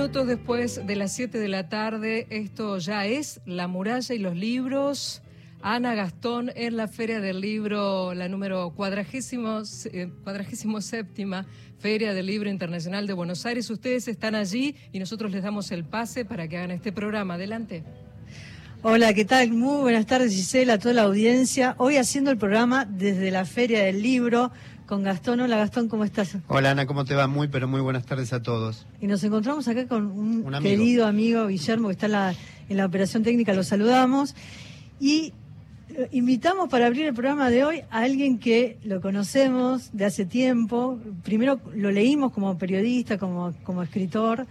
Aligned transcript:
minutos 0.00 0.26
después 0.26 0.86
de 0.86 0.96
las 0.96 1.12
7 1.12 1.38
de 1.38 1.48
la 1.48 1.68
tarde, 1.68 2.26
esto 2.30 2.78
ya 2.78 3.04
es 3.04 3.42
La 3.44 3.68
muralla 3.68 4.14
y 4.14 4.18
los 4.18 4.34
libros. 4.34 5.20
Ana 5.60 5.94
Gastón 5.94 6.50
en 6.54 6.78
la 6.78 6.88
Feria 6.88 7.20
del 7.20 7.42
Libro, 7.42 8.14
la 8.14 8.26
número 8.26 8.70
cuadragésimo, 8.70 9.60
eh, 9.92 10.10
séptima 10.80 11.44
Feria 11.78 12.14
del 12.14 12.24
Libro 12.24 12.48
Internacional 12.48 13.06
de 13.06 13.12
Buenos 13.12 13.44
Aires. 13.44 13.68
Ustedes 13.68 14.08
están 14.08 14.34
allí 14.34 14.74
y 14.90 15.00
nosotros 15.00 15.32
les 15.32 15.42
damos 15.42 15.70
el 15.70 15.84
pase 15.84 16.24
para 16.24 16.48
que 16.48 16.56
hagan 16.56 16.70
este 16.70 16.92
programa. 16.92 17.34
Adelante. 17.34 17.84
Hola, 18.82 19.12
¿qué 19.12 19.26
tal? 19.26 19.50
Muy 19.50 19.82
buenas 19.82 20.06
tardes, 20.06 20.32
Gisela, 20.32 20.72
a 20.72 20.78
toda 20.78 20.94
la 20.94 21.02
audiencia. 21.02 21.74
Hoy 21.76 21.98
haciendo 21.98 22.30
el 22.30 22.38
programa 22.38 22.86
desde 22.86 23.30
la 23.30 23.44
Feria 23.44 23.84
del 23.84 24.00
Libro 24.00 24.50
con 24.90 25.04
Gastón. 25.04 25.38
Hola, 25.38 25.56
Gastón, 25.56 25.88
¿cómo 25.88 26.04
estás? 26.04 26.36
Hola, 26.48 26.72
Ana, 26.72 26.84
¿cómo 26.84 27.04
te 27.04 27.14
va? 27.14 27.28
Muy, 27.28 27.46
pero 27.46 27.68
muy 27.68 27.80
buenas 27.80 28.04
tardes 28.04 28.32
a 28.32 28.42
todos. 28.42 28.88
Y 29.00 29.06
nos 29.06 29.22
encontramos 29.22 29.68
acá 29.68 29.86
con 29.86 30.06
un, 30.06 30.44
querido 30.60 31.06
amigo, 31.06 31.46
Guillermo, 31.46 31.86
que 31.86 31.92
está 31.92 32.06
en 32.06 32.12
la, 32.12 32.34
en 32.68 32.76
la 32.76 32.86
operación 32.86 33.22
técnica, 33.22 33.54
lo 33.54 33.62
saludamos. 33.62 34.34
Y 34.98 35.32
eh, 35.90 36.08
invitamos 36.10 36.68
para 36.68 36.86
abrir 36.86 37.06
el 37.06 37.14
programa 37.14 37.50
de 37.50 37.62
hoy 37.62 37.82
a 37.88 38.00
alguien 38.00 38.40
que 38.40 38.78
lo 38.82 39.00
conocemos 39.00 39.90
de 39.92 40.06
hace 40.06 40.26
tiempo. 40.26 40.98
Primero 41.22 41.60
lo 41.72 41.92
leímos 41.92 42.32
como 42.32 42.58
periodista, 42.58 43.16
como, 43.16 43.54
como 43.62 43.84
escritor. 43.84 44.48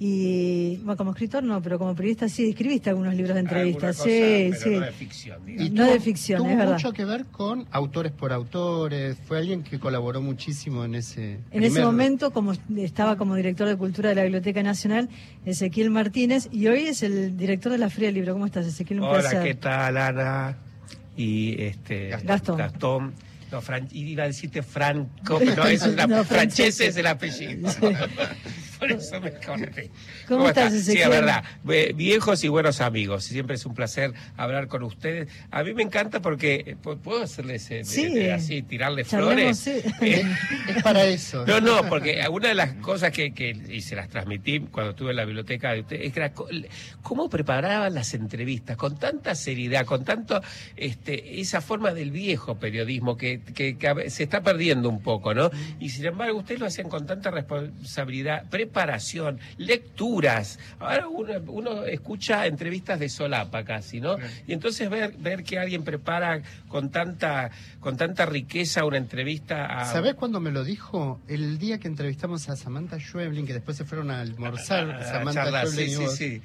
Y 0.00 0.76
bueno, 0.76 0.96
como 0.96 1.10
escritor 1.10 1.42
no, 1.42 1.60
pero 1.60 1.76
como 1.76 1.94
periodista 1.94 2.28
sí, 2.28 2.50
escribiste 2.50 2.90
algunos 2.90 3.14
libros 3.14 3.34
de 3.34 3.40
entrevistas. 3.40 3.96
sí, 3.96 4.52
sí. 4.56 4.70
No 4.70 4.80
de 4.80 4.92
ficción. 4.92 5.48
Y 5.48 5.70
no 5.70 5.84
de 5.86 5.98
ficción, 5.98 6.38
tuvo 6.38 6.50
es 6.50 6.56
verdad. 6.56 6.72
mucho 6.74 6.92
que 6.92 7.04
ver 7.04 7.26
con 7.26 7.66
autores 7.72 8.12
por 8.12 8.32
autores. 8.32 9.16
Fue 9.26 9.38
alguien 9.38 9.64
que 9.64 9.80
colaboró 9.80 10.20
muchísimo 10.20 10.84
en 10.84 10.94
ese. 10.94 11.40
En 11.50 11.64
ese 11.64 11.82
momento, 11.82 12.30
como 12.32 12.52
estaba 12.76 13.16
como 13.16 13.34
director 13.34 13.66
de 13.66 13.76
cultura 13.76 14.10
de 14.10 14.14
la 14.14 14.22
Biblioteca 14.22 14.62
Nacional, 14.62 15.08
Ezequiel 15.44 15.90
Martínez, 15.90 16.48
y 16.52 16.68
hoy 16.68 16.86
es 16.86 17.02
el 17.02 17.36
director 17.36 17.72
de 17.72 17.78
la 17.78 17.90
Feria 17.90 18.08
del 18.08 18.16
Libro. 18.16 18.34
¿Cómo 18.34 18.46
estás, 18.46 18.66
Ezequiel? 18.66 19.00
Hola, 19.02 19.42
¿qué 19.42 19.54
tal, 19.54 19.96
Ana? 19.96 20.58
Y 21.16 21.60
este 21.60 22.10
Gastón. 22.24 22.56
Gastón 22.56 23.14
no, 23.50 23.62
Fran, 23.62 23.88
iba 23.92 24.24
a 24.24 24.26
decirte 24.26 24.62
Franco, 24.62 25.38
pero 25.44 25.66
es 25.66 25.82
una, 25.82 26.06
no, 26.06 26.20
es 26.20 26.80
el 26.80 27.06
apellido. 27.06 27.70
Por 28.78 28.92
eso 28.92 29.20
me 29.20 29.32
corté. 29.32 29.90
¿Cómo, 30.26 30.48
estás, 30.48 30.72
Sí, 30.72 30.98
es 30.98 31.08
verdad. 31.08 31.44
Viejos 31.94 32.44
y 32.44 32.48
buenos 32.48 32.80
amigos. 32.80 33.24
Siempre 33.24 33.56
es 33.56 33.66
un 33.66 33.74
placer 33.74 34.12
hablar 34.36 34.68
con 34.68 34.82
ustedes. 34.82 35.28
A 35.50 35.62
mí 35.62 35.74
me 35.74 35.82
encanta 35.82 36.20
porque 36.20 36.64
eh, 36.66 36.76
puedo 36.76 37.22
hacerles 37.22 37.70
eh, 37.70 38.32
así, 38.32 38.62
tirarle 38.62 39.04
flores. 39.04 39.66
Eh, 39.66 39.82
es 40.68 40.82
para 40.82 41.04
eso. 41.04 41.44
No, 41.46 41.60
no, 41.60 41.88
porque 41.88 42.22
una 42.30 42.48
de 42.48 42.54
las 42.54 42.74
cosas 42.74 43.10
que, 43.10 43.32
que, 43.32 43.50
y 43.50 43.80
se 43.80 43.96
las 43.96 44.08
transmití 44.08 44.60
cuando 44.60 44.90
estuve 44.90 45.10
en 45.10 45.16
la 45.16 45.24
biblioteca 45.24 45.72
de 45.72 45.80
ustedes, 45.80 46.06
es 46.06 46.12
que 46.12 46.68
cómo 47.02 47.28
preparaban 47.28 47.94
las 47.94 48.14
entrevistas 48.14 48.76
con 48.76 48.98
tanta 48.98 49.34
seriedad, 49.34 49.84
con 49.84 50.04
tanto 50.04 50.40
este, 50.76 51.40
esa 51.40 51.60
forma 51.60 51.92
del 51.92 52.10
viejo 52.10 52.58
periodismo 52.58 53.16
que 53.16 53.40
que, 53.54 54.10
se 54.10 54.22
está 54.22 54.42
perdiendo 54.42 54.88
un 54.88 55.00
poco, 55.00 55.34
¿no? 55.34 55.50
Y 55.80 55.90
sin 55.90 56.06
embargo, 56.06 56.38
ustedes 56.38 56.60
lo 56.60 56.66
hacen 56.66 56.88
con 56.88 57.06
tanta 57.06 57.30
responsabilidad, 57.30 58.44
preparación, 58.68 59.40
lecturas. 59.56 60.58
Ahora 60.78 61.08
uno, 61.08 61.84
escucha 61.84 62.46
entrevistas 62.46 63.00
de 63.00 63.08
solapa 63.08 63.64
casi, 63.64 64.00
¿no? 64.00 64.16
Y 64.46 64.52
entonces 64.52 64.88
ver, 64.90 65.14
ver 65.18 65.42
que 65.42 65.58
alguien 65.58 65.82
prepara 65.84 66.42
con 66.68 66.90
tanta, 66.90 67.50
con 67.80 67.96
tanta 67.96 68.26
riqueza 68.26 68.84
una 68.84 68.98
entrevista 68.98 69.66
a... 69.66 69.86
¿Sabés 69.86 70.14
cuándo 70.14 70.40
me 70.40 70.50
lo 70.50 70.64
dijo? 70.64 71.20
El 71.28 71.58
día 71.58 71.78
que 71.78 71.88
entrevistamos 71.88 72.48
a 72.48 72.56
Samantha 72.56 72.98
Schweblin, 73.00 73.46
que 73.46 73.54
después 73.54 73.76
se 73.76 73.84
fueron 73.84 74.10
a 74.10 74.20
almorzar, 74.20 75.02
Samantha 75.04 75.66
Schweblin 75.66 76.08
sí, 76.08 76.16
sí. 76.16 76.42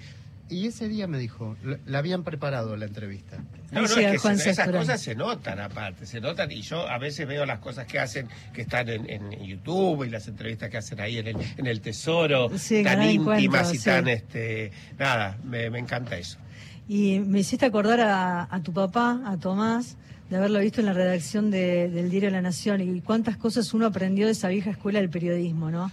Y 0.49 0.67
ese 0.67 0.89
día 0.89 1.07
me 1.07 1.17
dijo, 1.17 1.55
la 1.85 1.99
habían 1.99 2.23
preparado 2.23 2.75
la 2.75 2.85
entrevista. 2.85 3.37
No, 3.71 3.81
no, 3.81 3.87
es 3.87 4.21
que 4.21 4.49
esas 4.49 4.69
cosas 4.69 5.01
se 5.01 5.15
notan 5.15 5.59
aparte, 5.59 6.05
se 6.05 6.21
notan 6.21 6.51
y 6.51 6.61
yo 6.61 6.87
a 6.87 6.99
veces 6.99 7.27
veo 7.27 7.45
las 7.45 7.59
cosas 7.59 7.87
que 7.87 7.97
hacen, 7.97 8.27
que 8.53 8.61
están 8.61 8.87
en, 8.89 9.31
YouTube 9.43 10.03
y 10.03 10.09
las 10.09 10.27
entrevistas 10.27 10.69
que 10.69 10.77
hacen 10.77 10.99
ahí 10.99 11.17
en 11.17 11.27
el, 11.27 11.37
en 11.57 11.65
el 11.65 11.81
Tesoro, 11.81 12.51
tan 12.83 13.03
íntimas 13.03 13.73
y 13.73 13.79
tan, 13.79 14.07
este, 14.07 14.71
nada, 14.99 15.37
me, 15.43 15.65
encanta 15.65 16.17
eso. 16.17 16.37
Y 16.87 17.19
me 17.19 17.39
hiciste 17.39 17.65
acordar 17.65 18.01
a, 18.01 18.61
tu 18.63 18.73
papá, 18.73 19.21
a 19.25 19.37
Tomás, 19.37 19.97
de 20.29 20.37
haberlo 20.37 20.59
visto 20.59 20.81
en 20.81 20.87
la 20.87 20.93
redacción 20.93 21.49
del 21.49 22.09
Diario 22.09 22.29
de 22.29 22.35
la 22.35 22.41
Nación 22.41 22.81
y 22.81 23.01
cuántas 23.01 23.37
cosas 23.37 23.73
uno 23.73 23.87
aprendió 23.87 24.25
de 24.25 24.33
esa 24.33 24.49
vieja 24.49 24.71
escuela 24.71 24.99
del 24.99 25.09
periodismo, 25.09 25.71
¿no? 25.71 25.89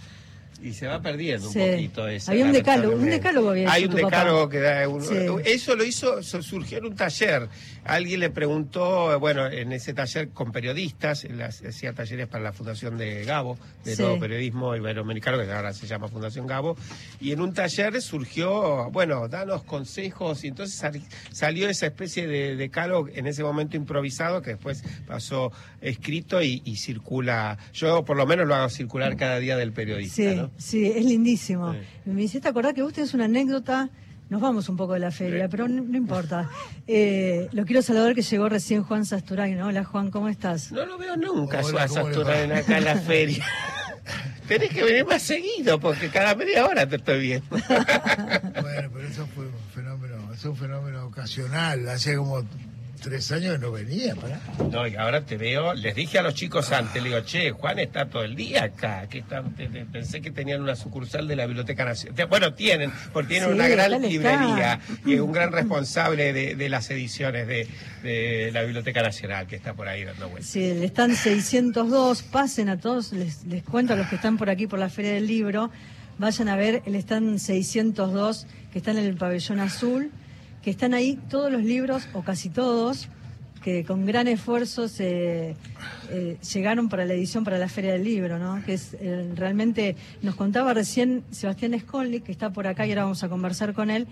Y 0.61 0.73
se 0.73 0.87
va 0.87 1.01
perdiendo 1.01 1.47
un 1.47 1.53
poquito 1.53 2.07
eso. 2.07 2.31
Hay 2.31 2.41
un 2.41 2.51
decálogo, 2.51 2.95
un 2.95 3.09
decálogo 3.09 3.49
había 3.49 3.71
Hay 3.71 3.85
un 3.85 3.95
decálogo 3.95 4.49
que 4.49 4.59
da 4.59 4.83
eso 5.45 5.75
lo 5.75 5.83
hizo 5.83 6.21
surgió 6.23 6.77
en 6.77 6.85
un 6.85 6.95
taller. 6.95 7.49
Alguien 7.83 8.19
le 8.19 8.29
preguntó, 8.29 9.19
bueno, 9.19 9.47
en 9.47 9.71
ese 9.71 9.93
taller 9.93 10.29
con 10.29 10.51
periodistas, 10.51 11.25
hacía 11.67 11.93
talleres 11.93 12.27
para 12.27 12.43
la 12.43 12.53
Fundación 12.53 12.97
de 12.97 13.25
Gabo, 13.25 13.57
de 13.83 13.95
Nuevo 13.95 14.19
Periodismo 14.19 14.75
Iberoamericano, 14.75 15.39
que 15.39 15.51
ahora 15.51 15.73
se 15.73 15.87
llama 15.87 16.07
Fundación 16.07 16.45
Gabo, 16.45 16.77
y 17.19 17.31
en 17.31 17.41
un 17.41 17.53
taller 17.53 18.01
surgió, 18.01 18.89
bueno, 18.91 19.27
danos 19.27 19.63
consejos 19.63 20.43
y 20.43 20.49
entonces 20.49 20.81
salió 21.31 21.69
esa 21.69 21.87
especie 21.87 22.27
de 22.27 22.55
decálogo 22.55 23.09
en 23.13 23.25
ese 23.25 23.43
momento 23.43 23.77
improvisado 23.77 24.41
que 24.41 24.51
después 24.51 24.83
pasó 25.07 25.51
escrito 25.81 26.41
y, 26.41 26.59
circula. 26.75 27.57
Yo 27.73 28.05
por 28.05 28.17
lo 28.17 28.25
menos 28.25 28.47
lo 28.47 28.55
hago 28.55 28.69
circular 28.69 29.15
cada 29.17 29.39
día 29.39 29.57
del 29.57 29.71
periodista, 29.71 30.33
¿no? 30.35 30.51
Sí, 30.57 30.85
es 30.85 31.05
lindísimo. 31.05 31.75
Me 32.05 32.23
hiciste 32.23 32.47
acordar 32.47 32.73
que 32.73 32.81
vos 32.81 32.93
tenés 32.93 33.13
una 33.13 33.25
anécdota. 33.25 33.89
Nos 34.31 34.39
vamos 34.39 34.69
un 34.69 34.77
poco 34.77 34.93
de 34.93 34.99
la 34.99 35.11
feria, 35.11 35.49
pero 35.49 35.67
no, 35.67 35.97
importa. 35.97 36.49
Eh, 36.87 37.49
lo 37.51 37.65
quiero 37.65 37.81
saludar 37.81 38.15
que 38.15 38.21
llegó 38.21 38.47
recién 38.47 38.81
Juan 38.81 39.05
Sasturain. 39.05 39.61
Hola 39.61 39.83
Juan, 39.83 40.09
¿cómo 40.09 40.29
estás? 40.29 40.71
No 40.71 40.85
lo 40.85 40.97
veo 40.97 41.17
nunca 41.17 41.61
Juan 41.61 41.89
Sasturain 41.89 42.49
acá 42.49 42.77
en 42.77 42.85
la 42.85 42.95
feria. 42.95 43.45
Tenés 44.47 44.69
que 44.69 44.83
venir 44.83 45.05
más 45.05 45.21
seguido 45.21 45.81
porque 45.81 46.07
cada 46.07 46.33
media 46.33 46.65
hora 46.65 46.87
te 46.87 46.95
estoy 46.95 47.19
viendo. 47.19 47.45
bueno, 47.49 48.89
pero 48.93 49.05
eso 49.05 49.27
fue 49.35 49.47
un 49.47 49.69
fenómeno, 49.75 50.33
es 50.33 50.45
un 50.45 50.55
fenómeno 50.55 51.07
ocasional. 51.07 51.89
Hace 51.89 52.15
como 52.15 52.41
tres 53.01 53.31
años 53.31 53.59
no 53.59 53.71
venía, 53.71 54.15
para. 54.15 54.39
No, 54.71 54.87
y 54.87 54.95
ahora 54.95 55.21
te 55.21 55.35
veo, 55.35 55.73
les 55.73 55.95
dije 55.95 56.19
a 56.19 56.21
los 56.21 56.35
chicos 56.35 56.71
antes, 56.71 57.01
le 57.01 57.09
digo, 57.09 57.21
che, 57.21 57.51
Juan 57.51 57.79
está 57.79 58.05
todo 58.05 58.23
el 58.23 58.35
día 58.35 58.65
acá, 58.65 59.07
que 59.09 59.19
está, 59.19 59.43
pensé 59.91 60.21
que 60.21 60.31
tenían 60.31 60.61
una 60.61 60.75
sucursal 60.75 61.27
de 61.27 61.35
la 61.35 61.45
Biblioteca 61.45 61.83
Nacional. 61.83 62.27
Bueno, 62.27 62.53
tienen, 62.53 62.91
porque 63.11 63.29
tienen 63.29 63.51
una 63.51 63.67
gran 63.67 64.01
librería 64.01 64.79
y 65.05 65.15
es 65.15 65.19
un 65.19 65.31
gran 65.31 65.51
responsable 65.51 66.31
de, 66.31 66.69
las 66.69 66.89
ediciones 66.91 67.47
de, 67.47 68.51
la 68.53 68.61
Biblioteca 68.61 69.01
Nacional, 69.01 69.47
que 69.47 69.55
está 69.55 69.73
por 69.73 69.87
ahí 69.87 70.03
dando 70.03 70.29
vueltas. 70.29 70.49
Sí, 70.49 70.59
le 70.59 70.85
están 70.85 71.15
602, 71.15 72.23
pasen 72.23 72.69
a 72.69 72.79
todos, 72.79 73.11
les, 73.13 73.43
les 73.45 73.63
cuento 73.63 73.93
a 73.93 73.95
los 73.95 74.07
que 74.07 74.15
están 74.15 74.37
por 74.37 74.49
aquí 74.49 74.67
por 74.67 74.79
la 74.79 74.89
Feria 74.89 75.13
del 75.13 75.27
Libro, 75.27 75.71
vayan 76.17 76.49
a 76.49 76.55
ver 76.55 76.83
el 76.85 76.95
stand 76.95 77.39
602 77.39 78.45
que 78.71 78.77
está 78.77 78.91
en 78.91 78.99
el 78.99 79.15
pabellón 79.15 79.59
azul 79.59 80.11
que 80.61 80.69
están 80.69 80.93
ahí 80.93 81.19
todos 81.29 81.51
los 81.51 81.63
libros, 81.63 82.07
o 82.13 82.23
casi 82.23 82.49
todos, 82.49 83.09
que 83.61 83.83
con 83.85 84.05
gran 84.05 84.27
esfuerzo 84.27 84.87
se 84.87 85.55
eh, 86.09 86.37
llegaron 86.53 86.89
para 86.89 87.05
la 87.05 87.13
edición 87.13 87.43
para 87.43 87.57
la 87.57 87.69
Feria 87.69 87.93
del 87.93 88.03
Libro, 88.03 88.39
¿no? 88.39 88.63
Que 88.65 88.73
es 88.73 88.95
eh, 88.99 89.31
realmente, 89.35 89.95
nos 90.21 90.35
contaba 90.35 90.73
recién 90.73 91.23
Sebastián 91.31 91.79
Sconli, 91.79 92.21
que 92.21 92.31
está 92.31 92.51
por 92.51 92.67
acá 92.67 92.85
y 92.85 92.89
ahora 92.89 93.03
vamos 93.03 93.23
a 93.23 93.29
conversar 93.29 93.73
con 93.73 93.89
él, 93.89 94.07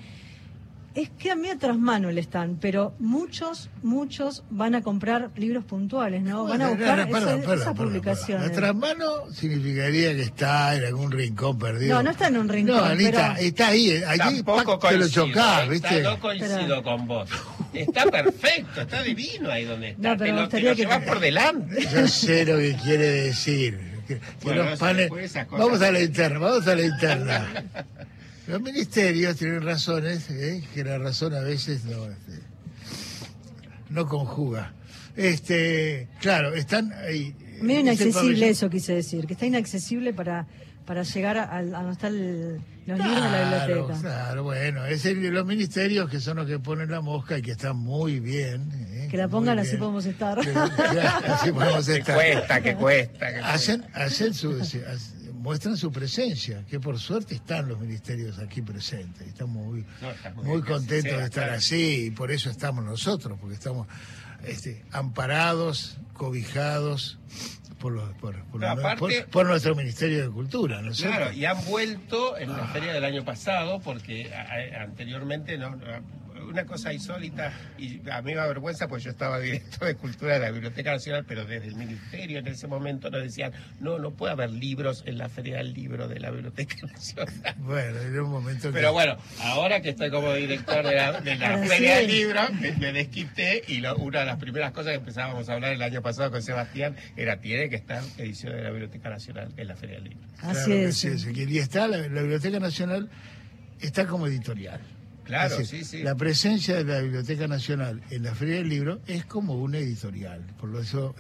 es 1.01 1.09
que 1.11 1.31
a 1.31 1.35
mí 1.35 1.49
atrás 1.49 1.77
mano 1.77 2.11
le 2.11 2.19
están, 2.19 2.57
pero 2.59 2.93
muchos, 2.99 3.69
muchos 3.83 4.43
van 4.49 4.75
a 4.75 4.81
comprar 4.81 5.29
libros 5.37 5.63
puntuales, 5.63 6.21
¿no? 6.21 6.43
Van 6.45 6.61
a 6.61 6.69
buscar 6.69 7.07
esas 7.09 7.75
publicaciones. 7.75 8.49
Atrás 8.49 8.75
mano 8.75 9.31
significaría 9.31 10.13
que 10.13 10.23
está 10.23 10.75
en 10.75 10.85
algún 10.85 11.11
rincón 11.11 11.57
perdido. 11.57 11.95
No, 11.95 12.03
no 12.03 12.11
está 12.11 12.27
en 12.27 12.37
un 12.37 12.49
rincón. 12.49 12.75
No, 12.75 12.83
Anita, 12.83 13.35
está 13.39 13.69
ahí, 13.69 14.03
allí 14.05 14.43
te 14.43 14.97
lo 14.97 15.07
chocás, 15.07 15.69
¿viste? 15.69 15.97
Está, 15.97 16.09
no 16.11 16.19
coincido 16.19 16.83
con 16.83 17.07
vos. 17.07 17.29
Está 17.73 18.05
perfecto, 18.05 18.81
está 18.81 19.01
divino 19.01 19.49
ahí 19.49 19.63
donde 19.63 19.89
está. 19.91 20.09
No, 20.09 20.17
pero 20.17 20.35
te 20.35 20.41
lo, 20.41 20.49
te 20.49 20.59
lo 20.61 20.69
que 20.75 20.81
llevas 20.81 21.03
por 21.03 21.19
delante. 21.19 21.87
Yo 21.93 22.07
sé 22.07 22.45
lo 22.45 22.57
que 22.57 22.75
quiere 22.83 23.05
decir. 23.05 23.79
Que, 24.07 24.19
los 24.43 24.79
panes... 24.79 25.09
Vamos 25.51 25.81
a 25.81 25.91
la 25.91 26.01
interna, 26.01 26.39
vamos 26.39 26.67
a 26.67 26.75
la 26.75 26.81
interna. 26.81 27.47
Los 28.49 28.61
ministerios 28.63 29.35
tienen 29.37 29.61
razones, 29.61 30.27
¿eh? 30.31 30.63
que 30.73 30.83
la 30.83 30.97
razón 30.97 31.35
a 31.35 31.41
veces 31.41 31.85
no, 31.85 32.05
este, 32.05 32.41
no 33.91 34.07
conjuga. 34.07 34.73
Este, 35.15 36.07
claro, 36.19 36.55
están 36.55 36.91
ahí. 36.93 37.35
Medio 37.61 37.81
inaccesible 37.81 38.49
eso 38.49 38.67
quise 38.71 38.95
decir, 38.95 39.27
que 39.27 39.33
está 39.33 39.45
inaccesible 39.45 40.13
para, 40.13 40.47
para 40.85 41.03
llegar 41.03 41.37
a, 41.37 41.61
donde 41.61 41.91
están 41.91 42.17
los 42.87 42.97
libros 42.97 43.23
de 43.23 43.29
la 43.29 43.67
biblioteca. 43.67 44.01
Claro, 44.01 44.43
bueno, 44.43 44.83
es 44.87 45.05
los 45.05 45.45
ministerios 45.45 46.09
que 46.09 46.19
son 46.19 46.37
los 46.37 46.47
que 46.47 46.57
ponen 46.57 46.89
la 46.89 47.01
mosca 47.01 47.37
y 47.37 47.43
que 47.43 47.51
están 47.51 47.77
muy 47.77 48.19
bien. 48.19 48.71
¿eh? 48.73 49.09
Que 49.11 49.17
la 49.17 49.27
pongan 49.27 49.59
así 49.59 49.77
podemos 49.77 50.07
estar. 50.07 50.39
así 50.39 51.51
podemos 51.51 51.87
estar. 51.87 52.17
Que 52.17 52.33
cuesta, 52.33 52.61
que 52.61 52.75
cuesta. 52.75 53.27
hacen, 53.43 53.85
hacen 53.93 54.33
su 54.33 54.57
muestran 55.49 55.77
su 55.77 55.91
presencia, 55.91 56.63
que 56.69 56.79
por 56.79 56.99
suerte 56.99 57.33
están 57.33 57.67
los 57.67 57.79
ministerios 57.79 58.37
aquí 58.37 58.61
presentes. 58.61 59.25
Estamos 59.25 59.65
muy, 59.65 59.83
muy, 60.43 60.61
contentos 60.61 61.17
de 61.17 61.23
estar 61.23 61.49
así 61.49 62.05
y 62.05 62.11
por 62.11 62.29
eso 62.29 62.51
estamos 62.51 62.85
nosotros, 62.85 63.35
porque 63.41 63.55
estamos 63.55 63.87
este, 64.43 64.85
amparados, 64.91 65.97
cobijados 66.13 67.17
por, 67.79 67.93
los, 67.93 68.11
por, 68.19 68.35
por, 69.31 69.47
nuestro 69.47 69.73
Ministerio 69.73 70.21
de 70.21 70.29
Cultura, 70.29 70.83
¿no 70.83 70.91
Claro, 70.91 71.33
y 71.33 71.45
han 71.45 71.65
vuelto 71.65 72.37
en 72.37 72.55
la 72.55 72.67
feria 72.67 72.93
del 72.93 73.03
año 73.03 73.25
pasado, 73.25 73.79
porque 73.79 74.31
anteriormente 74.79 75.57
no, 75.57 75.79
una 76.47 76.65
cosa 76.65 76.93
insólita, 76.93 77.53
y 77.77 78.01
a 78.09 78.21
mí 78.21 78.31
me 78.31 78.35
da 78.35 78.47
vergüenza, 78.47 78.87
pues 78.87 79.03
yo 79.03 79.11
estaba 79.11 79.39
director 79.39 79.87
de 79.87 79.95
Cultura 79.95 80.33
de 80.33 80.39
la 80.39 80.51
Biblioteca 80.51 80.91
Nacional, 80.91 81.25
pero 81.27 81.45
desde 81.45 81.67
el 81.67 81.75
Ministerio 81.75 82.39
en 82.39 82.47
ese 82.47 82.67
momento 82.67 83.09
nos 83.09 83.23
decían, 83.23 83.51
no, 83.79 83.99
no 83.99 84.11
puede 84.11 84.33
haber 84.33 84.51
libros 84.51 85.03
en 85.05 85.17
la 85.17 85.29
Feria 85.29 85.57
del 85.57 85.73
Libro 85.73 86.07
de 86.07 86.19
la 86.19 86.31
Biblioteca 86.31 86.75
Nacional. 86.87 87.55
Bueno, 87.57 87.99
en 87.99 88.19
un 88.19 88.31
momento 88.31 88.71
Pero 88.71 88.93
bueno, 88.93 89.17
ahora 89.41 89.81
que 89.81 89.89
estoy 89.89 90.09
como 90.09 90.33
director 90.33 90.85
de 90.85 90.95
la, 90.95 91.57
Feria 91.67 91.97
del 91.97 92.07
Libro, 92.07 92.41
me, 92.79 92.93
desquité 92.93 93.63
y 93.67 93.83
una 93.85 94.19
de 94.19 94.25
las 94.25 94.37
primeras 94.37 94.71
cosas 94.71 94.91
que 94.91 94.97
empezábamos 94.97 95.49
a 95.49 95.53
hablar 95.53 95.73
el 95.73 95.81
año 95.81 96.01
pasado 96.01 96.31
con 96.31 96.41
Sebastián 96.41 96.95
era, 97.15 97.39
tiene 97.39 97.69
que 97.69 97.75
estar 97.75 98.03
edición 98.17 98.55
de 98.55 98.63
la 98.63 98.69
Biblioteca 98.69 99.09
Nacional 99.09 99.51
en 99.57 99.67
la 99.67 99.75
Feria 99.75 99.95
del 99.95 100.05
Libro. 100.05 100.19
Así 100.39 100.71
es. 100.71 101.03
y 101.03 101.57
está, 101.57 101.87
la 101.87 101.97
Biblioteca 101.97 102.59
Nacional 102.59 103.09
está 103.81 104.07
como 104.07 104.27
editorial. 104.27 104.81
Claro, 105.29 105.63
sí, 105.63 105.85
sí. 105.85 106.01
La 106.01 106.15
presencia 106.15 106.75
de 106.75 106.83
la 106.85 107.01
Biblioteca 107.01 107.47
Nacional 107.47 108.01
en 108.09 108.23
la 108.23 108.33
Feria 108.33 108.55
del 108.55 108.67
Libro 108.67 108.99
es 109.05 109.25
como 109.25 109.53
una 109.53 109.77
editorial. 109.77 110.41
Por 110.59 110.75
eso 110.75 111.13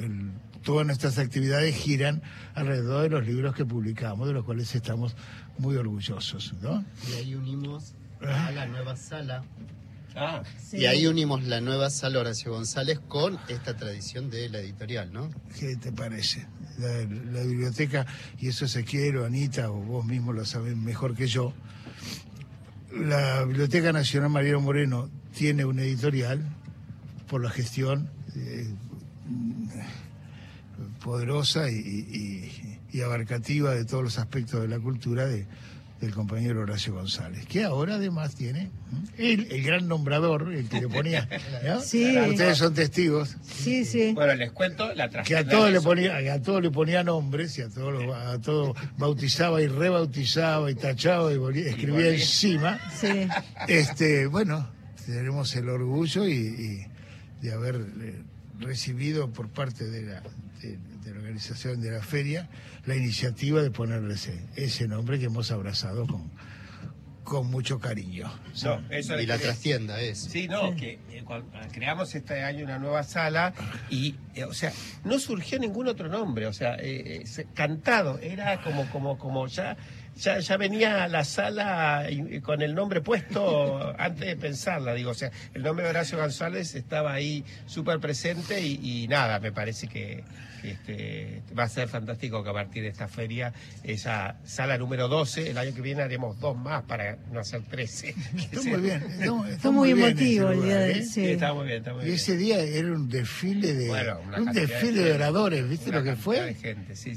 todas 0.63 0.83
nuestras 0.87 1.19
actividades 1.19 1.75
giran 1.75 2.23
alrededor 2.55 3.03
de 3.03 3.09
los 3.09 3.27
libros 3.27 3.53
que 3.53 3.65
publicamos, 3.65 4.27
de 4.27 4.33
los 4.33 4.45
cuales 4.45 4.73
estamos 4.73 5.15
muy 5.59 5.75
orgullosos. 5.75 6.55
¿no? 6.59 6.83
Y 7.07 7.13
ahí 7.19 7.35
unimos 7.35 7.93
a 8.21 8.49
la 8.51 8.65
nueva 8.65 8.95
sala. 8.95 9.43
Ah, 10.15 10.41
Y 10.73 10.85
ahí 10.85 11.05
unimos 11.05 11.43
la 11.43 11.61
nueva 11.61 11.91
sala 11.91 12.19
Horacio 12.19 12.51
González 12.51 12.99
con 13.07 13.37
esta 13.47 13.77
tradición 13.77 14.31
de 14.31 14.49
la 14.49 14.57
editorial, 14.57 15.13
¿no? 15.13 15.29
¿Qué 15.59 15.75
te 15.75 15.91
parece? 15.91 16.47
La, 16.79 16.87
la 17.31 17.43
biblioteca, 17.43 18.07
y 18.39 18.47
eso 18.47 18.67
se 18.67 18.83
quiero, 18.83 19.23
Anita, 19.23 19.69
o 19.69 19.75
vos 19.75 20.03
mismo 20.03 20.33
lo 20.33 20.45
saben 20.45 20.83
mejor 20.83 21.15
que 21.15 21.27
yo, 21.27 21.53
la 22.91 23.43
Biblioteca 23.43 23.91
Nacional 23.91 24.29
Mariano 24.29 24.61
Moreno 24.61 25.09
tiene 25.35 25.65
una 25.65 25.83
editorial 25.83 26.43
por 27.27 27.43
la 27.43 27.49
gestión 27.49 28.09
eh, 28.35 28.67
poderosa 31.03 31.69
y, 31.69 32.75
abarcativa 33.05 33.73
de 33.73 33.85
todos 33.85 34.03
los 34.03 34.19
aspectos 34.19 34.61
de 34.61 34.67
la 34.67 34.79
cultura 34.79 35.25
de, 35.25 35.45
del 35.99 36.13
compañero 36.13 36.61
Horacio 36.61 36.93
González, 36.93 37.45
que 37.45 37.63
ahora 37.63 37.95
además 37.95 38.33
tiene 38.35 38.71
el, 39.17 39.61
gran 39.63 39.87
nombrador, 39.87 40.53
el 40.53 40.69
que 40.69 40.81
le 40.81 40.87
ponía. 40.87 41.27
Sí. 41.83 42.17
Ustedes 42.17 42.57
son 42.57 42.73
testigos. 42.73 43.35
Sí, 43.41 43.85
sí. 43.85 44.13
Bueno, 44.13 44.33
les 44.35 44.51
cuento 44.51 44.93
la 44.93 45.09
Que 45.09 45.35
a 45.35 45.47
todos 45.47 45.71
le 45.71 45.81
ponía, 45.81 46.17
a 46.33 46.41
todos 46.41 46.61
le 46.61 46.71
ponía 46.71 47.03
nombres 47.03 47.57
y 47.57 47.61
a 47.61 47.69
todos 47.69 48.15
a 48.15 48.39
todos 48.39 48.77
bautizaba 48.97 49.61
y 49.61 49.67
rebautizaba 49.67 50.71
y 50.71 50.75
tachaba 50.75 51.31
y 51.33 51.59
escribía 51.59 52.09
encima. 52.09 52.79
Sí. 52.97 53.27
Este, 53.67 54.27
bueno, 54.27 54.69
tenemos 55.05 55.55
el 55.55 55.69
orgullo 55.69 56.27
y, 56.27 56.85
de 57.41 57.53
haber 57.53 57.75
eh, 57.75 58.21
recibido 58.59 59.31
por 59.31 59.49
parte 59.49 59.85
de 59.85 60.03
la, 60.03 60.23
de 60.61 60.77
la 61.11 61.19
organización 61.19 61.81
de 61.81 61.91
la 61.91 62.01
feria 62.01 62.49
la 62.85 62.95
iniciativa 62.95 63.61
de 63.61 63.71
ponerle 63.71 64.15
ese, 64.55 64.87
nombre 64.87 65.19
que 65.19 65.25
hemos 65.25 65.51
abrazado 65.51 66.07
con, 66.07 66.31
con 67.23 67.47
mucho 67.47 67.79
cariño. 67.79 68.31
y 69.21 69.25
la 69.25 69.37
trastienda 69.37 70.01
es. 70.01 70.17
Sí, 70.19 70.47
no, 70.47 70.75
que 70.75 70.99
eh, 71.11 71.23
creamos 71.71 72.15
este 72.15 72.43
año 72.43 72.65
una 72.65 72.79
nueva 72.79 73.03
sala 73.03 73.53
y, 73.89 74.15
eh, 74.33 74.45
o 74.45 74.53
sea, 74.53 74.73
no 75.03 75.19
surgió 75.19 75.59
ningún 75.59 75.87
otro 75.87 76.09
nombre, 76.09 76.47
o 76.47 76.53
sea, 76.53 76.77
eh, 76.79 77.23
cantado, 77.53 78.17
era 78.19 78.61
como, 78.63 78.89
como, 78.89 79.17
como 79.17 79.45
ya, 79.47 79.77
ya, 80.17 80.39
ya 80.39 80.57
venía 80.57 81.07
la 81.07 81.23
sala 81.23 82.07
con 82.41 82.61
el 82.63 82.73
nombre 82.73 83.01
puesto 83.01 83.93
antes 83.99 84.25
de 84.25 84.35
pensarla, 84.35 84.93
digo, 84.95 85.11
o 85.11 85.15
sea, 85.15 85.31
el 85.53 85.61
nombre 85.61 85.83
de 85.83 85.91
Horacio 85.91 86.17
González 86.17 86.73
estaba 86.73 87.13
ahí 87.13 87.45
súper 87.67 87.99
presente 87.99 88.61
y 88.61 89.07
nada, 89.07 89.39
me 89.39 89.51
parece 89.51 89.87
que 89.87 90.23
este, 90.63 91.41
va 91.57 91.63
a 91.63 91.69
ser 91.69 91.87
fantástico 91.87 92.43
que 92.43 92.49
a 92.49 92.53
partir 92.53 92.83
de 92.83 92.89
esta 92.89 93.07
feria, 93.07 93.53
esa 93.83 94.37
sala 94.43 94.77
número 94.77 95.07
12, 95.07 95.49
el 95.49 95.57
año 95.57 95.73
que 95.73 95.81
viene 95.81 96.01
haremos 96.01 96.39
dos 96.39 96.57
más 96.57 96.83
para 96.83 97.17
no 97.31 97.39
hacer 97.39 97.61
13. 97.63 98.09
Está 98.51 98.61
muy 98.61 98.81
bien. 98.81 99.03
Está, 99.49 99.71
muy, 99.71 99.91
emotivo 99.91 100.51
el 100.51 100.63
día 100.63 100.77
de 100.77 100.91
¿eh? 100.91 101.05
sí. 101.05 101.25
Está 101.25 101.53
muy 101.53 101.65
bien, 101.65 101.77
está 101.77 101.93
muy 101.93 102.05
y 102.05 102.11
ese 102.11 102.37
día 102.37 102.59
era 102.59 102.87
un 102.91 103.09
desfile 103.09 103.73
de 103.73 103.89
un 104.37 104.51
desfile 104.53 105.03
de, 105.03 105.13
oradores, 105.13 105.67
¿viste 105.67 105.91
lo 105.91 106.03
que 106.03 106.15
fue? 106.15 106.55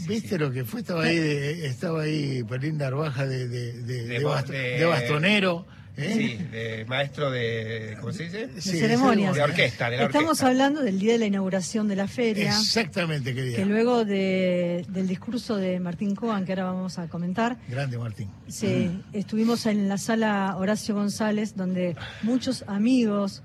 ¿Viste 0.08 0.38
lo 0.38 0.50
que 0.50 0.64
fue? 0.64 0.80
Estaba 0.80 1.04
ahí, 1.04 1.16
estaba 1.64 2.02
ahí 2.02 2.42
Pelinda 2.44 2.88
Arbaja 2.88 3.26
de, 3.26 3.48
de 3.48 4.84
bastonero. 4.86 5.66
¿Eh? 5.96 6.14
Sí, 6.14 6.44
de 6.50 6.84
maestro 6.86 7.30
de, 7.30 7.98
¿cómo 8.00 8.12
se 8.12 8.24
dice? 8.24 8.46
De 8.46 8.60
ceremonias. 8.62 9.34
De 9.34 9.42
orquesta, 9.42 9.90
de 9.90 10.02
Estamos 10.02 10.42
hablando 10.42 10.82
del 10.82 10.98
día 10.98 11.12
de 11.12 11.18
la 11.18 11.26
inauguración 11.26 11.86
de 11.86 11.96
la 11.96 12.08
feria. 12.08 12.48
Exactamente, 12.48 13.34
qué 13.34 13.42
día. 13.42 13.56
Que 13.56 13.66
luego 13.66 14.06
de, 14.06 14.86
del 14.88 15.06
discurso 15.06 15.56
de 15.56 15.80
Martín 15.80 16.14
Coan, 16.14 16.46
que 16.46 16.52
ahora 16.52 16.64
vamos 16.64 16.98
a 16.98 17.08
comentar. 17.08 17.58
Grande 17.68 17.98
Martín. 17.98 18.30
Sí, 18.48 19.02
estuvimos 19.12 19.66
en 19.66 19.86
la 19.88 19.98
sala 19.98 20.56
Horacio 20.56 20.94
González, 20.94 21.56
donde 21.56 21.94
muchos 22.22 22.64
amigos 22.68 23.42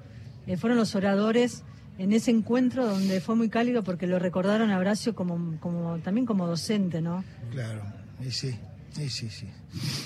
eh, 0.48 0.56
fueron 0.56 0.78
los 0.78 0.96
oradores 0.96 1.64
en 1.98 2.14
ese 2.14 2.32
encuentro 2.32 2.86
donde 2.86 3.20
fue 3.20 3.36
muy 3.36 3.50
cálido 3.50 3.84
porque 3.84 4.08
lo 4.08 4.20
recordaron 4.20 4.72
a 4.72 4.78
Horacio 4.78 5.16
como, 5.16 5.60
como 5.60 5.98
también 6.00 6.26
como 6.26 6.48
docente, 6.48 7.02
¿no? 7.02 7.26
Claro, 7.52 7.82
y 8.26 8.32
sí. 8.32 8.58
Sí, 8.98 9.10
sí, 9.12 9.30
sí. 9.30 9.48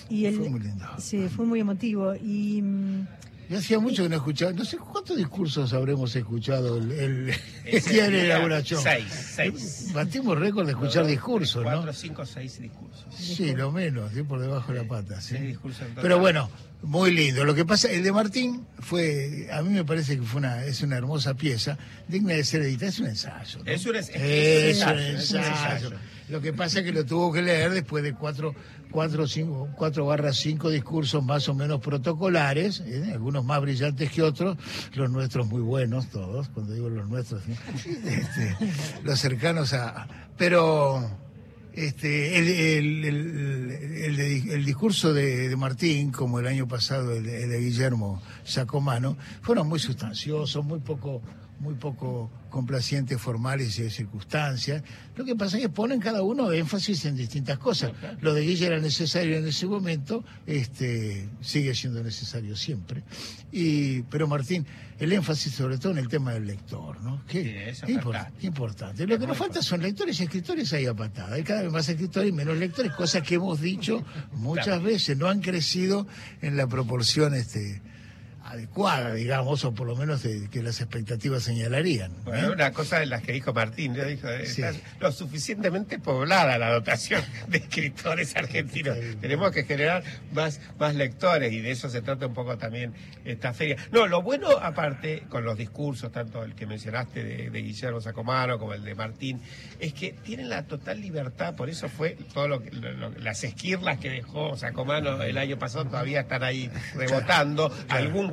Y 0.09 0.29
fue 0.31 0.49
muy 0.49 0.59
lindo. 0.59 0.85
Sí, 0.99 1.29
fue 1.33 1.45
muy 1.45 1.61
emotivo. 1.61 2.13
Y. 2.13 2.61
Mm, 2.61 3.07
Yo 3.49 3.57
hacía 3.57 3.79
mucho 3.79 4.03
que 4.03 4.09
no 4.09 4.17
escuchaba, 4.17 4.51
no 4.51 4.65
sé 4.65 4.77
cuántos 4.77 5.15
discursos 5.15 5.71
habremos 5.71 6.13
escuchado 6.13 6.77
el, 6.77 6.91
el, 6.91 7.33
día 7.89 8.09
de 8.09 8.11
la 8.11 8.25
inauguración. 8.25 8.81
Seis, 8.83 9.05
seis. 9.33 9.91
Batimos 9.93 10.37
récord 10.37 10.65
de 10.65 10.73
escuchar 10.73 11.05
discursos, 11.05 11.63
cuatro, 11.63 11.71
¿no? 11.71 11.85
Cuatro, 11.85 12.01
cinco, 12.01 12.25
seis 12.25 12.59
discursos. 12.59 13.05
Sí, 13.17 13.55
lo 13.55 13.71
menos, 13.71 14.11
por 14.27 14.41
debajo 14.41 14.73
de 14.73 14.79
la 14.79 14.87
pata. 14.87 15.21
Sí. 15.21 15.57
Pero 16.01 16.19
bueno, 16.19 16.49
muy 16.81 17.11
lindo. 17.11 17.45
Lo 17.45 17.55
que 17.55 17.63
pasa, 17.63 17.89
el 17.89 18.03
de 18.03 18.11
Martín 18.11 18.65
fue, 18.79 19.47
a 19.53 19.61
mí 19.61 19.69
me 19.69 19.85
parece 19.85 20.17
que 20.17 20.23
fue 20.23 20.39
una, 20.39 20.65
es 20.65 20.81
una 20.81 20.97
hermosa 20.97 21.33
pieza, 21.35 21.77
digna 22.09 22.33
de 22.33 22.43
ser 22.43 22.63
editada, 22.63 22.89
es 22.89 22.99
un 22.99 23.07
ensayo. 23.07 23.59
Es, 23.65 23.85
un, 23.85 23.95
es, 23.95 24.09
un 24.09 25.39
ensayo. 25.39 25.91
Lo 26.31 26.39
que 26.39 26.53
pasa 26.53 26.79
es 26.79 26.85
que 26.85 26.93
lo 26.93 27.05
tuvo 27.05 27.33
que 27.33 27.41
leer 27.41 27.71
después 27.71 28.05
de 28.05 28.13
cuatro, 28.13 28.55
cuatro, 28.89 29.27
cinco, 29.27 29.67
cuatro 29.75 30.05
barras 30.05 30.37
cinco 30.37 30.69
discursos 30.69 31.21
más 31.21 31.49
o 31.49 31.53
menos 31.53 31.81
protocolares, 31.81 32.79
¿eh? 32.85 33.09
algunos 33.11 33.43
más 33.43 33.59
brillantes 33.59 34.09
que 34.09 34.21
otros, 34.21 34.57
los 34.93 35.11
nuestros 35.11 35.45
muy 35.47 35.59
buenos 35.61 36.07
todos, 36.09 36.47
cuando 36.47 36.73
digo 36.73 36.87
los 36.87 37.09
nuestros, 37.09 37.43
este, 37.85 38.57
los 39.03 39.19
cercanos 39.19 39.73
a... 39.73 40.07
Pero 40.37 41.05
este, 41.73 42.37
el, 42.37 43.03
el, 43.03 44.65
discurso 44.65 45.13
de, 45.13 45.53
Martín, 45.57 46.11
como 46.11 46.39
el 46.39 46.47
año 46.47 46.65
pasado 46.65 47.13
el, 47.13 47.25
de 47.25 47.59
Guillermo 47.59 48.21
Sacomano, 48.45 49.17
fueron 49.41 49.67
muy 49.67 49.79
sustanciosos, 49.79 50.63
muy 50.63 50.79
poco 50.79 51.21
muy 51.61 51.75
poco 51.75 52.31
complacientes 52.51 53.19
formales 53.19 53.79
y 53.79 53.83
de 53.83 53.89
circunstancias. 53.89 54.83
Lo 55.15 55.25
que 55.25 55.35
pasa 55.35 55.57
es 55.57 55.63
que 55.63 55.69
ponen 55.69 55.99
cada 55.99 56.21
uno 56.21 56.51
énfasis 56.51 57.05
en 57.05 57.15
distintas 57.15 57.57
cosas. 57.57 57.91
Lo 58.19 58.35
de 58.35 58.41
Guilla 58.41 58.67
era 58.67 58.79
necesario 58.79 59.37
en 59.37 59.47
ese 59.47 59.65
momento, 59.65 60.23
este, 60.45 61.27
sigue 61.41 61.73
siendo 61.73 62.03
necesario 62.03 62.55
siempre. 62.55 63.03
Y, 63.51 64.03
pero 64.03 64.27
Martín, 64.27 64.67
el 64.99 65.11
énfasis 65.13 65.53
sobre 65.53 65.79
todo 65.79 65.93
en 65.93 65.97
el 65.97 66.07
tema 66.07 66.33
del 66.33 66.45
lector, 66.45 67.01
¿no? 67.01 67.23
Qué, 67.27 67.73
importante. 68.41 69.07
Lo 69.07 69.17
que 69.17 69.25
nos 69.25 69.37
falta 69.37 69.63
son 69.63 69.81
lectores 69.81 70.19
y 70.19 70.23
escritores 70.23 70.71
ahí 70.73 70.85
a 70.85 70.93
patada. 70.93 71.35
Hay 71.35 71.43
cada 71.43 71.63
vez 71.63 71.71
más 71.71 71.89
escritores 71.89 72.29
y 72.29 72.33
menos 72.33 72.57
lectores, 72.57 72.91
cosas 72.91 73.23
que 73.23 73.35
hemos 73.35 73.59
dicho 73.59 74.03
muchas 74.33 74.83
veces, 74.83 75.17
no 75.17 75.27
han 75.27 75.41
crecido 75.41 76.05
en 76.41 76.55
la 76.57 76.67
proporción 76.67 77.33
este, 77.33 77.81
adecuada, 78.51 79.13
digamos, 79.13 79.63
o 79.63 79.73
por 79.73 79.87
lo 79.87 79.95
menos 79.95 80.23
de, 80.23 80.49
que 80.49 80.61
las 80.61 80.81
expectativas 80.81 81.43
señalarían. 81.43 82.11
Bueno, 82.23 82.51
una 82.51 82.71
cosa 82.71 82.99
de 82.99 83.05
las 83.05 83.21
que 83.21 83.31
dijo 83.31 83.53
Martín, 83.53 83.93
dijo, 83.93 84.27
está 84.27 84.73
lo 84.99 85.11
suficientemente 85.11 85.99
poblada 85.99 86.57
la 86.57 86.71
dotación 86.71 87.23
de 87.47 87.59
escritores 87.59 88.35
argentinos. 88.35 88.97
Tenemos 89.19 89.51
que 89.51 89.63
generar 89.63 90.03
más, 90.33 90.59
más 90.79 90.95
lectores 90.95 91.53
y 91.53 91.61
de 91.61 91.71
eso 91.71 91.89
se 91.89 92.01
trata 92.01 92.27
un 92.27 92.33
poco 92.33 92.57
también 92.57 92.93
esta 93.25 93.53
feria. 93.53 93.77
No, 93.91 94.07
lo 94.07 94.21
bueno 94.21 94.49
aparte, 94.49 95.23
con 95.29 95.43
los 95.43 95.57
discursos, 95.57 96.11
tanto 96.11 96.43
el 96.43 96.55
que 96.55 96.65
mencionaste 96.65 97.23
de, 97.49 97.61
Guillermo 97.61 98.01
Sacomano 98.01 98.57
como 98.59 98.73
el 98.73 98.83
de 98.83 98.95
Martín, 98.95 99.41
es 99.79 99.93
que 99.93 100.13
tienen 100.23 100.49
la 100.49 100.63
total 100.63 100.99
libertad, 100.99 101.55
por 101.55 101.69
eso 101.69 101.87
fue 101.89 102.17
todo 102.33 102.47
lo 102.47 102.63
que, 102.63 102.71
las 103.19 103.43
esquirlas 103.43 103.99
que 103.99 104.09
dejó 104.09 104.57
Sacomano 104.57 105.21
el 105.21 105.37
año 105.37 105.57
pasado 105.57 105.85
todavía 105.85 106.21
están 106.21 106.43
ahí 106.43 106.69
rebotando. 106.95 107.71
Algún 107.89 108.29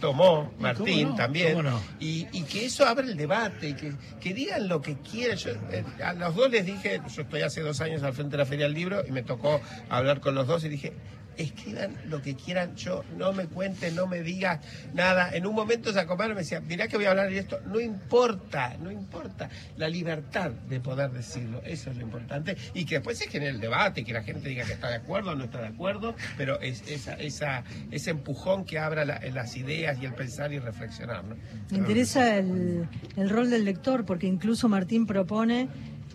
tomó 0.00 0.52
Martín 0.58 1.14
también. 1.16 1.58
Y, 1.98 2.42
que 2.44 2.66
eso 2.66 2.86
abra 2.86 3.06
el 3.06 3.16
debate, 3.16 3.70
y 3.70 3.74
que, 3.74 3.92
que 4.20 4.34
digan 4.34 4.68
lo 4.68 4.82
que 4.82 4.96
quieran. 4.96 5.36
Yo, 5.36 5.50
eh, 5.70 5.84
a 6.04 6.12
los 6.12 6.34
dos 6.34 6.50
les 6.50 6.66
dije, 6.66 7.00
yo 7.14 7.22
estoy 7.22 7.42
hace 7.42 7.60
dos 7.60 7.80
años 7.80 8.02
al 8.02 8.12
frente 8.12 8.32
de 8.32 8.38
la 8.38 8.46
Feria 8.46 8.66
del 8.66 8.74
Libro 8.74 9.02
y 9.06 9.12
me 9.12 9.22
tocó 9.22 9.60
hablar 9.88 10.20
con 10.20 10.34
los 10.34 10.46
dos 10.46 10.64
y 10.64 10.68
dije, 10.68 10.92
escriban 11.36 11.96
lo 12.06 12.22
que 12.22 12.34
quieran, 12.34 12.74
yo 12.76 13.04
no 13.16 13.32
me 13.32 13.46
cuenten, 13.46 13.94
no 13.94 14.06
me 14.06 14.22
digas 14.22 14.60
nada. 14.94 15.34
En 15.34 15.46
un 15.46 15.54
momento 15.54 15.92
Sacomano 15.92 16.34
me 16.34 16.40
decía, 16.40 16.60
mirá 16.60 16.88
que 16.88 16.96
voy 16.96 17.06
a 17.06 17.10
hablar 17.10 17.30
de 17.30 17.38
esto, 17.38 17.60
no 17.66 17.80
importa, 17.80 18.76
no 18.80 18.90
importa. 18.90 19.48
La 19.76 19.88
libertad 19.88 20.50
de 20.50 20.80
poder 20.80 21.10
decirlo, 21.10 21.62
eso 21.64 21.90
es 21.90 21.96
lo 21.96 22.02
importante. 22.02 22.56
Y 22.74 22.84
que 22.84 22.96
después 22.96 23.18
se 23.18 23.28
genere 23.28 23.52
el 23.52 23.60
debate, 23.60 24.04
que 24.04 24.12
la 24.12 24.22
gente 24.22 24.48
diga 24.48 24.64
que 24.64 24.72
está 24.72 24.88
de 24.88 24.96
acuerdo 24.96 25.32
o 25.32 25.34
no 25.34 25.44
está 25.44 25.60
de 25.60 25.68
acuerdo, 25.68 26.14
pero 26.36 26.60
es 26.60 26.82
esa, 26.88 27.64
ese 27.90 28.10
empujón 28.10 28.64
que 28.64 28.78
abra 28.78 29.04
las 29.04 29.56
ideas 29.56 29.98
y 30.00 30.06
el 30.06 30.14
pensar 30.14 30.52
y 30.52 30.58
reflexionar. 30.58 31.24
Me 31.70 31.78
interesa 31.78 32.36
el, 32.36 32.88
el 33.16 33.30
rol 33.30 33.50
del 33.50 33.64
lector, 33.64 34.04
porque 34.04 34.26
incluso 34.26 34.68
Martín 34.68 35.06
propone 35.06 35.68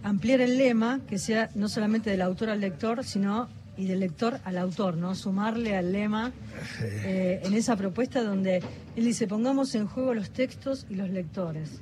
ampliar 0.03 0.41
el 0.41 0.57
lema, 0.57 1.01
que 1.07 1.17
sea 1.17 1.49
no 1.55 1.69
solamente 1.69 2.09
del 2.09 2.21
autor 2.21 2.49
al 2.49 2.61
lector, 2.61 3.03
sino 3.03 3.49
y 3.77 3.85
del 3.85 3.99
lector 3.99 4.39
al 4.43 4.57
autor, 4.57 4.97
¿no? 4.97 5.15
Sumarle 5.15 5.75
al 5.75 5.91
lema 5.91 6.33
eh, 6.81 7.41
en 7.43 7.53
esa 7.53 7.75
propuesta 7.75 8.23
donde 8.23 8.61
él 8.95 9.05
dice, 9.05 9.27
pongamos 9.27 9.73
en 9.75 9.87
juego 9.87 10.13
los 10.13 10.31
textos 10.31 10.85
y 10.89 10.95
los 10.95 11.09
lectores. 11.09 11.81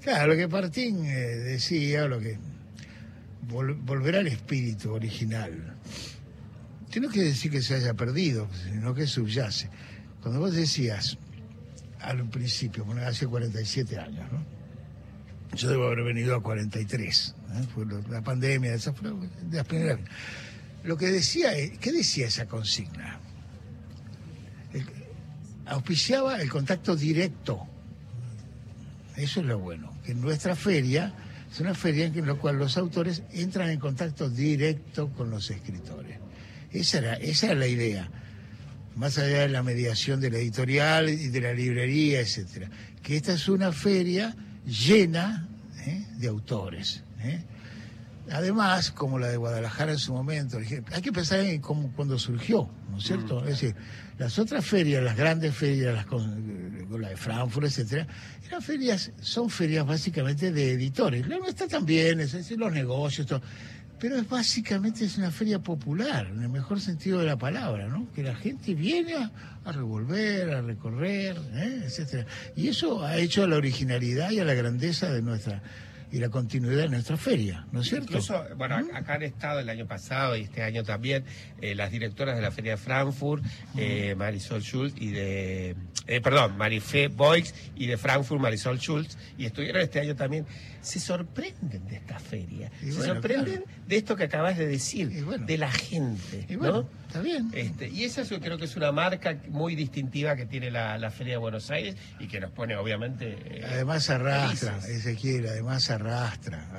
Claro, 0.00 0.28
lo 0.32 0.36
que 0.36 0.48
Martín 0.48 1.04
eh, 1.04 1.36
decía, 1.36 2.06
lo 2.06 2.18
que 2.18 2.38
volver 3.48 4.16
al 4.16 4.26
espíritu 4.26 4.92
original. 4.92 5.76
No 7.00 7.08
que 7.10 7.22
decir 7.22 7.52
que 7.52 7.62
se 7.62 7.76
haya 7.76 7.94
perdido, 7.94 8.48
sino 8.64 8.92
que 8.92 9.06
subyace. 9.06 9.70
Cuando 10.20 10.40
vos 10.40 10.52
decías 10.52 11.16
al 12.00 12.28
principio, 12.28 12.84
bueno, 12.84 13.02
hace 13.02 13.26
47 13.26 13.98
años, 13.98 14.32
¿no? 14.32 14.44
Yo 15.56 15.70
debo 15.70 15.86
haber 15.86 16.02
venido 16.02 16.34
a 16.34 16.42
43, 16.42 17.34
¿eh? 17.54 17.64
fue 17.72 17.86
la 18.10 18.22
pandemia, 18.22 18.74
esa 18.74 18.92
fue 18.92 19.10
de 19.10 19.56
las 19.56 19.66
primeras 19.66 20.00
lo 20.84 20.96
que 20.96 21.06
decía, 21.06 21.52
¿qué 21.80 21.92
decía 21.92 22.26
esa 22.26 22.46
consigna? 22.46 23.20
auspiciaba 25.68 26.40
el 26.40 26.48
contacto 26.48 26.96
directo. 26.96 27.66
Eso 29.16 29.40
es 29.40 29.46
lo 29.46 29.58
bueno, 29.58 29.92
que 30.04 30.14
nuestra 30.14 30.56
feria 30.56 31.12
es 31.50 31.60
una 31.60 31.74
feria 31.74 32.06
en 32.06 32.26
la 32.26 32.34
cual 32.34 32.56
los 32.56 32.76
autores 32.76 33.22
entran 33.32 33.70
en 33.70 33.78
contacto 33.78 34.28
directo 34.28 35.08
con 35.10 35.30
los 35.30 35.50
escritores. 35.50 36.18
Esa 36.72 36.98
era, 36.98 37.14
esa 37.14 37.46
era 37.46 37.54
la 37.56 37.66
idea, 37.66 38.08
más 38.96 39.18
allá 39.18 39.40
de 39.40 39.48
la 39.48 39.62
mediación 39.62 40.20
de 40.20 40.30
la 40.30 40.38
editorial 40.38 41.08
y 41.08 41.28
de 41.28 41.40
la 41.40 41.52
librería, 41.52 42.20
etcétera. 42.20 42.70
Que 43.02 43.16
esta 43.16 43.32
es 43.32 43.48
una 43.48 43.72
feria 43.72 44.36
llena 44.66 45.48
¿eh? 45.86 46.04
de 46.18 46.28
autores. 46.28 47.02
¿eh? 47.22 47.42
Además, 48.30 48.90
como 48.90 49.18
la 49.18 49.28
de 49.28 49.36
Guadalajara 49.36 49.92
en 49.92 49.98
su 49.98 50.12
momento, 50.12 50.58
hay 50.58 51.02
que 51.02 51.12
pensar 51.12 51.40
en 51.40 51.60
cómo, 51.60 51.92
cuando 51.92 52.18
surgió, 52.18 52.68
¿no 52.90 52.98
es 52.98 53.04
cierto? 53.04 53.40
Mm. 53.40 53.44
Es 53.44 53.60
decir, 53.60 53.74
las 54.18 54.38
otras 54.38 54.64
ferias, 54.64 55.02
las 55.02 55.16
grandes 55.16 55.54
ferias, 55.54 55.94
las 55.94 56.06
la 56.90 57.08
de 57.08 57.16
Frankfurt, 57.16 57.66
etcétera, 57.66 58.06
eran 58.46 58.62
ferias, 58.62 59.12
son 59.20 59.48
ferias 59.48 59.86
básicamente 59.86 60.52
de 60.52 60.72
editores. 60.72 61.26
La 61.28 61.38
nuestra 61.38 61.66
también, 61.68 62.20
es 62.20 62.32
decir, 62.32 62.58
los 62.58 62.72
negocios, 62.72 63.26
todo. 63.26 63.42
Pero 63.98 64.16
es 64.16 64.28
básicamente 64.28 65.04
es 65.04 65.18
una 65.18 65.30
feria 65.30 65.58
popular, 65.58 66.28
en 66.28 66.42
el 66.42 66.48
mejor 66.48 66.80
sentido 66.80 67.18
de 67.18 67.26
la 67.26 67.36
palabra, 67.36 67.88
¿no? 67.88 68.06
Que 68.14 68.22
la 68.22 68.36
gente 68.36 68.74
viene 68.74 69.14
a, 69.14 69.72
revolver, 69.72 70.50
a 70.54 70.62
recorrer, 70.62 71.36
¿eh? 71.54 71.82
etcétera. 71.84 72.24
Y 72.54 72.68
eso 72.68 73.04
ha 73.04 73.16
hecho 73.16 73.42
a 73.42 73.48
la 73.48 73.56
originalidad 73.56 74.30
y 74.30 74.38
a 74.38 74.44
la 74.44 74.54
grandeza 74.54 75.12
de 75.12 75.20
nuestra 75.20 75.62
y 76.10 76.18
la 76.18 76.28
continuidad 76.28 76.82
de 76.82 76.88
nuestra 76.88 77.16
feria, 77.16 77.66
¿no 77.72 77.80
es 77.80 77.88
cierto? 77.88 78.06
Incluso, 78.06 78.42
bueno, 78.56 78.76
acá 78.94 79.14
han 79.14 79.22
estado 79.22 79.60
el 79.60 79.68
año 79.68 79.86
pasado 79.86 80.36
y 80.36 80.42
este 80.42 80.62
año 80.62 80.82
también 80.82 81.24
eh, 81.60 81.74
las 81.74 81.90
directoras 81.90 82.36
de 82.36 82.42
la 82.42 82.50
Feria 82.50 82.72
de 82.72 82.76
Frankfurt, 82.78 83.44
eh, 83.76 84.14
Marisol 84.16 84.62
Schultz 84.62 84.94
y 84.98 85.10
de, 85.10 85.76
eh, 86.06 86.20
perdón, 86.20 86.56
Marifé 86.56 87.08
Boix 87.08 87.54
y 87.76 87.86
de 87.86 87.96
Frankfurt 87.96 88.40
Marisol 88.40 88.78
Schultz, 88.78 89.18
y 89.36 89.44
estuvieron 89.44 89.82
este 89.82 90.00
año 90.00 90.16
también 90.16 90.46
se 90.80 91.00
sorprenden 91.00 91.86
de 91.86 91.96
esta 91.96 92.18
feria, 92.18 92.70
se 92.80 92.92
sorprenden 92.92 93.64
de 93.86 93.96
esto 93.96 94.16
que 94.16 94.24
acabas 94.24 94.56
de 94.56 94.66
decir, 94.66 95.10
de 95.10 95.58
la 95.58 95.70
gente. 95.70 96.46
Y 96.48 96.56
bueno, 96.56 96.88
está 97.06 97.20
bien. 97.20 97.50
Este, 97.52 97.88
y 97.88 98.04
esa 98.04 98.22
yo 98.22 98.40
creo 98.40 98.56
que 98.56 98.64
es 98.64 98.76
una 98.76 98.92
marca 98.92 99.36
muy 99.48 99.74
distintiva 99.74 100.36
que 100.36 100.46
tiene 100.46 100.70
la, 100.70 101.10
Feria 101.10 101.34
de 101.34 101.38
Buenos 101.38 101.70
Aires 101.70 101.96
y 102.20 102.28
que 102.28 102.38
nos 102.38 102.50
pone 102.52 102.76
obviamente... 102.76 103.36
Eh, 103.46 103.64
además 103.66 104.08
arrastra, 104.10 104.78
Ezequiel, 104.78 105.48
además 105.48 105.90
arrastra. 105.90 105.97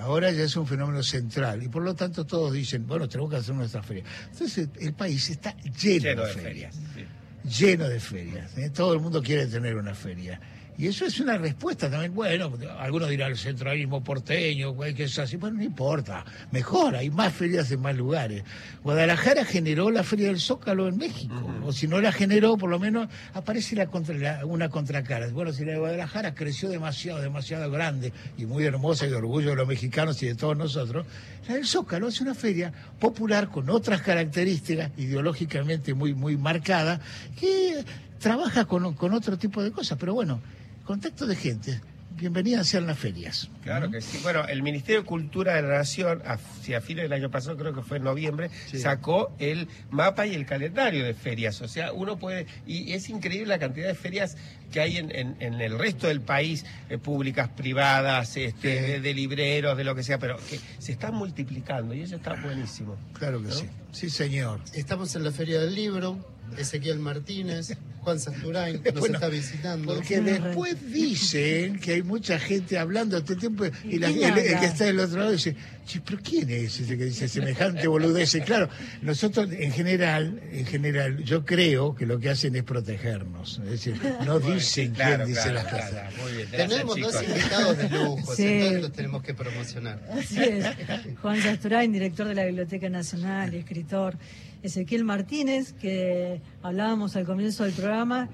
Ahora 0.01 0.31
ya 0.31 0.43
es 0.43 0.55
un 0.55 0.65
fenómeno 0.65 1.03
central 1.03 1.63
y 1.63 1.67
por 1.67 1.83
lo 1.83 1.93
tanto 1.95 2.25
todos 2.25 2.53
dicen, 2.53 2.87
bueno, 2.87 3.07
tenemos 3.07 3.29
que 3.29 3.37
hacer 3.37 3.55
nuestra 3.55 3.83
feria. 3.83 4.03
Entonces 4.31 4.69
el, 4.79 4.93
país 4.93 5.29
está 5.29 5.55
lleno, 5.57 6.23
de, 6.23 6.33
ferias. 6.33 6.75
Lleno 7.43 7.87
de 7.87 7.99
ferias. 7.99 8.57
¿eh? 8.57 8.69
Todo 8.69 8.93
el 8.93 8.99
mundo 8.99 9.21
quiere 9.21 9.47
tener 9.47 9.75
una 9.75 9.93
feria. 9.93 10.39
Y 10.79 10.87
eso 10.87 11.05
es 11.05 11.19
una 11.19 11.37
respuesta 11.37 11.91
también. 11.91 12.15
Bueno, 12.15 12.53
algunos 12.79 13.09
dirán 13.09 13.31
el 13.31 13.37
centralismo 13.37 14.01
porteño, 14.01 14.73
que 14.79 15.03
es 15.03 15.19
así. 15.19 15.35
Bueno, 15.35 15.57
no 15.57 15.63
importa. 15.63 16.23
Mejor, 16.51 16.95
hay 16.95 17.09
más 17.09 17.33
ferias 17.33 17.69
en 17.71 17.81
más 17.81 17.97
lugares. 17.97 18.45
Guadalajara 18.81 19.43
generó 19.43 19.91
la 19.91 20.03
Feria 20.03 20.27
del 20.27 20.39
Zócalo 20.39 20.87
en 20.87 20.95
México. 20.97 21.35
O 21.65 21.73
si 21.73 21.89
no 21.89 21.99
la 21.99 22.13
generó, 22.13 22.55
por 22.57 22.69
lo 22.69 22.79
menos 22.79 23.09
aparece 23.33 23.75
la 23.75 23.87
contra, 23.87 24.45
una 24.45 24.69
contracara. 24.69 25.27
Bueno, 25.27 25.51
si 25.51 25.65
la 25.65 25.73
de 25.73 25.79
Guadalajara 25.79 26.33
creció 26.33 26.69
demasiado, 26.69 27.19
demasiado 27.19 27.69
grande 27.69 28.13
y 28.37 28.45
muy 28.45 28.63
hermosa 28.63 29.05
y 29.05 29.09
de 29.09 29.17
orgullo 29.17 29.49
de 29.49 29.57
los 29.57 29.67
mexicanos 29.67 30.23
y 30.23 30.27
de 30.27 30.35
todos 30.35 30.55
nosotros, 30.55 31.05
la 31.49 31.55
del 31.55 31.65
Zócalo 31.65 32.07
es 32.07 32.21
una 32.21 32.33
feria 32.33 32.71
popular 32.99 33.49
con 33.49 33.69
otras 33.69 34.01
características 34.01 34.91
ideológicamente 34.95 35.93
muy, 35.93 36.13
muy 36.13 36.37
marcadas 36.37 37.01
que 37.37 37.83
trabaja 38.17 38.63
con, 38.63 38.93
con 38.93 39.13
otro 39.13 39.37
tipo 39.37 39.61
de 39.61 39.73
cosas. 39.73 39.97
Pero 39.99 40.13
bueno, 40.13 40.39
contacto 40.89 41.27
de 41.27 41.35
gente. 41.35 41.81
Bienvenidas 42.15 42.67
sean 42.67 42.87
las 42.87 42.97
ferias. 42.97 43.47
Claro 43.61 43.91
que 43.91 44.01
sí. 44.01 44.17
Bueno, 44.23 44.47
el 44.47 44.63
Ministerio 44.63 45.01
de 45.01 45.05
Cultura 45.05 45.53
de 45.53 45.61
la 45.61 45.77
Nación, 45.77 46.23
hacia 46.25 46.81
fines 46.81 47.03
del 47.03 47.13
año 47.13 47.29
pasado, 47.29 47.55
creo 47.57 47.75
que 47.75 47.83
fue 47.83 47.97
en 47.97 48.05
noviembre, 48.05 48.49
sacó 48.73 49.31
el 49.37 49.67
mapa 49.91 50.25
y 50.25 50.33
el 50.33 50.47
calendario 50.47 51.05
de 51.05 51.13
ferias. 51.13 51.61
O 51.61 51.67
sea, 51.67 51.93
uno 51.93 52.17
puede. 52.17 52.47
Y 52.65 52.93
es 52.93 53.07
increíble 53.09 53.45
la 53.45 53.59
cantidad 53.59 53.85
de 53.85 53.93
ferias 53.93 54.35
que 54.71 54.79
hay 54.79 54.97
en, 54.97 55.11
en, 55.11 55.61
el 55.61 55.77
resto 55.77 56.07
del 56.07 56.21
país, 56.21 56.65
eh, 56.89 56.97
públicas, 56.97 57.49
privadas, 57.49 58.35
este, 58.35 58.99
de, 58.99 59.13
libreros, 59.13 59.77
de 59.77 59.83
lo 59.83 59.93
que 59.93 60.01
sea, 60.01 60.17
pero 60.17 60.37
que 60.37 60.59
se 60.79 60.91
están 60.91 61.13
multiplicando 61.13 61.93
y 61.93 62.01
eso 62.01 62.15
está 62.15 62.33
buenísimo. 62.33 62.97
Claro 63.13 63.43
que 63.43 63.51
sí. 63.51 63.69
Sí, 63.91 64.09
señor. 64.09 64.59
Estamos 64.73 65.15
en 65.15 65.23
la 65.23 65.31
Feria 65.31 65.59
del 65.59 65.75
Libro 65.75 66.17
Ezequiel 66.57 66.99
Martínez, 66.99 67.77
Juan 68.01 68.19
Santurain, 68.19 68.81
nos 68.93 69.09
está 69.09 69.29
visitando. 69.29 69.95
Porque 69.95 70.21
después 70.21 70.91
dicen 70.91 71.79
que 71.79 71.93
hay 71.93 72.03
mucha 72.03 72.39
gente 72.39 72.77
hablando 72.77 73.17
el 73.17 73.23
tiempo 73.23 73.65
y, 73.83 73.99
la, 73.99 74.09
el, 74.09 74.59
que 74.59 74.65
está 74.65 74.85
del 74.85 74.99
otro 74.99 75.19
lado 75.19 75.31
dice, 75.31 75.55
pero 76.05 76.19
¿quién 76.23 76.49
es 76.49 76.79
ese 76.79 76.97
que 76.97 77.05
dice 77.05 77.27
semejante 77.27 77.87
boludez? 77.87 78.37
claro, 78.45 78.69
nosotros 79.01 79.51
en 79.51 79.71
general, 79.71 80.41
en 80.51 80.65
general, 80.65 81.23
yo 81.23 81.45
creo 81.45 81.95
que 81.95 82.05
lo 82.05 82.19
que 82.19 82.29
hacen 82.29 82.55
es 82.55 82.63
protegernos. 82.63 83.59
Es 83.65 83.69
decir, 83.71 84.01
no 84.25 84.39
dicen 84.39 84.93
quién 84.93 85.25
dice 85.25 85.51
las 85.51 85.65
cosas. 85.65 86.13
tenemos 86.51 86.99
dos 86.99 87.23
invitados 87.23 87.77
de 87.77 87.89
lujo, 87.89 88.17
entonces 88.17 88.81
los 88.81 88.91
tenemos 88.91 89.23
que 89.23 89.33
promocionar. 89.33 90.01
Así 90.11 90.41
es. 90.41 90.65
Juan 91.21 91.41
Santurain, 91.41 91.91
director 91.91 92.27
de 92.27 92.35
la 92.35 92.45
Biblioteca 92.45 92.89
Nacional 92.89 93.53
escritor. 93.53 94.17
Ezequiel 94.61 95.03
Martínez, 95.03 95.73
que 95.73 96.41
hablábamos 96.61 97.15
al 97.15 97.25
comienzo 97.25 97.63
del 97.63 97.73
programa, 97.73 98.29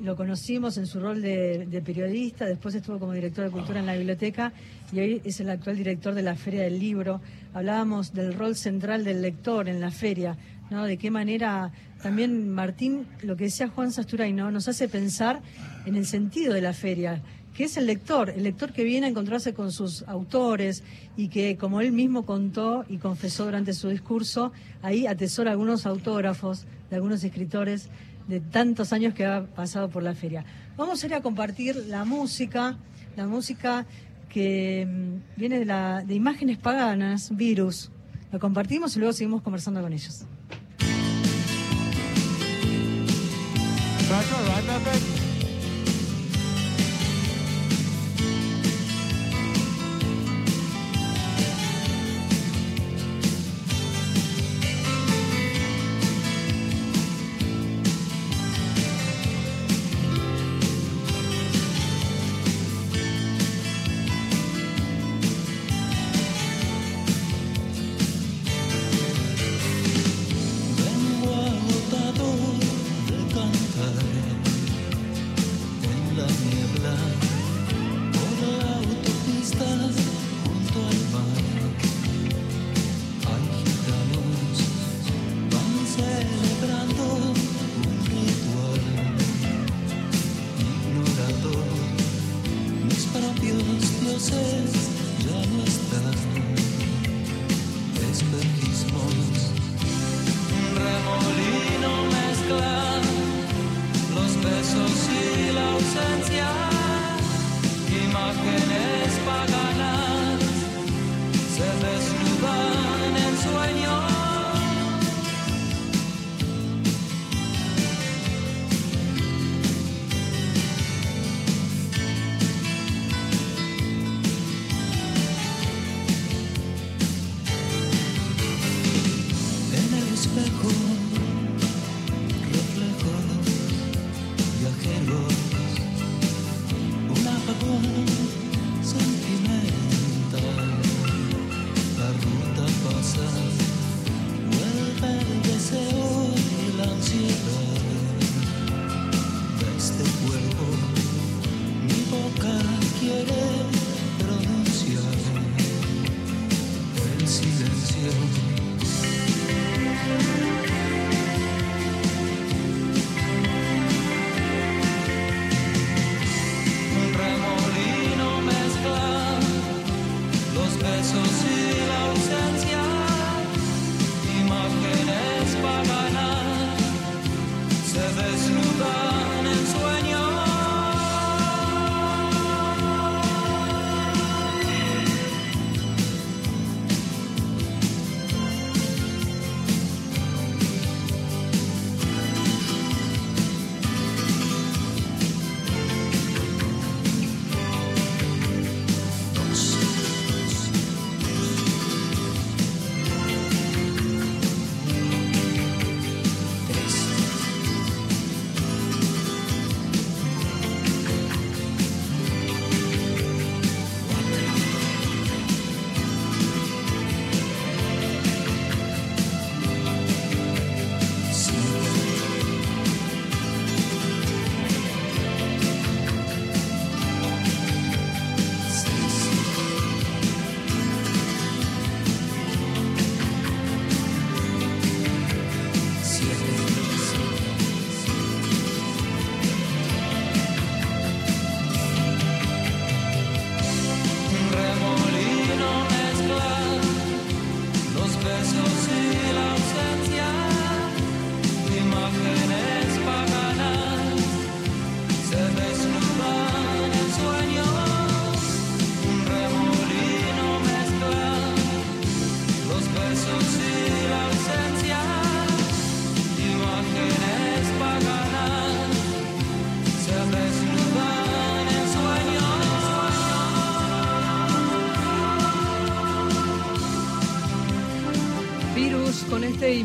lo 0.00 0.16
conocimos 0.16 0.76
en 0.76 0.86
su 0.86 1.00
rol 1.00 1.22
de, 1.22 1.82
periodista, 1.84 2.46
después 2.46 2.74
estuvo 2.74 2.98
como 2.98 3.12
director 3.12 3.44
de 3.44 3.50
cultura 3.50 3.80
en 3.80 3.86
la 3.86 3.94
biblioteca 3.94 4.52
y 4.92 5.00
hoy 5.00 5.22
es 5.24 5.40
el 5.40 5.50
actual 5.50 5.76
director 5.76 6.14
de 6.14 6.22
la 6.22 6.34
Feria 6.34 6.62
del 6.62 6.78
Libro. 6.78 7.20
Hablábamos 7.52 8.12
del 8.12 8.34
rol 8.34 8.56
central 8.56 9.04
del 9.04 9.22
lector 9.22 9.68
en 9.68 9.80
la 9.80 9.90
feria, 9.90 10.36
¿no? 10.70 10.84
De 10.84 10.96
qué 10.96 11.10
manera 11.10 11.70
también 12.02 12.50
Martín, 12.50 13.06
lo 13.22 13.36
que 13.36 13.44
decía 13.44 13.68
Juan 13.68 13.92
Sasturay, 13.92 14.32
¿no? 14.32 14.50
Nos 14.50 14.68
hace 14.68 14.88
pensar 14.88 15.40
en 15.86 15.94
el 15.94 16.06
sentido 16.06 16.54
de 16.54 16.60
la 16.60 16.72
feria, 16.72 17.22
que 17.54 17.64
es 17.64 17.76
el 17.76 17.86
lector, 17.86 18.30
el 18.30 18.42
lector 18.42 18.72
que 18.72 18.82
viene 18.82 19.06
a 19.06 19.10
encontrarse 19.10 19.54
con 19.54 19.70
sus 19.70 20.02
autores 20.08 20.82
y 21.16 21.28
que, 21.28 21.56
como 21.56 21.80
él 21.80 21.92
mismo 21.92 22.26
contó 22.26 22.84
y 22.88 22.98
confesó 22.98 23.44
durante 23.44 23.72
su 23.72 23.88
discurso, 23.88 24.52
ahí 24.82 25.06
atesora 25.06 25.52
algunos 25.52 25.86
autógrafos 25.86 26.66
de 26.90 26.96
algunos 26.96 27.22
escritores 27.22 27.88
de 28.26 28.40
tantos 28.40 28.92
años 28.92 29.14
que 29.14 29.24
ha 29.24 29.44
pasado 29.46 29.88
por 29.88 30.02
la 30.02 30.14
feria. 30.14 30.44
Vamos 30.76 31.02
a 31.02 31.06
ir 31.06 31.14
a 31.14 31.22
compartir 31.22 31.76
la 31.88 32.04
música, 32.04 32.76
la 33.16 33.26
música 33.26 33.86
que 34.28 34.84
mm, 34.84 35.38
viene 35.38 35.60
de, 35.60 35.64
la, 35.64 36.02
de 36.02 36.14
Imágenes 36.14 36.58
Paganas, 36.58 37.36
Virus. 37.36 37.90
Lo 38.32 38.40
compartimos 38.40 38.96
y 38.96 38.98
luego 38.98 39.12
seguimos 39.12 39.42
conversando 39.42 39.80
con 39.80 39.92
ellos. 39.92 40.26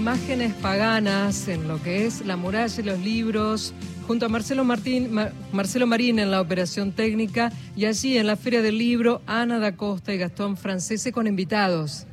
Imágenes 0.09 0.55
paganas 0.55 1.47
en 1.47 1.67
lo 1.67 1.79
que 1.83 2.07
es 2.07 2.25
la 2.25 2.35
muralla 2.35 2.81
y 2.81 2.83
los 2.83 2.97
libros, 2.97 3.75
junto 4.07 4.25
a 4.25 4.29
Marcelo, 4.29 4.63
Martín, 4.63 5.11
Marcelo 5.51 5.85
Marín 5.85 6.17
en 6.17 6.31
la 6.31 6.41
operación 6.41 6.93
técnica 6.93 7.51
y 7.75 7.85
allí 7.85 8.17
en 8.17 8.25
la 8.25 8.35
Feria 8.35 8.63
del 8.63 8.79
Libro, 8.79 9.21
Ana 9.27 9.59
da 9.59 9.75
Costa 9.75 10.11
y 10.11 10.17
Gastón 10.17 10.57
Francese 10.57 11.11
con 11.11 11.27
invitados. 11.27 12.07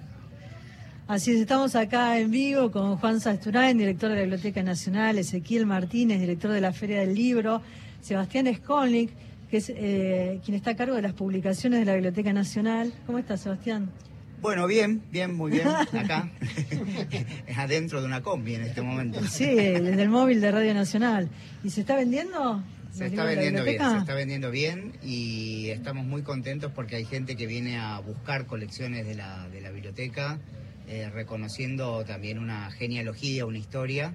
Así 1.09 1.31
es, 1.31 1.41
estamos 1.41 1.75
acá 1.75 2.19
en 2.19 2.31
vivo 2.31 2.71
con 2.71 2.99
Juan 2.99 3.19
Sasturain, 3.19 3.79
director 3.79 4.11
de 4.11 4.17
la 4.17 4.23
Biblioteca 4.25 4.63
Nacional, 4.63 5.17
Ezequiel 5.17 5.65
Martínez, 5.65 6.21
director 6.21 6.51
de 6.51 6.61
la 6.61 6.75
Feria 6.75 7.01
del 7.01 7.15
Libro, 7.15 7.63
Sebastián 8.03 8.47
Skolnik, 8.55 9.11
que 9.51 9.57
es 9.57 9.73
eh, 9.75 10.39
quien 10.45 10.55
está 10.55 10.73
a 10.73 10.77
cargo 10.77 10.97
de 10.97 11.01
las 11.01 11.15
publicaciones 11.15 11.81
de 11.81 11.87
la 11.87 11.95
Biblioteca 11.95 12.35
Nacional. 12.35 12.93
¿Cómo 13.07 13.17
estás, 13.17 13.41
Sebastián? 13.41 13.89
Bueno, 14.47 14.69
bien, 14.69 15.03
bien, 15.11 15.35
muy 15.35 15.51
bien, 15.51 15.67
acá, 15.67 16.31
es 17.49 17.59
adentro 17.59 18.01
de 18.01 18.07
una 18.07 18.23
combi 18.23 18.55
en 18.55 18.63
este 18.63 18.81
momento. 18.81 19.21
Sí, 19.27 19.45
desde 19.45 20.01
el 20.01 20.09
móvil 20.09 20.41
de 20.41 20.53
Radio 20.53 20.73
Nacional. 20.73 21.29
¿Y 21.65 21.71
se 21.71 21.81
está 21.81 21.97
vendiendo? 21.97 22.63
Se 22.93 23.07
está 23.07 23.25
vendiendo 23.25 23.65
bien, 23.65 23.81
se 23.81 23.99
está 23.99 24.15
vendiendo 24.15 24.53
bien 24.53 24.93
y 25.03 25.71
estamos 25.71 26.07
muy 26.07 26.23
contentos 26.23 26.71
porque 26.73 26.95
hay 26.95 27.05
gente 27.05 27.35
que 27.35 27.49
viene 27.49 27.77
a 27.77 27.99
buscar 27.99 28.47
colecciones 28.47 29.05
de 29.05 29.17
la, 29.17 29.49
de 29.49 29.61
la 29.61 29.73
biblioteca, 29.73 30.39
eh, 30.87 31.11
reconociendo 31.13 32.05
también 32.05 32.39
una 32.39 32.71
genealogía, 32.71 33.47
una 33.47 33.59
historia 33.59 34.15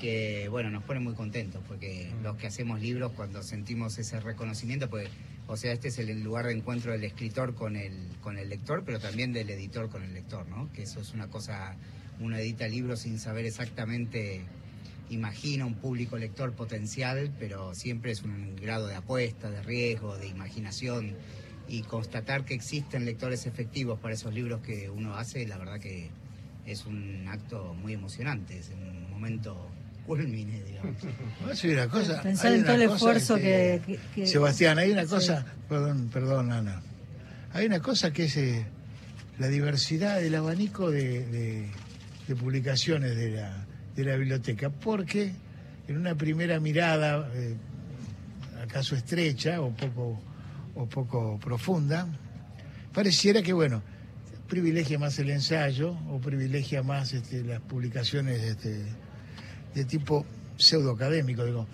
que, 0.00 0.48
bueno, 0.50 0.70
nos 0.70 0.82
pone 0.82 0.98
muy 0.98 1.14
contentos 1.14 1.62
porque 1.68 2.10
los 2.24 2.36
que 2.38 2.48
hacemos 2.48 2.80
libros 2.80 3.12
cuando 3.12 3.44
sentimos 3.44 3.96
ese 4.00 4.18
reconocimiento, 4.18 4.90
pues, 4.90 5.08
o 5.50 5.56
sea, 5.56 5.72
este 5.72 5.88
es 5.88 5.98
el 5.98 6.22
lugar 6.22 6.46
de 6.46 6.52
encuentro 6.52 6.92
del 6.92 7.02
escritor 7.02 7.56
con 7.56 7.74
el, 7.74 7.92
con 8.22 8.38
el 8.38 8.48
lector, 8.48 8.84
pero 8.86 9.00
también 9.00 9.32
del 9.32 9.50
editor 9.50 9.90
con 9.90 10.04
el 10.04 10.14
lector, 10.14 10.46
¿no? 10.48 10.70
Que 10.72 10.84
eso 10.84 11.00
es 11.00 11.12
una 11.12 11.26
cosa, 11.26 11.74
uno 12.20 12.36
edita 12.36 12.68
libros 12.68 13.00
sin 13.00 13.18
saber 13.18 13.46
exactamente 13.46 14.42
imagina 15.08 15.66
un 15.66 15.74
público 15.74 16.16
lector 16.18 16.52
potencial, 16.52 17.32
pero 17.40 17.74
siempre 17.74 18.12
es 18.12 18.22
un 18.22 18.54
grado 18.54 18.86
de 18.86 18.94
apuesta, 18.94 19.50
de 19.50 19.60
riesgo, 19.64 20.16
de 20.18 20.28
imaginación. 20.28 21.16
Y 21.66 21.82
constatar 21.82 22.44
que 22.44 22.54
existen 22.54 23.04
lectores 23.04 23.46
efectivos 23.46 23.98
para 23.98 24.14
esos 24.14 24.32
libros 24.32 24.60
que 24.60 24.88
uno 24.88 25.16
hace, 25.16 25.48
la 25.48 25.58
verdad 25.58 25.80
que 25.80 26.10
es 26.64 26.86
un 26.86 27.26
acto 27.26 27.74
muy 27.74 27.94
emocionante, 27.94 28.56
es 28.56 28.70
un 28.70 29.10
momento 29.10 29.68
culmine, 30.06 30.62
digamos. 30.64 31.64
una 31.64 31.88
cosa. 31.88 32.22
Pensar 32.22 32.52
en 32.52 32.64
todo 32.64 32.74
el 32.74 32.82
esfuerzo 32.82 33.36
que, 33.36 33.98
Sebastián, 34.24 34.78
hay 34.78 34.92
una 34.92 35.06
cosa, 35.06 35.44
perdón, 35.68 36.10
perdón, 36.12 36.52
Ana. 36.52 36.82
Hay 37.52 37.66
una 37.66 37.80
cosa 37.80 38.12
que 38.12 38.24
es 38.24 38.36
eh, 38.36 38.66
la 39.38 39.48
diversidad 39.48 40.20
del 40.20 40.34
abanico 40.34 40.90
de 40.90 41.68
publicaciones 42.38 43.16
de 43.16 43.30
la, 43.30 43.66
de 43.96 44.04
la 44.04 44.16
biblioteca, 44.16 44.70
porque 44.70 45.32
en 45.88 45.96
una 45.96 46.14
primera 46.14 46.60
mirada, 46.60 47.28
eh, 47.34 47.56
acaso 48.62 48.94
estrecha 48.94 49.60
o 49.60 49.70
poco, 49.72 50.20
o 50.74 50.86
poco 50.86 51.38
profunda, 51.40 52.06
pareciera 52.92 53.42
que, 53.42 53.52
bueno, 53.52 53.82
privilegia 54.48 54.98
más 54.98 55.18
el 55.18 55.30
ensayo 55.30 55.96
o 56.08 56.20
privilegia 56.20 56.82
más 56.82 57.12
este, 57.12 57.42
las 57.44 57.60
publicaciones 57.60 58.40
este, 58.40 58.84
de 59.74 59.84
tipo 59.84 60.24
pseudoacadémico, 60.56 61.44
digo. 61.44 61.66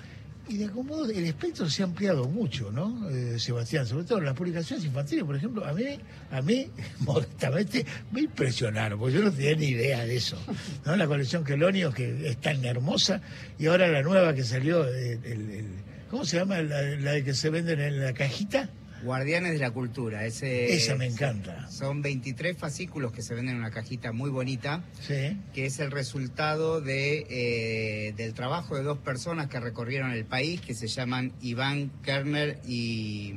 Y 0.48 0.58
de 0.58 0.66
algún 0.66 0.86
modo 0.86 1.10
el 1.10 1.24
espectro 1.24 1.68
se 1.68 1.82
ha 1.82 1.86
ampliado 1.86 2.28
mucho, 2.28 2.70
¿no, 2.70 3.10
eh, 3.10 3.36
Sebastián? 3.36 3.84
Sobre 3.84 4.04
todo 4.04 4.20
las 4.20 4.34
publicaciones 4.34 4.84
infantiles, 4.84 5.24
por 5.24 5.34
ejemplo, 5.34 5.64
a 5.64 5.72
mí, 5.72 5.98
a 6.30 6.40
mí, 6.40 6.70
modestamente, 7.00 7.84
me 8.12 8.20
impresionaron, 8.22 8.98
porque 8.98 9.16
yo 9.16 9.24
no 9.24 9.32
tenía 9.32 9.56
ni 9.56 9.66
idea 9.66 10.04
de 10.04 10.14
eso. 10.14 10.38
¿no? 10.84 10.94
La 10.94 11.08
colección 11.08 11.42
Quelonios, 11.42 11.92
que 11.92 12.28
es 12.28 12.40
tan 12.40 12.64
hermosa, 12.64 13.20
y 13.58 13.66
ahora 13.66 13.88
la 13.88 14.02
nueva 14.02 14.34
que 14.34 14.44
salió, 14.44 14.86
eh, 14.86 15.18
el, 15.24 15.66
¿cómo 16.10 16.24
se 16.24 16.36
llama? 16.36 16.62
La, 16.62 16.80
la 16.80 17.20
que 17.22 17.34
se 17.34 17.50
venden 17.50 17.80
en 17.80 18.00
la 18.00 18.12
cajita. 18.12 18.70
Guardianes 19.06 19.52
de 19.52 19.58
la 19.58 19.70
Cultura. 19.70 20.26
Ese, 20.26 20.74
Esa 20.74 20.96
me 20.96 21.06
encanta. 21.06 21.70
Son 21.70 22.02
23 22.02 22.56
fascículos 22.56 23.12
que 23.12 23.22
se 23.22 23.34
venden 23.34 23.54
en 23.54 23.60
una 23.60 23.70
cajita 23.70 24.12
muy 24.12 24.28
bonita, 24.28 24.84
sí. 25.00 25.38
que 25.54 25.64
es 25.64 25.78
el 25.78 25.90
resultado 25.90 26.82
de, 26.82 27.26
eh, 27.30 28.12
del 28.16 28.34
trabajo 28.34 28.76
de 28.76 28.82
dos 28.82 28.98
personas 28.98 29.48
que 29.48 29.58
recorrieron 29.60 30.10
el 30.10 30.26
país, 30.26 30.60
que 30.60 30.74
se 30.74 30.88
llaman 30.88 31.32
Iván 31.40 31.90
Kerner 32.02 32.58
y, 32.66 33.36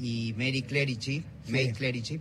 y 0.00 0.34
Mary 0.36 0.62
Clerici, 0.62 1.22
Clerici 1.76 2.20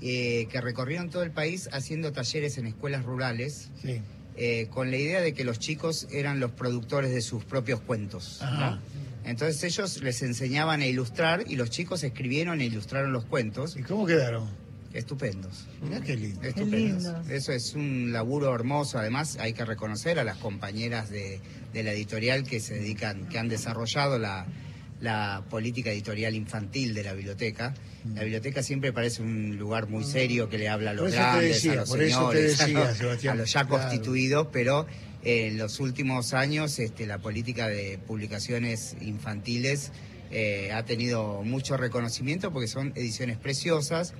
eh, 0.00 0.46
que 0.50 0.60
recorrieron 0.60 1.10
todo 1.10 1.24
el 1.24 1.32
país 1.32 1.68
haciendo 1.72 2.12
talleres 2.12 2.56
en 2.58 2.66
escuelas 2.66 3.04
rurales. 3.04 3.70
Eh, 4.40 4.68
con 4.70 4.92
la 4.92 4.96
idea 4.96 5.20
de 5.20 5.34
que 5.34 5.42
los 5.42 5.58
chicos 5.58 6.06
eran 6.12 6.38
los 6.38 6.52
productores 6.52 7.10
de 7.10 7.20
sus 7.22 7.44
propios 7.44 7.80
cuentos. 7.80 8.40
Entonces 9.28 9.62
ellos 9.62 10.02
les 10.02 10.22
enseñaban 10.22 10.80
a 10.80 10.86
ilustrar 10.86 11.44
y 11.46 11.56
los 11.56 11.68
chicos 11.68 12.02
escribieron 12.02 12.62
e 12.62 12.64
ilustraron 12.64 13.12
los 13.12 13.26
cuentos. 13.26 13.76
¿Y 13.76 13.82
cómo 13.82 14.06
quedaron? 14.06 14.48
Estupendos. 14.94 15.66
Mirá 15.82 16.00
qué 16.00 16.16
lindo. 16.16 16.42
Estupendos. 16.42 17.28
Eso 17.28 17.52
es 17.52 17.74
un 17.74 18.10
laburo 18.10 18.54
hermoso. 18.54 18.98
Además, 18.98 19.36
hay 19.38 19.52
que 19.52 19.66
reconocer 19.66 20.18
a 20.18 20.24
las 20.24 20.38
compañeras 20.38 21.10
de, 21.10 21.40
la 21.74 21.92
editorial 21.92 22.44
que 22.44 22.58
se 22.58 22.76
dedican, 22.76 23.28
que 23.28 23.38
han 23.38 23.48
desarrollado 23.48 24.18
la, 24.18 24.46
política 25.50 25.90
editorial 25.90 26.34
infantil 26.34 26.94
de 26.94 27.04
la 27.04 27.12
biblioteca. 27.12 27.74
Mm. 28.04 28.14
La 28.14 28.22
biblioteca 28.22 28.62
siempre 28.62 28.94
parece 28.94 29.20
un 29.20 29.58
lugar 29.58 29.88
muy 29.88 30.04
serio 30.04 30.48
que 30.48 30.56
le 30.56 30.70
habla 30.70 30.92
a 30.92 30.94
los 30.94 31.12
grandes, 31.12 31.66
a 31.68 31.74
los 31.74 31.90
señores, 31.90 32.60
a, 33.28 33.34
los, 33.34 33.52
ya 33.52 33.66
constituidos, 33.66 34.48
pero 34.50 34.86
en 35.28 35.58
los 35.58 35.78
últimos 35.78 36.32
años 36.32 36.78
este, 36.78 37.06
la 37.06 37.18
política 37.18 37.68
de 37.68 37.98
publicaciones 38.06 38.96
infantiles 39.02 39.92
eh, 40.30 40.72
ha 40.72 40.84
tenido 40.84 41.42
mucho 41.42 41.76
reconocimiento 41.76 42.50
porque 42.50 42.66
son 42.66 42.92
ediciones 42.96 43.36
preciosas 43.36 44.14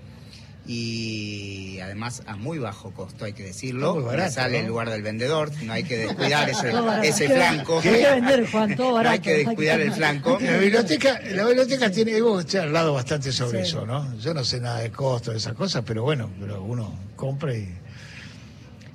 y 0.66 1.80
además 1.80 2.22
a 2.26 2.36
muy 2.36 2.58
bajo 2.58 2.90
costo, 2.90 3.24
hay 3.24 3.32
que 3.32 3.42
decirlo. 3.42 4.06
sale 4.28 4.58
en 4.58 4.66
lugar 4.66 4.90
del 4.90 5.00
vendedor, 5.00 5.50
no 5.62 5.72
hay 5.72 5.82
que 5.82 5.96
descuidar 5.96 6.50
ese, 7.02 7.26
flanco. 7.26 7.78
Hay 7.78 7.90
que 7.90 8.10
vender, 8.10 8.50
Juan, 8.50 8.76
todo 8.76 8.92
barato. 8.92 9.14
hay 9.14 9.20
que 9.20 9.44
descuidar 9.46 9.80
el 9.80 9.92
flanco. 9.92 10.38
La 10.38 10.58
biblioteca, 10.58 11.20
la 11.30 11.46
biblioteca 11.46 11.90
tiene, 11.90 12.14
hemos 12.18 12.44
charlado 12.44 12.92
bastante 12.92 13.32
sobre 13.32 13.62
eso, 13.62 13.86
¿no? 13.86 14.14
Yo 14.18 14.34
no 14.34 14.44
sé 14.44 14.60
nada 14.60 14.80
de 14.80 14.90
costo 14.90 15.30
de 15.30 15.38
esas 15.38 15.54
cosas, 15.54 15.84
pero 15.86 16.02
bueno, 16.02 16.30
pero 16.38 16.62
uno 16.62 16.92
compra 17.16 17.56
y 17.56 17.66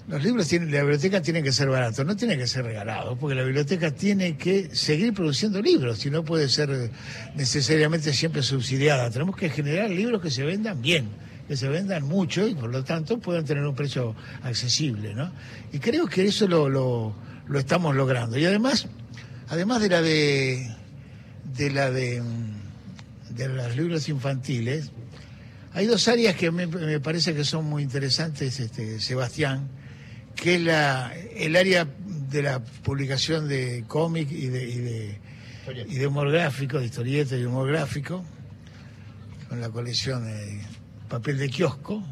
los 0.08 0.22
libros 0.22 0.48
tienen, 0.48 0.72
la 0.72 0.82
biblioteca 0.82 1.22
tiene 1.22 1.42
que 1.42 1.54
ser 1.54 1.70
barato, 1.70 2.04
no 2.04 2.16
tiene 2.16 2.38
que 2.38 2.46
ser 2.46 2.66
regalado, 2.66 3.16
porque 3.16 3.36
la 3.36 3.44
biblioteca 3.44 3.92
tiene 3.92 4.36
que 4.36 4.76
seguir 4.76 5.14
produciendo 5.14 5.62
libros, 5.62 6.00
si 6.00 6.10
no 6.10 6.26
puede 6.26 6.50
ser 6.50 6.92
necesariamente 7.36 8.12
siempre 8.12 8.44
subsidiada. 8.44 9.10
Tenemos 9.10 9.38
que 9.38 9.50
generar 9.50 9.90
libros 9.90 10.22
que 10.22 10.30
se 10.30 10.44
vendan 10.44 10.82
bien, 10.82 11.08
que 11.48 11.56
se 11.56 11.70
vendan 11.70 12.04
mucho 12.04 12.46
y 12.46 12.54
por 12.54 12.70
lo 12.70 12.84
tanto 12.84 13.20
puedan 13.20 13.46
tener 13.46 13.66
un 13.66 13.76
precio 13.76 14.14
accesible, 14.42 15.14
¿no? 15.14 15.32
Y 15.72 15.80
creo 15.80 16.06
que 16.08 16.26
eso 16.26 16.48
lo, 16.48 16.68
lo, 16.68 17.16
estamos 17.58 17.96
logrando. 17.96 18.38
Y 18.38 18.44
además, 18.44 18.88
además 19.48 19.82
de 19.82 19.90
la 19.90 20.02
de, 20.02 20.70
de 21.56 21.72
la 21.72 21.92
de, 21.92 22.22
de 23.30 23.48
los 23.48 23.76
libros 23.78 24.10
infantiles, 24.10 24.92
hay 25.74 25.86
dos 25.86 26.10
áreas 26.10 26.36
que 26.36 26.52
me, 26.52 26.68
me 26.68 27.00
parece 27.00 27.34
que 27.34 27.46
son 27.46 27.66
muy 27.66 27.84
interesantes, 27.84 28.60
este, 28.60 29.00
Sebastián 29.00 29.70
que 30.44 30.56
es 30.56 30.62
la, 30.62 31.14
el 31.38 31.56
área 31.56 31.88
de 32.06 32.44
la 32.44 32.60
publicación 32.60 33.48
de 33.48 33.86
cómic 33.88 34.30
y 34.30 34.48
de, 34.48 34.70
y 34.70 34.78
de, 34.78 35.20
y 35.88 35.96
de 35.96 36.08
humor 36.08 36.30
gráfico, 36.30 36.80
de 36.80 36.86
historieta 36.88 37.38
y 37.38 37.46
humor 37.46 37.70
gráfico, 37.70 38.26
con 39.48 39.62
la 39.62 39.70
colección 39.70 40.26
de 40.26 40.60
papel 41.08 41.38
de 41.38 41.50
kiosco, 41.50 42.04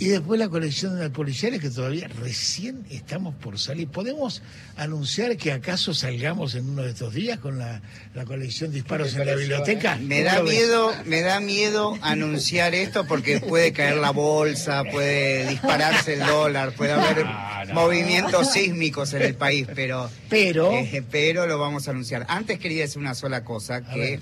y 0.00 0.08
después 0.08 0.40
la 0.40 0.48
colección 0.48 0.98
de 0.98 1.10
policiales 1.10 1.60
que 1.60 1.68
todavía 1.68 2.08
recién 2.08 2.86
estamos 2.88 3.34
por 3.34 3.58
salir. 3.58 3.86
¿Podemos 3.86 4.40
anunciar 4.78 5.36
que 5.36 5.52
acaso 5.52 5.92
salgamos 5.92 6.54
en 6.54 6.70
uno 6.70 6.82
de 6.82 6.92
estos 6.92 7.12
días 7.12 7.38
con 7.38 7.58
la, 7.58 7.82
colección 8.24 8.72
Disparos 8.72 9.14
en 9.14 9.26
la 9.26 9.34
biblioteca? 9.34 9.96
Me 9.96 10.22
da 10.22 10.42
miedo, 10.42 10.90
me 11.04 11.20
da 11.20 11.38
miedo 11.40 11.98
anunciar 12.00 12.74
esto 12.74 13.06
porque 13.06 13.40
puede 13.40 13.74
caer 13.74 13.98
la 13.98 14.10
bolsa, 14.10 14.84
puede 14.90 15.46
dispararse 15.50 16.14
el 16.14 16.20
dólar, 16.20 16.72
puede 16.72 16.92
haber 16.92 17.26
movimientos 17.74 18.52
sísmicos 18.54 19.12
en 19.12 19.20
el 19.20 19.34
país, 19.34 19.68
pero 19.74 20.10
pero, 20.30 20.72
eh, 20.72 21.04
pero 21.10 21.46
lo 21.46 21.58
vamos 21.58 21.88
a 21.88 21.90
anunciar. 21.90 22.24
Antes 22.30 22.58
quería 22.58 22.84
decir 22.84 22.98
una 22.98 23.14
sola 23.14 23.44
cosa 23.44 23.82
que 23.82 24.18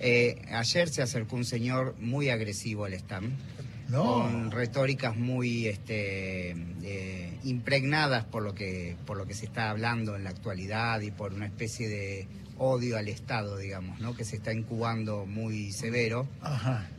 eh, 0.00 0.42
ayer 0.52 0.90
se 0.90 1.00
acercó 1.00 1.36
un 1.36 1.46
señor 1.46 1.94
muy 1.98 2.28
agresivo 2.28 2.84
al 2.84 2.92
stand 2.92 3.32
con 3.90 4.50
retóricas 4.50 5.16
muy 5.16 5.66
este, 5.66 6.50
eh, 6.82 7.38
impregnadas 7.44 8.24
por 8.24 8.42
lo 8.42 8.54
que 8.54 8.96
por 9.06 9.16
lo 9.16 9.26
que 9.26 9.34
se 9.34 9.44
está 9.44 9.70
hablando 9.70 10.16
en 10.16 10.24
la 10.24 10.30
actualidad 10.30 11.00
y 11.00 11.10
por 11.10 11.32
una 11.32 11.46
especie 11.46 11.88
de 11.88 12.26
odio 12.56 12.96
al 12.96 13.08
Estado, 13.08 13.58
digamos, 13.58 14.00
¿no? 14.00 14.14
que 14.14 14.24
se 14.24 14.36
está 14.36 14.52
incubando 14.52 15.26
muy 15.26 15.72
severo. 15.72 16.28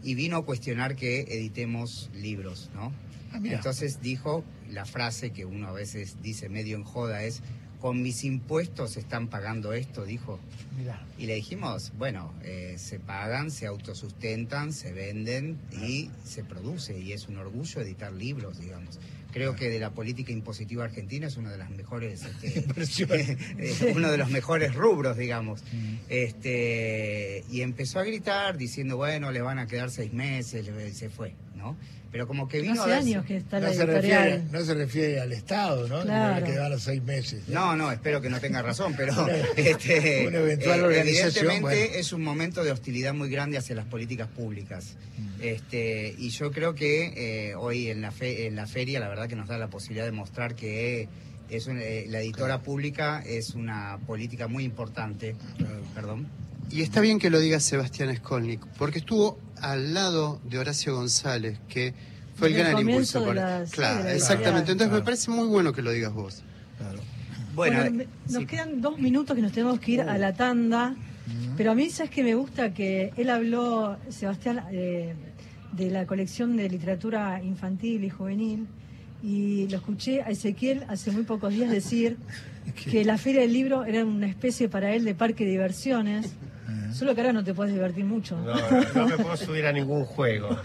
Y 0.04 0.16
vino 0.16 0.38
a 0.38 0.46
cuestionar 0.46 0.96
que 0.96 1.22
editemos 1.22 2.10
libros, 2.14 2.70
¿no? 2.74 2.92
Ah, 3.32 3.40
Entonces 3.44 4.02
dijo 4.02 4.44
la 4.70 4.86
frase 4.86 5.32
que 5.32 5.46
uno 5.46 5.68
a 5.68 5.72
veces 5.72 6.22
dice 6.22 6.50
medio 6.50 6.76
en 6.78 6.84
joda 6.84 7.24
es 7.24 7.42
con 7.80 8.02
mis 8.02 8.24
impuestos 8.24 8.98
están 8.98 9.28
pagando 9.28 9.74
esto, 9.74 10.06
dijo. 10.06 10.40
Y 11.18 11.26
le 11.26 11.36
dijimos, 11.36 11.94
bueno, 11.98 12.34
eh, 12.44 12.76
se 12.78 13.00
pagan, 13.00 13.52
se 13.52 13.66
autosustentan, 13.68 14.74
se 14.74 14.92
venden 14.92 15.58
y 15.72 16.10
se 16.24 16.44
produce. 16.44 17.00
Y 17.00 17.14
es 17.14 17.28
un 17.28 17.38
orgullo 17.38 17.82
editar 17.82 18.12
libros, 18.12 18.60
digamos. 18.60 19.00
creo 19.32 19.56
que 19.56 19.70
de 19.70 19.80
la 19.80 19.92
política 19.92 20.32
impositiva 20.32 20.86
argentina 20.86 21.28
es 21.28 21.38
una 21.38 21.52
de 21.52 21.58
las 21.58 21.70
mejores 21.70 22.24
este, 22.42 23.92
uno 23.96 24.10
de 24.10 24.18
los 24.18 24.30
mejores 24.30 24.74
rubros 24.74 25.18
digamos 25.18 25.62
mm. 25.74 25.96
este 26.08 27.44
y 27.52 27.60
empezó 27.60 28.00
a 28.00 28.06
gritar 28.06 28.58
diciendo 28.58 28.96
bueno 28.96 29.34
le 29.34 29.42
van 29.42 29.60
a 29.60 29.68
quedar 29.68 29.92
seis 29.92 30.14
meses 30.14 30.66
se 30.94 31.10
fue 31.10 31.34
no 31.66 31.78
pero 32.12 32.28
como 32.28 32.48
que 32.48 32.62
vino 32.62 32.82
hace 32.82 32.94
años 32.94 33.26
que 33.26 33.38
está 33.38 33.60
no 33.60 33.74
se 33.74 33.86
refiere 33.86 34.44
no 34.52 34.62
se 34.62 34.74
refiere 34.74 35.20
al 35.20 35.34
Estado 35.34 35.88
no 35.88 36.02
claro. 36.02 36.76
a 36.76 36.80
seis 36.80 37.04
meses 37.04 37.48
no 37.50 37.76
no 37.76 37.92
espero 37.92 38.22
que 38.22 38.30
no 38.30 38.40
tenga 38.40 38.62
razón 38.62 38.94
pero 38.96 39.14
este, 39.58 40.28
una 40.28 40.40
eventual 40.40 40.92
eh, 40.92 41.02
evidentemente 41.02 42.00
es 42.00 42.14
un 42.14 42.24
momento 42.24 42.64
de 42.64 42.72
hostilidad 42.72 43.14
muy 43.14 43.30
grande 43.30 43.58
hacia 43.58 43.76
las 43.76 43.86
políticas 43.86 44.28
públicas. 44.30 44.96
Mm. 45.18 45.42
este 45.42 46.16
y 46.18 46.30
yo 46.30 46.52
creo 46.52 46.76
que 46.76 47.50
eh, 47.50 47.56
hoy 47.56 47.90
en 47.90 48.02
la 48.02 48.12
fe, 48.12 48.48
en 48.48 48.56
la 48.56 48.68
feria 48.68 49.00
la 49.00 49.10
verdad 49.10 49.28
que 49.28 49.36
nos 49.36 49.48
da 49.48 49.58
la 49.58 49.68
posibilidad 49.68 50.06
de 50.06 50.12
mostrar 50.12 50.56
que 50.56 51.10
es 51.50 51.68
eh, 51.68 52.06
la 52.10 52.22
editora 52.22 52.62
pública 52.62 53.22
es 53.26 53.56
una 53.56 54.00
política 54.08 54.48
muy 54.48 54.64
importante. 54.64 55.36
Perdón 55.94 56.28
y 56.72 56.82
está 56.82 57.02
bien 57.02 57.20
que 57.20 57.30
lo 57.30 57.40
diga 57.40 57.60
Sebastián 57.60 58.16
Skolnik, 58.16 58.66
porque 58.78 59.00
estuvo 59.00 59.38
al 59.62 59.94
lado 59.94 60.40
de 60.44 60.58
Horacio 60.58 60.96
González, 60.96 61.60
que 61.68 61.94
fue 62.36 62.50
el, 62.50 62.56
gran 62.56 62.80
impulso 62.80 63.24
para. 63.26 63.64
claro, 63.66 64.10
exactamente. 64.10 64.74
Entonces 64.74 64.94
me 64.94 65.02
parece 65.02 65.32
muy 65.32 65.48
bueno 65.48 65.74
que 65.74 65.82
lo 65.82 65.92
digas 65.92 66.14
vos. 66.14 66.44
Bueno, 67.54 68.06
nos 68.30 68.46
quedan 68.46 68.82
dos 68.82 69.00
minutos 69.00 69.36
que 69.36 69.42
nos 69.42 69.54
tenemos 69.54 69.80
que 69.80 69.94
ir 69.94 70.02
a 70.02 70.18
la 70.18 70.34
tanda, 70.34 70.96
pero 71.56 71.72
a 71.72 71.76
mí 71.76 71.90
sabes 71.90 72.12
que 72.12 72.24
me 72.24 72.36
gusta 72.36 72.74
que 72.74 73.14
él 73.16 73.30
habló, 73.30 73.98
Sebastián, 74.10 74.66
eh, 74.72 75.14
de 75.72 75.92
la 75.92 76.06
colección 76.06 76.58
de 76.58 76.70
literatura 76.70 77.42
infantil 77.42 78.04
y 78.04 78.10
juvenil, 78.10 78.68
y 79.24 79.68
lo 79.70 79.78
escuché 79.78 80.22
a 80.22 80.28
Ezequiel 80.28 80.84
hace 80.88 81.12
muy 81.12 81.24
pocos 81.24 81.54
días 81.54 81.72
decir 81.72 82.18
que 82.92 83.06
la 83.06 83.18
feria 83.18 83.42
del 83.42 83.54
libro 83.54 83.86
era 83.86 84.04
una 84.04 84.28
especie 84.28 84.68
para 84.68 84.94
él 84.94 85.06
de 85.06 85.16
parque 85.16 85.46
de 85.46 85.52
diversiones 85.52 86.34
Solo 86.94 87.14
que 87.14 87.22
ahora 87.22 87.34
no 87.34 87.44
te 87.44 87.54
puedes 87.54 87.74
divertir 87.74 88.06
mucho. 88.06 88.38
No, 88.38 88.56
no 88.96 89.08
me 89.08 89.18
puedo 89.18 89.38
subir 89.38 89.66
a 89.66 89.72
ningún 89.72 90.06
juego. 90.06 90.58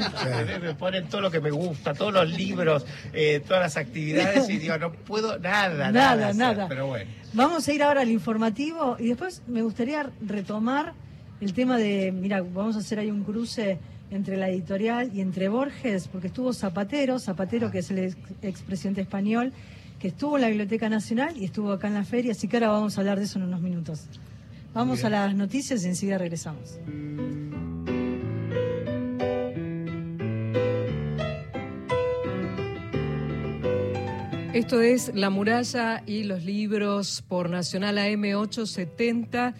Me 0.62 0.74
ponen 0.74 1.08
todo 1.08 1.20
lo 1.20 1.30
que 1.30 1.40
me 1.40 1.50
gusta, 1.50 1.92
todos 1.92 2.12
los 2.12 2.30
libros, 2.30 2.86
eh, 3.12 3.42
todas 3.46 3.62
las 3.62 3.76
actividades 3.76 4.48
y 4.48 4.58
digo, 4.58 4.78
no 4.78 4.92
puedo 4.92 5.38
nada, 5.38 5.90
nada. 5.90 6.32
Nada, 6.32 6.68
Pero 6.68 6.86
bueno. 6.86 7.10
Vamos 7.32 7.66
a 7.68 7.72
ir 7.72 7.82
ahora 7.82 8.00
al 8.02 8.10
informativo 8.10 8.96
y 8.98 9.08
después 9.08 9.42
me 9.46 9.62
gustaría 9.62 10.10
retomar 10.20 10.94
el 11.40 11.52
tema 11.52 11.78
de, 11.78 12.12
mira, 12.12 12.42
vamos 12.42 12.76
a 12.76 12.80
hacer 12.80 12.98
ahí 12.98 13.10
un 13.10 13.24
cruce 13.24 13.78
entre 14.10 14.36
la 14.36 14.48
editorial 14.48 15.10
y 15.14 15.20
entre 15.20 15.48
Borges, 15.48 16.08
porque 16.08 16.26
estuvo 16.26 16.52
Zapatero, 16.52 17.18
Zapatero 17.18 17.70
que 17.70 17.78
es 17.78 17.90
el 17.90 18.14
expresidente 18.42 19.00
español, 19.00 19.52
que 19.98 20.08
estuvo 20.08 20.36
en 20.36 20.42
la 20.42 20.48
Biblioteca 20.48 20.88
Nacional 20.88 21.36
y 21.36 21.44
estuvo 21.44 21.72
acá 21.72 21.88
en 21.88 21.94
la 21.94 22.04
feria, 22.04 22.32
así 22.32 22.48
que 22.48 22.56
ahora 22.56 22.70
vamos 22.70 22.96
a 22.96 23.00
hablar 23.00 23.18
de 23.18 23.24
eso 23.24 23.38
en 23.38 23.44
unos 23.44 23.60
minutos. 23.60 24.06
Vamos 24.72 25.04
a 25.04 25.10
las 25.10 25.34
noticias 25.34 25.84
y 25.84 25.88
enseguida 25.88 26.18
regresamos. 26.18 26.78
Esto 34.52 34.80
es 34.80 35.12
La 35.14 35.30
muralla 35.30 36.02
y 36.06 36.24
los 36.24 36.44
libros 36.44 37.24
por 37.26 37.50
Nacional 37.50 37.98
AM870, 37.98 39.54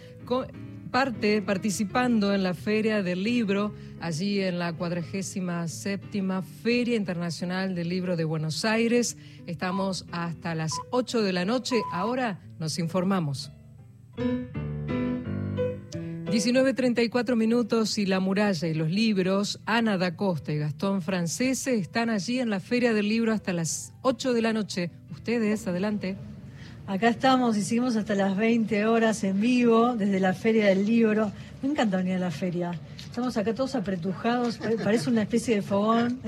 parte 0.91 1.41
participando 1.41 2.33
en 2.33 2.43
la 2.43 2.53
Feria 2.53 3.01
del 3.01 3.23
Libro, 3.23 3.73
allí 3.99 4.41
en 4.41 4.59
la 4.59 4.73
47 4.73 6.21
Feria 6.61 6.97
Internacional 6.97 7.73
del 7.73 7.89
Libro 7.89 8.15
de 8.15 8.25
Buenos 8.25 8.63
Aires. 8.63 9.17
Estamos 9.47 10.05
hasta 10.11 10.55
las 10.55 10.73
8 10.91 11.21
de 11.21 11.33
la 11.33 11.45
noche. 11.45 11.77
Ahora 11.91 12.39
nos 12.59 12.77
informamos. 12.77 13.51
19.34 16.31 17.35
minutos 17.35 17.97
y 17.97 18.05
La 18.05 18.21
Muralla 18.21 18.65
y 18.65 18.73
los 18.73 18.89
libros, 18.89 19.59
Ana 19.65 19.97
da 19.97 20.15
Costa 20.15 20.53
y 20.53 20.59
Gastón 20.59 21.01
Francese 21.01 21.75
están 21.75 22.09
allí 22.09 22.39
en 22.39 22.49
la 22.49 22.61
Feria 22.61 22.93
del 22.93 23.09
Libro 23.09 23.33
hasta 23.33 23.51
las 23.51 23.91
8 24.01 24.31
de 24.31 24.41
la 24.41 24.53
noche. 24.53 24.91
Ustedes, 25.11 25.67
adelante. 25.67 26.15
Acá 26.87 27.09
estamos 27.09 27.57
y 27.57 27.63
seguimos 27.63 27.97
hasta 27.97 28.15
las 28.15 28.37
20 28.37 28.85
horas 28.85 29.25
en 29.25 29.41
vivo 29.41 29.93
desde 29.97 30.21
la 30.21 30.33
Feria 30.33 30.67
del 30.67 30.85
Libro. 30.85 31.33
Me 31.61 31.67
encanta 31.67 31.97
venir 31.97 32.15
a 32.15 32.19
la 32.19 32.31
feria. 32.31 32.79
Estamos 33.03 33.35
acá 33.35 33.53
todos 33.53 33.75
apretujados, 33.75 34.57
parece 34.81 35.09
una 35.09 35.23
especie 35.23 35.55
de 35.55 35.61
fogón 35.61 36.21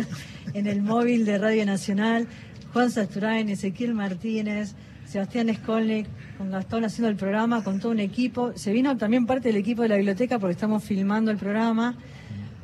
en 0.53 0.67
el 0.67 0.81
móvil 0.81 1.23
de 1.23 1.37
Radio 1.37 1.65
Nacional. 1.65 2.27
Juan 2.73 2.91
Sasturain, 2.91 3.47
Ezequiel 3.47 3.93
Martínez, 3.93 4.75
Sebastián 5.13 5.53
Skolnik, 5.53 6.07
con 6.39 6.49
Gastón 6.49 6.85
haciendo 6.85 7.07
el 7.07 7.15
programa, 7.15 7.63
con 7.63 7.79
todo 7.79 7.91
un 7.91 7.99
equipo. 7.99 8.51
Se 8.55 8.73
vino 8.73 8.97
también 8.97 9.27
parte 9.27 9.49
del 9.49 9.57
equipo 9.57 9.83
de 9.83 9.89
la 9.89 9.97
biblioteca 9.97 10.39
porque 10.39 10.53
estamos 10.53 10.83
filmando 10.83 11.29
el 11.29 11.37
programa. 11.37 11.95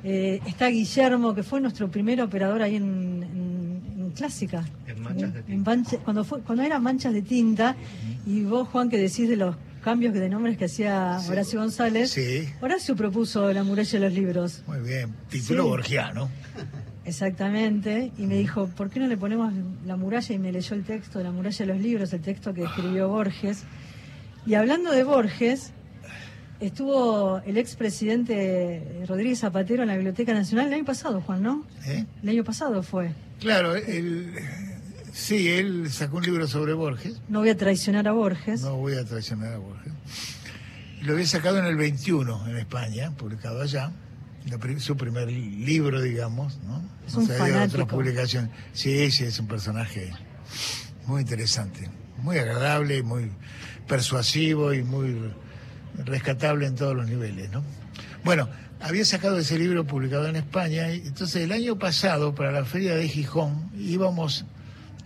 Eh, 0.03 0.39
está 0.47 0.67
Guillermo, 0.69 1.35
que 1.35 1.43
fue 1.43 1.61
nuestro 1.61 1.91
primer 1.91 2.19
operador 2.23 2.63
ahí 2.63 2.77
en, 2.77 4.11
Clásica. 4.15 4.65
En 4.87 5.03
manchas 5.03 5.31
de 5.31 5.43
tinta. 5.43 5.97
cuando, 6.03 6.23
fue, 6.23 6.41
cuando 6.41 6.63
eran 6.63 6.81
manchas 6.81 7.13
de 7.13 7.21
tinta, 7.21 7.75
y 8.25 8.43
vos, 8.43 8.67
Juan, 8.69 8.89
que 8.89 8.97
decís 8.97 9.29
de 9.29 9.35
los 9.35 9.55
cambios 9.83 10.15
de 10.15 10.27
nombres 10.27 10.57
que 10.57 10.65
hacía 10.65 11.19
Horacio 11.29 11.59
González. 11.59 12.09
Sí. 12.09 12.49
Horacio 12.61 12.95
propuso 12.95 13.53
La 13.53 13.63
muralla 13.63 13.91
de 13.91 13.99
los 13.99 14.13
libros. 14.13 14.63
Muy 14.65 14.79
bien, 14.79 15.13
título 15.29 15.67
borgiano. 15.67 16.29
Exactamente, 17.09 18.11
y 18.19 18.27
me 18.27 18.35
dijo, 18.35 18.67
¿por 18.67 18.91
qué 18.91 18.99
no 18.99 19.07
le 19.07 19.17
ponemos 19.17 19.51
la 19.83 19.95
muralla? 19.95 20.35
Y 20.35 20.37
me 20.37 20.51
leyó 20.51 20.75
el 20.75 20.83
texto, 20.83 21.23
la 21.23 21.31
muralla 21.31 21.57
de 21.57 21.65
los 21.65 21.81
libros, 21.81 22.13
el 22.13 22.21
texto 22.21 22.53
que 22.53 22.63
escribió 22.63 23.09
Borges. 23.09 23.63
Y 24.45 24.53
hablando 24.53 24.91
de 24.91 25.03
Borges, 25.03 25.73
estuvo 26.59 27.39
el 27.47 27.57
expresidente 27.57 29.03
Rodríguez 29.07 29.39
Zapatero 29.39 29.81
en 29.81 29.87
la 29.87 29.95
Biblioteca 29.95 30.35
Nacional 30.35 30.67
el 30.67 30.73
año 30.75 30.85
pasado, 30.85 31.19
Juan, 31.21 31.41
¿no? 31.41 31.65
¿Eh? 31.87 32.05
El 32.21 32.29
año 32.29 32.43
pasado 32.43 32.83
fue. 32.83 33.11
Claro, 33.39 33.75
él, 33.75 34.31
sí, 35.11 35.49
él 35.49 35.89
sacó 35.89 36.17
un 36.17 36.25
libro 36.25 36.47
sobre 36.47 36.73
Borges. 36.73 37.19
No 37.27 37.39
voy 37.39 37.49
a 37.49 37.57
traicionar 37.57 38.07
a 38.07 38.11
Borges. 38.11 38.61
No 38.61 38.75
voy 38.75 38.93
a 38.93 39.03
traicionar 39.03 39.53
a 39.53 39.57
Borges. 39.57 39.93
Lo 41.01 41.13
había 41.13 41.25
sacado 41.25 41.57
en 41.57 41.65
el 41.65 41.75
21 41.75 42.49
en 42.49 42.57
España, 42.57 43.09
publicado 43.17 43.63
allá 43.63 43.91
su 44.79 44.97
primer 44.97 45.31
libro, 45.31 46.01
digamos, 46.01 46.59
¿no? 46.63 46.81
Es 47.07 47.15
un 47.15 47.27
fanático. 47.27 47.87
publicaciones. 47.87 48.51
Sí, 48.73 49.11
sí, 49.11 49.25
es 49.25 49.39
un 49.39 49.47
personaje 49.47 50.13
muy 51.05 51.21
interesante, 51.21 51.89
muy 52.17 52.37
agradable, 52.37 53.03
muy 53.03 53.31
persuasivo 53.87 54.73
y 54.73 54.83
muy 54.83 55.33
rescatable 56.05 56.67
en 56.67 56.75
todos 56.75 56.95
los 56.95 57.07
niveles, 57.07 57.49
¿no? 57.51 57.63
Bueno, 58.23 58.49
había 58.79 59.03
sacado 59.05 59.37
ese 59.39 59.57
libro 59.57 59.85
publicado 59.85 60.27
en 60.27 60.35
España 60.35 60.91
y 60.93 61.07
entonces 61.07 61.43
el 61.43 61.51
año 61.51 61.77
pasado 61.77 62.35
para 62.35 62.51
la 62.51 62.65
feria 62.65 62.95
de 62.95 63.07
Gijón 63.07 63.71
íbamos 63.77 64.45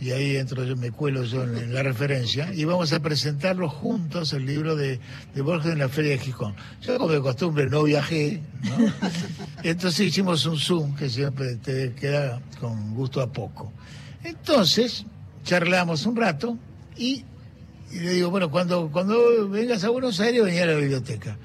y 0.03 0.11
ahí 0.11 0.35
entro 0.35 0.65
yo, 0.65 0.75
me 0.75 0.91
cuelo 0.91 1.23
yo 1.23 1.43
en, 1.43 1.73
la 1.73 1.81
referencia, 1.81 2.53
y 2.53 2.65
vamos 2.65 2.91
a 2.91 2.99
presentarlo 2.99 3.69
juntos, 3.69 4.33
el 4.33 4.45
libro 4.45 4.75
de, 4.75 4.99
Borges 5.35 5.71
en 5.71 5.79
la 5.79 5.87
Feria 5.87 6.11
de 6.11 6.17
Gijón. 6.17 6.55
Yo 6.81 6.97
como 6.97 7.13
de 7.13 7.21
costumbre 7.21 7.69
no 7.69 7.83
viajé, 7.83 8.41
¿no? 8.63 8.91
entonces 9.63 10.07
hicimos 10.07 10.45
un 10.45 10.57
Zoom 10.57 10.93
que 10.95 11.09
siempre 11.09 11.55
te 11.55 11.93
queda 11.93 12.41
con 12.59 12.93
gusto 12.93 13.21
a 13.21 13.31
poco. 13.31 13.71
Entonces, 14.25 15.05
charlamos 15.45 16.05
un 16.05 16.17
rato 16.17 16.57
y, 16.97 17.23
y 17.89 17.99
le 17.99 18.11
digo, 18.11 18.29
bueno, 18.29 18.51
cuando, 18.51 18.91
cuando 18.91 19.47
vengas 19.47 19.85
a 19.85 19.89
Buenos 19.89 20.19
Aires, 20.19 20.43
venía 20.43 20.63
a 20.63 20.67
la 20.67 20.75
biblioteca 20.75 21.37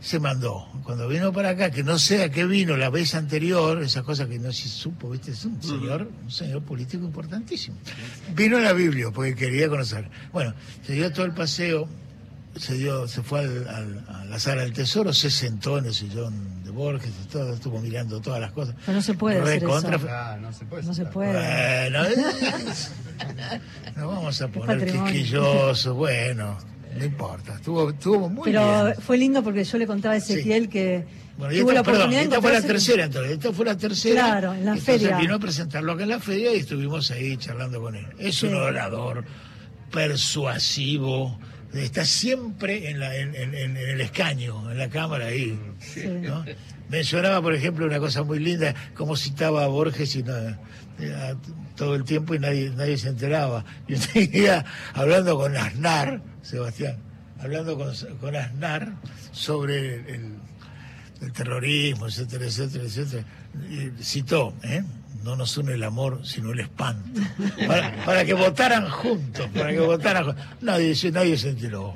se 0.00 0.18
mandó. 0.18 0.66
Cuando 0.82 1.08
vino 1.08 1.32
para 1.32 1.50
acá, 1.50 1.70
que 1.70 1.82
no 1.82 1.98
sé 1.98 2.24
a 2.24 2.30
qué 2.30 2.46
vino 2.46 2.76
la 2.76 2.90
vez 2.90 3.14
anterior, 3.14 3.82
esas 3.82 4.02
cosas 4.02 4.28
que 4.28 4.38
no 4.38 4.52
se 4.52 4.68
supo, 4.68 5.10
¿viste? 5.10 5.32
Es 5.32 5.44
un 5.44 5.62
señor, 5.62 6.10
un 6.22 6.30
señor 6.30 6.62
político 6.62 7.04
importantísimo. 7.04 7.76
Vino 8.34 8.56
a 8.56 8.60
la 8.60 8.72
Biblia 8.72 9.10
porque 9.12 9.34
quería 9.34 9.68
conocer. 9.68 10.08
Bueno, 10.32 10.54
se 10.86 10.94
dio 10.94 11.12
todo 11.12 11.26
el 11.26 11.32
paseo, 11.32 11.86
se 12.56 12.74
dio, 12.74 13.06
se 13.06 13.22
fue 13.22 13.40
a 13.40 14.24
la 14.24 14.38
sala 14.38 14.62
del 14.62 14.72
tesoro, 14.72 15.12
se 15.12 15.30
sentó 15.30 15.78
en 15.78 15.86
el 15.86 15.94
sillón 15.94 16.64
de 16.64 16.70
Borges, 16.70 17.12
todo, 17.30 17.52
estuvo 17.52 17.78
mirando 17.80 18.20
todas 18.20 18.40
las 18.40 18.52
cosas. 18.52 18.74
Pero 18.86 18.96
no 18.96 19.02
se 19.02 19.14
puede 19.14 19.40
hacer 19.40 19.64
eso. 19.64 20.08
Ah, 20.08 20.38
no 20.40 20.52
se 20.52 20.64
puede. 20.64 20.82
No 20.82 20.94
se 20.94 21.04
puede. 21.04 21.32
Bueno, 21.32 22.04
no 23.96 24.08
vamos 24.08 24.40
a 24.40 24.48
poner 24.48 24.90
quisquillosos, 24.90 25.94
bueno 25.94 26.56
no 26.96 27.04
importa, 27.04 27.54
estuvo, 27.54 27.90
estuvo 27.90 28.28
muy 28.28 28.44
Pero 28.44 28.94
fue 29.00 29.16
lindo 29.16 29.42
porque 29.42 29.64
yo 29.64 29.78
le 29.78 29.86
contaba 29.86 30.14
a 30.14 30.18
Ezequiel 30.18 30.68
que 30.68 31.04
bueno, 31.38 31.58
tuvo 31.58 31.72
la 31.72 31.80
oportunidad 31.80 32.22
esta 32.22 32.40
fue 32.40 32.52
la 32.52 32.62
tercera 32.62 33.04
entonces, 33.04 33.32
esta 33.32 33.52
fue 33.52 33.64
la 33.64 33.76
tercera. 33.76 34.22
Claro, 34.22 34.54
en 34.54 34.64
la 34.64 34.76
feria. 34.76 35.16
vino 35.16 35.36
a 35.36 35.38
presentarlo 35.38 35.92
acá 35.92 36.02
en 36.02 36.08
la 36.10 36.20
feria 36.20 36.54
y 36.54 36.58
estuvimos 36.58 37.10
ahí 37.10 37.36
charlando 37.36 37.80
con 37.80 37.96
él. 37.96 38.06
Es 38.18 38.42
un 38.42 38.54
orador 38.54 39.24
persuasivo, 39.90 41.38
está 41.72 42.04
siempre 42.04 42.90
en, 42.90 43.00
la, 43.00 43.16
en, 43.16 43.34
el 43.76 44.00
escaño, 44.00 44.70
en 44.70 44.78
la 44.78 44.88
cámara 44.88 45.26
ahí. 45.26 45.58
¿no? 46.22 46.44
Mencionaba, 46.88 47.40
por 47.40 47.54
ejemplo, 47.54 47.86
una 47.86 48.00
cosa 48.00 48.22
muy 48.22 48.38
linda, 48.40 48.74
como 48.94 49.16
citaba 49.16 49.64
a 49.64 49.68
Borges 49.68 50.16
y 50.16 50.22
nada, 50.22 50.58
eh, 50.98 51.34
todo 51.80 51.94
el 51.94 52.04
tiempo 52.04 52.34
y 52.34 52.38
nadie, 52.38 52.70
nadie 52.76 52.98
se 52.98 53.08
enteraba. 53.08 53.64
Y 53.88 53.94
un 53.94 54.02
hablando 54.92 55.38
con 55.38 55.56
Aznar, 55.56 56.20
Sebastián, 56.42 56.96
hablando 57.40 57.78
con, 57.78 57.94
con 58.20 58.36
Aznar 58.36 58.92
sobre 59.32 59.94
el, 59.94 60.34
el 61.22 61.32
terrorismo, 61.32 62.06
etcétera, 62.06 62.44
etcétera, 62.44 62.84
etcétera, 62.84 63.24
citó, 64.02 64.52
¿eh? 64.62 64.84
no 65.24 65.36
nos 65.36 65.56
une 65.56 65.72
el 65.72 65.82
amor, 65.82 66.20
sino 66.22 66.52
el 66.52 66.60
espanto. 66.60 67.20
Para, 67.66 68.24
que 68.24 68.34
votaran 68.34 68.88
juntos, 68.88 69.48
para 69.54 69.70
que 69.70 69.80
votaran 69.80 70.24
juntos. 70.24 70.44
Nadie, 70.60 70.94
nadie 71.12 71.36
se 71.36 71.50
enteró. 71.50 71.94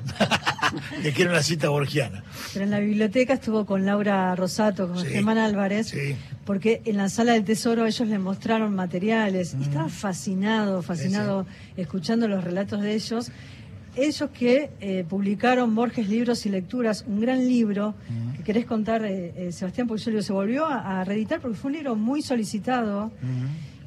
Le 1.03 1.11
quiero 1.13 1.31
una 1.31 1.43
cita 1.43 1.69
borgiana. 1.69 2.23
Pero 2.53 2.65
en 2.65 2.71
la 2.71 2.79
biblioteca 2.79 3.33
estuvo 3.33 3.65
con 3.65 3.85
Laura 3.85 4.35
Rosato, 4.35 4.87
con 4.87 5.03
Germán 5.05 5.37
Álvarez, 5.37 5.93
porque 6.45 6.81
en 6.85 6.97
la 6.97 7.09
sala 7.09 7.33
del 7.33 7.43
tesoro 7.43 7.85
ellos 7.85 8.07
le 8.07 8.19
mostraron 8.19 8.73
materiales. 8.75 9.53
Y 9.53 9.57
mm. 9.57 9.61
estaba 9.63 9.89
fascinado, 9.89 10.81
fascinado 10.81 11.45
escuchando 11.75 12.27
los 12.27 12.43
relatos 12.43 12.81
de 12.81 12.93
ellos 12.93 13.31
ellos 13.95 14.29
que 14.31 14.71
eh, 14.81 15.05
publicaron 15.07 15.73
Borges 15.73 16.09
Libros 16.09 16.45
y 16.45 16.49
Lecturas, 16.49 17.05
un 17.07 17.21
gran 17.21 17.47
libro, 17.47 17.95
que 18.35 18.43
querés 18.43 18.65
contar, 18.65 19.05
eh, 19.05 19.33
eh, 19.35 19.51
Sebastián, 19.51 19.87
porque 19.87 20.21
se 20.21 20.33
volvió 20.33 20.65
a, 20.65 21.03
reeditar 21.03 21.39
porque 21.39 21.55
fue 21.57 21.69
un 21.69 21.77
libro 21.77 21.95
muy 21.95 22.21
solicitado 22.21 23.11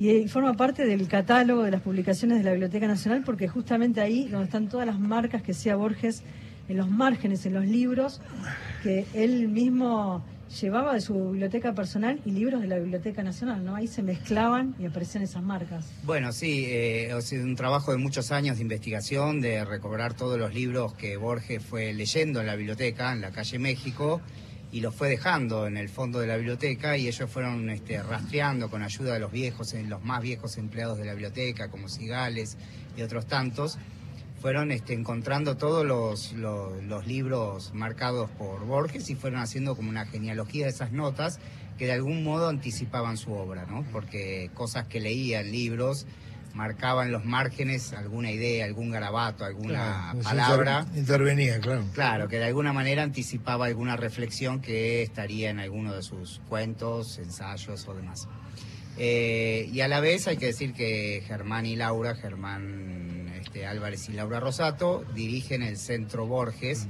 y, 0.00 0.26
forma 0.28 0.54
parte 0.54 0.86
del 0.86 1.08
catálogo 1.08 1.62
de 1.62 1.70
las 1.70 1.82
publicaciones 1.82 2.38
de 2.38 2.44
la 2.44 2.52
Biblioteca 2.52 2.86
Nacional 2.86 3.22
porque 3.24 3.48
justamente 3.48 4.00
ahí 4.00 4.28
donde 4.28 4.46
están 4.46 4.68
todas 4.68 4.86
las 4.86 4.98
marcas 4.98 5.42
que 5.42 5.52
sea 5.54 5.76
Borges 5.76 6.22
en 6.68 6.76
los 6.76 6.90
márgenes, 6.90 7.44
en 7.46 7.54
los 7.54 7.66
libros, 7.66 8.20
que 8.82 9.06
él 9.14 9.48
mismo 9.48 10.22
llevaba 10.60 10.94
de 10.94 11.00
su 11.00 11.30
biblioteca 11.30 11.74
personal 11.74 12.20
y 12.24 12.30
libros 12.30 12.60
de 12.60 12.68
la 12.68 12.78
Biblioteca 12.78 13.22
Nacional, 13.22 13.64
¿no? 13.64 13.76
Ahí 13.76 13.86
se 13.86 14.02
mezclaban 14.02 14.74
y 14.78 14.86
aparecían 14.86 15.22
esas 15.24 15.42
marcas. 15.42 15.86
Bueno, 16.04 16.32
sí, 16.32 16.64
eh, 16.66 17.12
ha 17.12 17.20
sido 17.20 17.44
un 17.44 17.56
trabajo 17.56 17.92
de 17.92 17.98
muchos 17.98 18.32
años 18.32 18.56
de 18.56 18.62
investigación, 18.62 19.40
de 19.40 19.64
recobrar 19.64 20.14
todos 20.14 20.38
los 20.38 20.54
libros 20.54 20.94
que 20.94 21.16
Borges 21.16 21.62
fue 21.62 21.92
leyendo 21.92 22.40
en 22.40 22.46
la 22.46 22.56
biblioteca, 22.56 23.12
en 23.12 23.20
la 23.20 23.30
calle 23.30 23.58
México, 23.58 24.20
y 24.70 24.80
los 24.80 24.94
fue 24.94 25.08
dejando 25.08 25.66
en 25.66 25.76
el 25.76 25.88
fondo 25.88 26.20
de 26.20 26.26
la 26.26 26.36
biblioteca 26.36 26.96
y 26.96 27.08
ellos 27.08 27.30
fueron 27.30 27.70
este, 27.70 28.02
rastreando 28.02 28.70
con 28.70 28.82
ayuda 28.82 29.14
de 29.14 29.20
los 29.20 29.32
viejos, 29.32 29.74
los 29.74 30.04
más 30.04 30.20
viejos 30.20 30.58
empleados 30.58 30.98
de 30.98 31.06
la 31.06 31.12
biblioteca, 31.12 31.70
como 31.70 31.88
Cigales 31.88 32.58
y 32.96 33.02
otros 33.02 33.26
tantos, 33.26 33.78
fueron 34.40 34.70
este, 34.70 34.94
encontrando 34.94 35.56
todos 35.56 35.84
los, 35.84 36.32
los, 36.32 37.06
libros 37.06 37.72
marcados 37.74 38.30
por 38.30 38.64
Borges 38.66 39.10
y 39.10 39.14
fueron 39.14 39.40
haciendo 39.40 39.76
como 39.76 39.90
una 39.90 40.06
genealogía 40.06 40.64
de 40.64 40.70
esas 40.70 40.92
notas 40.92 41.40
que 41.76 41.86
de 41.86 41.92
algún 41.92 42.24
modo 42.24 42.48
anticipaban 42.48 43.16
su 43.16 43.32
obra, 43.32 43.66
¿no? 43.66 43.84
Porque 43.92 44.50
cosas 44.54 44.86
que 44.86 45.00
leían, 45.00 45.50
libros, 45.50 46.06
marcaban 46.54 47.12
los 47.12 47.24
márgenes 47.24 47.92
alguna 47.92 48.32
idea, 48.32 48.64
algún 48.64 48.90
garabato, 48.90 49.44
alguna 49.44 50.14
palabra. 50.22 50.86
Intervenía, 50.96 51.60
claro. 51.60 51.84
Claro, 51.94 52.28
que 52.28 52.38
de 52.38 52.46
alguna 52.46 52.72
manera 52.72 53.04
anticipaba 53.04 53.66
alguna 53.66 53.96
reflexión 53.96 54.60
que 54.60 55.02
estaría 55.02 55.50
en 55.50 55.60
alguno 55.60 55.94
de 55.94 56.02
sus 56.02 56.40
cuentos, 56.48 57.18
ensayos 57.18 57.86
o 57.86 57.94
demás. 57.94 58.28
Eh, 58.96 59.68
y 59.72 59.80
a 59.80 59.88
la 59.88 60.00
vez 60.00 60.26
hay 60.26 60.36
que 60.36 60.46
decir 60.46 60.72
que 60.72 61.22
Germán 61.28 61.66
y 61.66 61.76
Laura, 61.76 62.16
Germán 62.16 63.17
este, 63.48 63.64
Álvarez 63.64 64.10
y 64.10 64.12
Laura 64.12 64.40
Rosato 64.40 65.06
dirigen 65.14 65.62
el 65.62 65.78
Centro 65.78 66.26
Borges, 66.26 66.86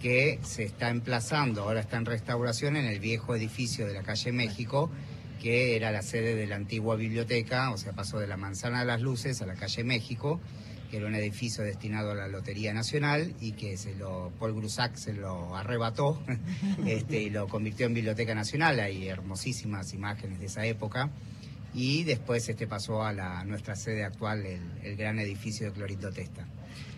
que 0.00 0.40
se 0.42 0.64
está 0.64 0.90
emplazando, 0.90 1.62
ahora 1.62 1.78
está 1.78 1.96
en 1.96 2.06
restauración 2.06 2.76
en 2.76 2.86
el 2.86 2.98
viejo 2.98 3.36
edificio 3.36 3.86
de 3.86 3.94
la 3.94 4.02
calle 4.02 4.32
México, 4.32 4.90
que 5.40 5.76
era 5.76 5.92
la 5.92 6.02
sede 6.02 6.34
de 6.34 6.48
la 6.48 6.56
antigua 6.56 6.96
biblioteca, 6.96 7.70
o 7.70 7.78
sea, 7.78 7.92
pasó 7.92 8.18
de 8.18 8.26
la 8.26 8.36
Manzana 8.36 8.80
de 8.80 8.86
las 8.86 9.00
Luces 9.00 9.42
a 9.42 9.46
la 9.46 9.54
calle 9.54 9.84
México, 9.84 10.40
que 10.90 10.96
era 10.96 11.06
un 11.06 11.14
edificio 11.14 11.62
destinado 11.62 12.10
a 12.10 12.14
la 12.16 12.26
Lotería 12.26 12.74
Nacional 12.74 13.32
y 13.40 13.52
que 13.52 13.76
se 13.76 13.94
lo, 13.94 14.32
Paul 14.40 14.54
Grusac 14.54 14.96
se 14.96 15.12
lo 15.12 15.54
arrebató 15.56 16.20
este, 16.84 17.22
y 17.22 17.30
lo 17.30 17.46
convirtió 17.46 17.86
en 17.86 17.94
Biblioteca 17.94 18.34
Nacional. 18.34 18.80
Hay 18.80 19.06
hermosísimas 19.06 19.94
imágenes 19.94 20.40
de 20.40 20.46
esa 20.46 20.66
época 20.66 21.10
y 21.74 22.04
después 22.04 22.48
este 22.48 22.66
pasó 22.66 23.02
a 23.02 23.12
la, 23.12 23.44
nuestra 23.44 23.76
sede 23.76 24.04
actual, 24.04 24.44
el, 24.46 24.96
gran 24.96 25.18
edificio 25.18 25.66
de 25.66 25.72
Clorindo 25.72 26.10
Testa. 26.10 26.46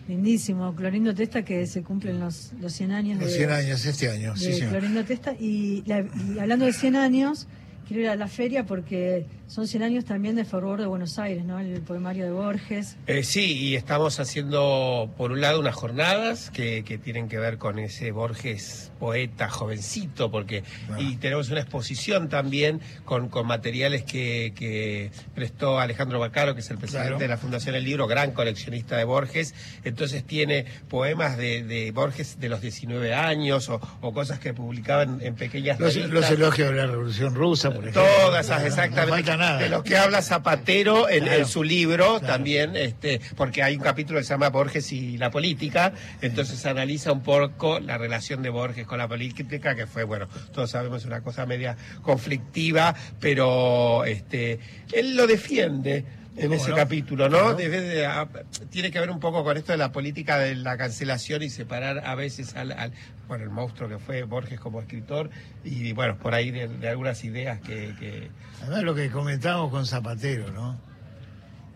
Lindísimo, 0.07 0.75
Clorindo 0.75 1.15
Testa 1.15 1.43
que 1.43 1.65
se 1.65 1.81
cumplen 1.81 2.19
los, 2.19 2.53
los 2.59 2.73
100 2.73 2.91
años. 2.91 3.19
Los 3.19 3.33
100 3.33 3.51
años 3.51 3.85
este 3.85 4.09
año, 4.09 4.35
sí, 4.35 4.59
Clorindo 4.69 5.03
Testa 5.03 5.33
y, 5.33 5.83
y 5.85 6.39
hablando 6.39 6.65
de 6.65 6.73
100 6.73 6.95
años, 6.95 7.47
quiero 7.87 8.03
ir 8.03 8.09
a 8.09 8.15
la 8.15 8.27
feria 8.27 8.65
porque 8.65 9.25
son 9.47 9.67
100 9.67 9.83
años 9.83 10.05
también 10.05 10.35
de 10.35 10.45
Fervor 10.45 10.79
de 10.79 10.87
Buenos 10.87 11.19
Aires, 11.19 11.45
¿no? 11.45 11.59
El 11.59 11.81
poemario 11.81 12.25
de 12.25 12.31
Borges. 12.31 12.97
Eh, 13.07 13.23
sí, 13.23 13.57
y 13.57 13.75
estamos 13.75 14.19
haciendo, 14.19 15.11
por 15.17 15.31
un 15.31 15.41
lado, 15.41 15.59
unas 15.59 15.75
jornadas 15.75 16.49
que, 16.49 16.83
que 16.83 16.97
tienen 16.97 17.29
que 17.29 17.37
ver 17.37 17.57
con 17.57 17.79
ese 17.79 18.11
Borges 18.11 18.91
poeta 18.99 19.49
jovencito, 19.49 20.31
porque 20.31 20.63
ah. 20.89 20.97
y 20.99 21.17
tenemos 21.17 21.49
una 21.49 21.61
exposición 21.61 22.29
también 22.29 22.81
con, 23.03 23.29
con 23.29 23.45
materiales 23.45 24.03
que, 24.03 24.53
que 24.55 25.11
prestó 25.35 25.79
Alejandro 25.79 26.19
Bacaro, 26.19 26.55
que 26.55 26.61
es 26.61 26.69
el 26.71 26.77
presidente 26.77 27.23
de 27.23 27.27
la 27.27 27.37
Fundación 27.37 27.75
El 27.75 27.83
Libro, 27.83 28.07
gran 28.07 28.31
coleccionista 28.31 28.97
de 28.97 29.03
Borges. 29.03 29.53
Entonces 29.83 30.23
tiene 30.23 30.65
poemas 30.89 31.37
de, 31.37 31.63
de 31.63 31.91
Borges 31.91 32.39
de 32.39 32.49
los 32.49 32.61
19 32.61 33.13
años 33.13 33.69
o, 33.69 33.79
o 34.01 34.13
cosas 34.13 34.39
que 34.39 34.53
publicaban 34.53 35.19
en 35.21 35.35
pequeñas 35.35 35.79
los, 35.79 35.95
los 35.95 36.29
elogios 36.31 36.69
de 36.69 36.75
la 36.75 36.87
Revolución 36.87 37.35
Rusa, 37.35 37.69
por 37.69 37.87
ejemplo. 37.87 38.03
Todas 38.25 38.45
esas, 38.45 38.63
exactamente 38.63 39.34
de 39.37 39.69
lo 39.69 39.83
que 39.83 39.97
habla 39.97 40.21
Zapatero 40.21 41.09
en, 41.09 41.45
su 41.45 41.63
libro 41.63 42.19
también, 42.19 42.75
este, 42.75 43.19
porque 43.35 43.63
hay 43.63 43.75
un 43.75 43.81
capítulo 43.81 44.19
que 44.19 44.25
se 44.25 44.33
llama 44.33 44.49
Borges 44.49 44.91
y 44.91 45.17
la 45.17 45.29
política, 45.29 45.93
entonces 46.21 46.65
analiza 46.65 47.11
un 47.11 47.21
poco 47.21 47.79
la 47.79 47.97
relación 47.97 48.41
de 48.41 48.49
Borges 48.49 48.85
con 48.85 48.97
la 48.97 49.07
política, 49.07 49.75
que 49.75 49.87
fue, 49.87 50.03
bueno, 50.03 50.27
todos 50.53 50.71
sabemos 50.71 51.05
una 51.05 51.21
cosa 51.21 51.45
media 51.45 51.75
conflictiva, 52.01 52.95
pero 53.19 54.05
este, 54.05 54.59
él 54.91 55.15
lo 55.15 55.27
defiende 55.27 56.05
en 56.37 56.53
ese 56.53 56.73
capítulo, 56.73 57.29
¿no? 57.29 57.55
tiene 57.55 58.91
que 58.91 58.99
ver 58.99 59.09
un 59.09 59.19
poco 59.19 59.43
con 59.43 59.57
esto 59.57 59.71
de 59.71 59.77
la 59.77 59.91
política 59.91 60.37
de 60.37 60.55
la 60.55 60.77
cancelación 60.77 61.43
y 61.43 61.49
separar 61.49 62.05
a 62.05 62.15
veces 62.15 62.55
al, 62.55 62.91
bueno, 63.27 63.45
el 63.45 63.49
monstruo 63.49 63.87
que 63.87 63.99
fue 63.99 64.23
Borges 64.23 64.59
como 64.59 64.81
escritor 64.81 65.29
y 65.63 65.93
bueno, 65.93 66.17
por 66.17 66.33
ahí 66.33 66.51
de, 66.51 66.89
algunas 66.89 67.23
ideas 67.23 67.61
que, 67.61 68.29
Además 68.61 68.83
lo 68.83 68.95
que 68.95 69.09
comentábamos 69.09 69.71
con 69.71 69.85
Zapatero, 69.85 70.51
¿no? 70.51 70.79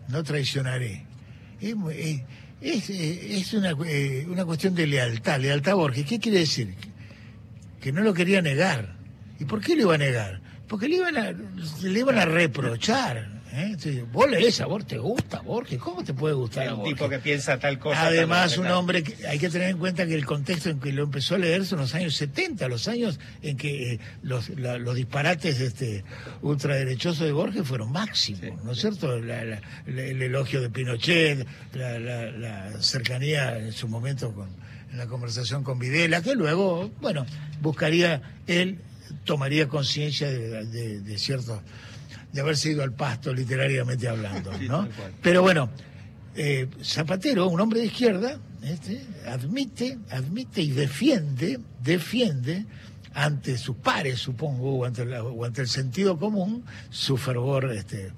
No 0.08 0.22
traicionaré. 0.24 1.04
Es, 1.60 1.74
es, 2.60 2.90
es 2.90 3.54
una, 3.54 3.74
eh, 3.86 4.26
una 4.28 4.44
cuestión 4.44 4.74
de 4.74 4.86
lealtad, 4.86 5.40
lealtad 5.40 5.72
a 5.72 5.76
Borges. 5.76 6.04
¿Qué 6.04 6.18
quiere 6.18 6.40
decir? 6.40 6.74
Que 7.80 7.92
no 7.92 8.02
lo 8.02 8.12
quería 8.12 8.42
negar. 8.42 8.96
¿Y 9.38 9.44
por 9.44 9.60
qué 9.60 9.76
lo 9.76 9.82
iba 9.82 9.94
a 9.94 9.98
negar? 9.98 10.40
Porque 10.68 10.88
le 10.88 10.96
iban 10.96 11.16
a, 11.16 11.32
le 11.32 11.98
iban 11.98 12.18
a 12.18 12.24
reprochar 12.24 13.39
¿Eh? 13.52 14.04
vos 14.12 14.30
lees 14.30 14.60
a 14.60 14.66
vos, 14.66 14.86
te 14.86 14.96
gusta 14.98 15.40
Borges, 15.40 15.78
¿cómo 15.78 16.04
te 16.04 16.14
puede 16.14 16.34
gustar 16.34 16.72
Un 16.72 16.84
tipo 16.84 17.08
que 17.08 17.18
piensa 17.18 17.58
tal 17.58 17.78
cosa. 17.78 18.06
Además, 18.06 18.56
un 18.58 18.68
hombre 18.68 19.02
que 19.02 19.26
hay 19.26 19.38
que 19.38 19.48
tener 19.48 19.70
en 19.70 19.78
cuenta 19.78 20.06
que 20.06 20.14
el 20.14 20.24
contexto 20.24 20.70
en 20.70 20.78
que 20.78 20.92
lo 20.92 21.02
empezó 21.02 21.34
a 21.34 21.38
leer 21.38 21.66
son 21.66 21.80
los 21.80 21.94
años 21.94 22.14
70, 22.14 22.68
los 22.68 22.86
años 22.86 23.18
en 23.42 23.56
que 23.56 23.94
eh, 23.94 24.00
los, 24.22 24.50
los 24.50 24.94
disparates 24.94 25.60
este, 25.60 26.04
ultraderechosos 26.42 27.26
de 27.26 27.32
Borges 27.32 27.66
fueron 27.66 27.90
máximos, 27.90 28.62
¿no 28.64 28.72
es 28.72 28.80
cierto? 28.80 29.14
el 29.16 30.22
elogio 30.22 30.60
de 30.60 30.70
Pinochet, 30.70 31.46
la, 31.74 32.80
cercanía 32.80 33.58
en 33.58 33.72
su 33.72 33.88
momento 33.88 34.32
con 34.32 34.48
la 34.94 35.06
conversación 35.06 35.64
con 35.64 35.78
Videla, 35.78 36.22
que 36.22 36.34
luego, 36.34 36.90
bueno, 37.00 37.26
buscaría 37.60 38.22
él, 38.46 38.78
tomaría 39.24 39.68
conciencia 39.68 40.28
de, 40.28 41.00
de 41.00 41.18
ciertos 41.18 41.60
de 42.32 42.40
haber 42.40 42.56
sido 42.56 42.82
al 42.82 42.92
pasto 42.92 43.32
literariamente 43.32 44.08
hablando, 44.08 44.52
¿no? 44.68 44.88
Pero 45.22 45.42
bueno, 45.42 45.70
eh, 46.34 46.68
Zapatero, 46.82 47.48
un 47.48 47.60
hombre 47.60 47.80
de 47.80 47.86
izquierda, 47.86 48.38
este, 48.62 49.02
admite, 49.26 49.98
admite 50.10 50.62
y 50.62 50.70
defiende, 50.70 51.60
defiende 51.82 52.66
ante 53.14 53.58
sus 53.58 53.76
pares, 53.76 54.20
supongo, 54.20 54.78
o 54.78 54.84
ante, 54.84 55.02
o 55.02 55.44
ante 55.44 55.62
el 55.62 55.68
sentido 55.68 56.18
común, 56.18 56.64
su 56.90 57.16
fervor 57.16 57.72
este, 57.72 58.12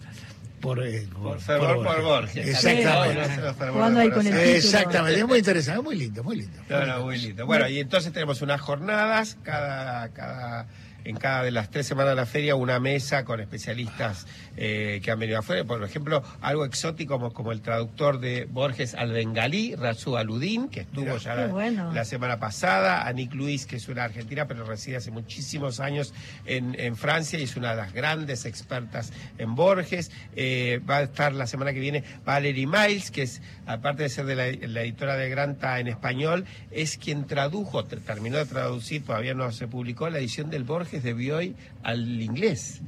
por, 0.60 0.86
eh, 0.86 1.08
por, 1.20 1.40
fervor 1.40 1.82
por, 1.82 2.02
Borges. 2.02 2.46
Exactamente. 2.46 4.56
Exactamente, 4.56 5.20
es 5.20 5.26
muy 5.26 5.38
interesante, 5.38 5.82
muy 5.82 5.96
lindo, 5.96 6.22
muy 6.22 6.36
lindo. 6.36 6.58
muy 7.02 7.18
lindo. 7.18 7.46
Bueno, 7.46 7.68
y 7.68 7.80
entonces 7.80 8.12
tenemos 8.12 8.42
unas 8.42 8.60
jornadas 8.60 9.38
cada, 9.42 10.10
cada 10.10 10.66
en 11.04 11.16
cada 11.16 11.42
de 11.42 11.50
las 11.50 11.70
tres 11.70 11.86
semanas 11.86 12.12
de 12.12 12.16
la 12.16 12.26
feria 12.26 12.54
una 12.54 12.78
mesa 12.80 13.24
con 13.24 13.40
especialistas 13.40 14.26
eh, 14.56 15.00
que 15.02 15.10
han 15.10 15.18
venido 15.18 15.38
afuera. 15.38 15.64
Por 15.64 15.82
ejemplo, 15.84 16.22
algo 16.40 16.64
exótico 16.64 17.14
como, 17.14 17.32
como 17.32 17.52
el 17.52 17.60
traductor 17.60 18.20
de 18.20 18.46
Borges 18.46 18.94
al 18.94 19.12
bengalí, 19.12 19.74
Razu 19.74 20.16
Aludín, 20.16 20.68
que 20.68 20.80
estuvo 20.80 21.16
ya 21.18 21.34
la, 21.34 22.04
semana 22.04 22.38
pasada, 22.38 23.06
Anik 23.06 23.34
Luis, 23.34 23.66
que 23.66 23.76
es 23.76 23.88
una 23.88 24.04
argentina, 24.04 24.46
pero 24.46 24.64
reside 24.64 24.96
hace 24.96 25.10
muchísimos 25.10 25.80
años 25.80 26.14
en, 26.46 26.78
en 26.78 26.96
Francia 26.96 27.38
y 27.38 27.42
es 27.42 27.56
una 27.56 27.70
de 27.70 27.76
las 27.76 27.92
grandes 27.92 28.44
expertas 28.44 29.12
en 29.38 29.54
Borges. 29.54 30.10
Eh, 30.36 30.80
va 30.88 30.98
a 30.98 31.02
estar 31.02 31.32
la 31.32 31.46
semana 31.46 31.72
que 31.72 31.80
viene 31.80 32.04
Valerie 32.24 32.66
Miles, 32.66 33.10
que 33.10 33.22
es, 33.22 33.42
aparte 33.66 34.04
de 34.04 34.08
ser 34.08 34.26
de 34.26 34.36
la, 34.36 34.82
editora 34.82 35.16
de 35.16 35.28
Granta 35.28 35.80
en 35.80 35.88
español, 35.88 36.44
es 36.70 36.98
quien 36.98 37.26
tradujo, 37.26 37.84
terminó 37.84 38.38
de 38.38 38.46
traducir, 38.46 39.04
todavía 39.04 39.34
no 39.34 39.50
se 39.52 39.68
publicó, 39.68 40.10
la 40.10 40.18
edición 40.18 40.50
del 40.50 40.64
Borges 40.64 41.02
de 41.02 41.14
Bioy 41.14 41.54
al 41.82 42.20
inglés. 42.20 42.80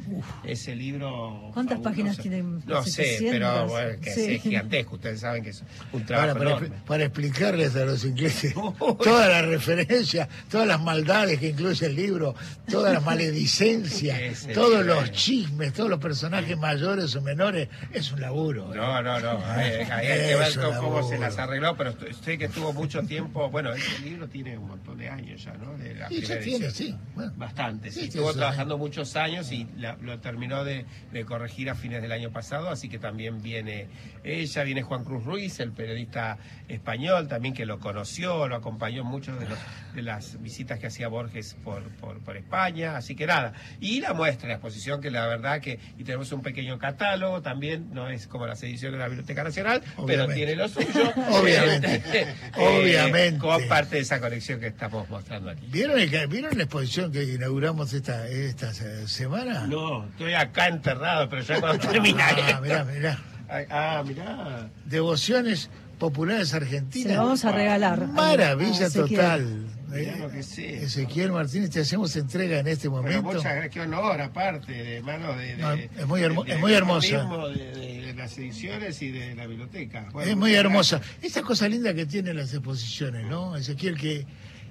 Ese 0.45 0.75
libro. 0.75 1.53
¿Cuántas 1.55 1.79
páginas 1.79 2.19
tiene? 2.19 2.43
No 2.43 2.83
sé, 2.83 3.19
pero 3.31 3.79
es 3.79 4.43
gigantesco. 4.43 4.97
Ustedes 4.97 5.21
saben 5.21 5.45
que 5.45 5.51
es 5.51 5.63
un 5.93 6.05
trabajo. 6.05 6.37
para, 6.37 6.59
para, 6.85 7.05
explicarles 7.05 7.77
a 7.77 7.85
los 7.85 8.05
ingleses 8.05 8.55
todas 8.79 9.29
las 9.29 9.47
referencias, 9.47 10.29
todas 10.51 10.67
las 10.67 10.83
maldades 10.83 11.39
que 11.39 11.51
incluye 11.51 11.87
el 11.87 11.95
libro, 11.95 12.35
todas 12.69 12.93
las 12.93 13.05
maledicencias, 13.05 14.49
todos 14.55 14.85
los 14.85 15.13
chismes, 15.13 15.73
todos 15.73 15.89
los 15.89 16.01
personajes 16.01 16.59
mayores 16.59 17.15
o 17.15 17.23
menores, 17.23 17.69
es 17.93 18.11
un 18.11 18.21
laburo. 18.21 18.75
No, 18.75 19.01
no, 19.01 19.21
no. 19.21 19.39
Hay, 19.47 19.87
que 19.87 20.35
ver 20.35 20.53
cómo, 20.81 21.09
se 21.09 21.19
las 21.19 21.39
arregló, 21.39 21.77
pero 21.77 21.95
sé 22.25 22.37
que 22.37 22.47
estuvo 22.47 22.73
mucho 22.73 23.03
tiempo. 23.03 23.49
Bueno, 23.49 23.73
este 23.73 24.01
libro 24.01 24.27
tiene 24.29 24.59
un 24.59 24.67
montón 24.67 24.99
de 24.99 25.09
años 25.09 25.45
ya, 25.45 25.55
¿no? 25.55 25.79
De 25.79 25.95
sí, 26.09 26.21
ya 26.21 26.41
tiene, 26.41 26.71
sí. 26.73 26.97
Bastante, 27.37 27.93
sí. 27.93 28.07
Estuvo 28.07 28.33
trabajando 28.35 28.77
muchos 28.77 29.15
años 29.15 29.53
y 29.53 29.69
lo 30.01 30.19
terminó 30.19 30.65
de, 30.65 30.85
corregir 31.25 31.44
a 31.45 31.75
fines 31.75 32.03
del 32.03 32.13
año 32.13 32.31
pasado, 32.31 32.71
así 32.71 32.89
que 32.89 32.99
también 32.99 33.43
viene 33.43 33.87
ella, 34.25 34.65
viene 34.65 34.83
Juan 34.83 35.05
Cruz 35.05 35.25
Ruiz, 35.25 35.61
el 35.61 35.73
periodista 35.73 36.39
español, 36.69 37.29
también 37.29 37.55
que 37.55 37.67
lo 37.67 37.79
conoció, 37.79 38.49
lo 38.49 38.57
acompañó 38.57 39.03
en 39.03 39.07
muchas 39.07 39.39
de, 39.39 39.47
de 39.95 40.03
las 40.03 40.41
visitas 40.43 40.79
que 40.79 40.87
hacía 40.87 41.09
Borges 41.09 41.57
por, 41.63 41.83
por, 42.01 42.37
España, 42.37 42.97
así 42.97 43.15
que 43.15 43.27
nada. 43.27 43.53
Y 43.81 44.01
la 44.01 44.13
muestra, 44.13 44.49
la 44.49 44.55
exposición, 44.55 45.01
que 45.01 45.11
la 45.11 45.27
verdad 45.27 45.61
que, 45.61 45.79
y 45.99 46.05
tenemos 46.05 46.33
un 46.33 46.43
pequeño 46.43 46.79
catálogo 46.79 47.43
también, 47.43 47.91
no 47.93 48.09
es 48.09 48.27
como 48.27 48.47
las 48.47 48.63
ediciones 48.63 48.99
de 48.99 48.99
la 48.99 49.09
Biblioteca 49.09 49.45
Nacional, 49.45 49.83
pero 50.07 50.27
tiene 50.29 50.57
lo 50.57 50.69
suyo. 50.69 51.13
Obviamente. 51.31 52.03
Eh, 52.15 52.81
Obviamente. 52.81 53.39
Como 53.39 53.59
parte 53.69 53.97
de 53.97 54.03
esa 54.03 54.21
colección 54.21 54.61
que 54.61 54.69
estamos 54.69 55.09
mostrando 55.09 55.51
aquí. 55.51 55.67
¿Vieron, 55.69 55.97
¿Vieron 56.29 56.57
la 56.57 56.65
exposición 56.65 57.11
que 57.13 57.23
inauguramos 57.25 57.93
esta, 57.93 58.29
esta 58.29 58.73
semana? 59.07 59.67
No, 59.67 60.07
estoy 60.07 60.35
acá 60.35 60.69
enterrado, 60.69 61.29
pero 61.35 61.47
ya 61.47 61.61
cuando 61.61 61.89
termina. 61.89 62.25
Ah, 62.29 62.61
mirá, 62.63 62.85
mirá. 62.85 63.19
Ah, 63.71 64.05
mirá. 64.07 64.71
Devociones 64.85 65.71
populares 65.99 66.55
argentinas. 66.55 67.13
Se 67.13 67.19
vamos 67.19 67.45
a 67.45 67.53
regalar. 67.53 68.07
Maravilla 68.09 68.91
total. 68.91 69.67
Ezequiel 69.95 71.31
Martínez, 71.31 71.71
te 71.71 71.81
hacemos 71.81 72.17
entrega 72.17 72.59
en 72.59 72.67
este 72.67 72.89
momento. 72.89 73.11
Pero 73.11 73.23
muchas 73.23 73.53
gracias, 73.53 73.75
qué 73.75 73.81
honor, 73.81 74.21
aparte, 74.21 74.73
de 74.73 75.03
mano 75.03 75.33
de. 75.37 75.89
es 75.97 76.07
muy, 76.07 76.23
es 76.23 76.59
muy 76.59 76.73
hermosa. 76.73 77.25
De, 77.51 78.13
las 78.17 78.37
ediciones 78.39 79.03
y 79.03 79.11
de 79.11 79.35
la 79.35 79.47
biblioteca. 79.47 80.09
es 80.25 80.37
muy 80.37 80.55
hermosa. 80.55 81.01
Esa 81.21 81.43
cosa 81.43 81.69
linda 81.69 81.95
que 81.95 82.07
tienen 82.07 82.37
las 82.37 82.53
exposiciones, 82.53 83.27
¿no? 83.27 83.57
Ezequiel, 83.57 83.97
que 83.97 84.27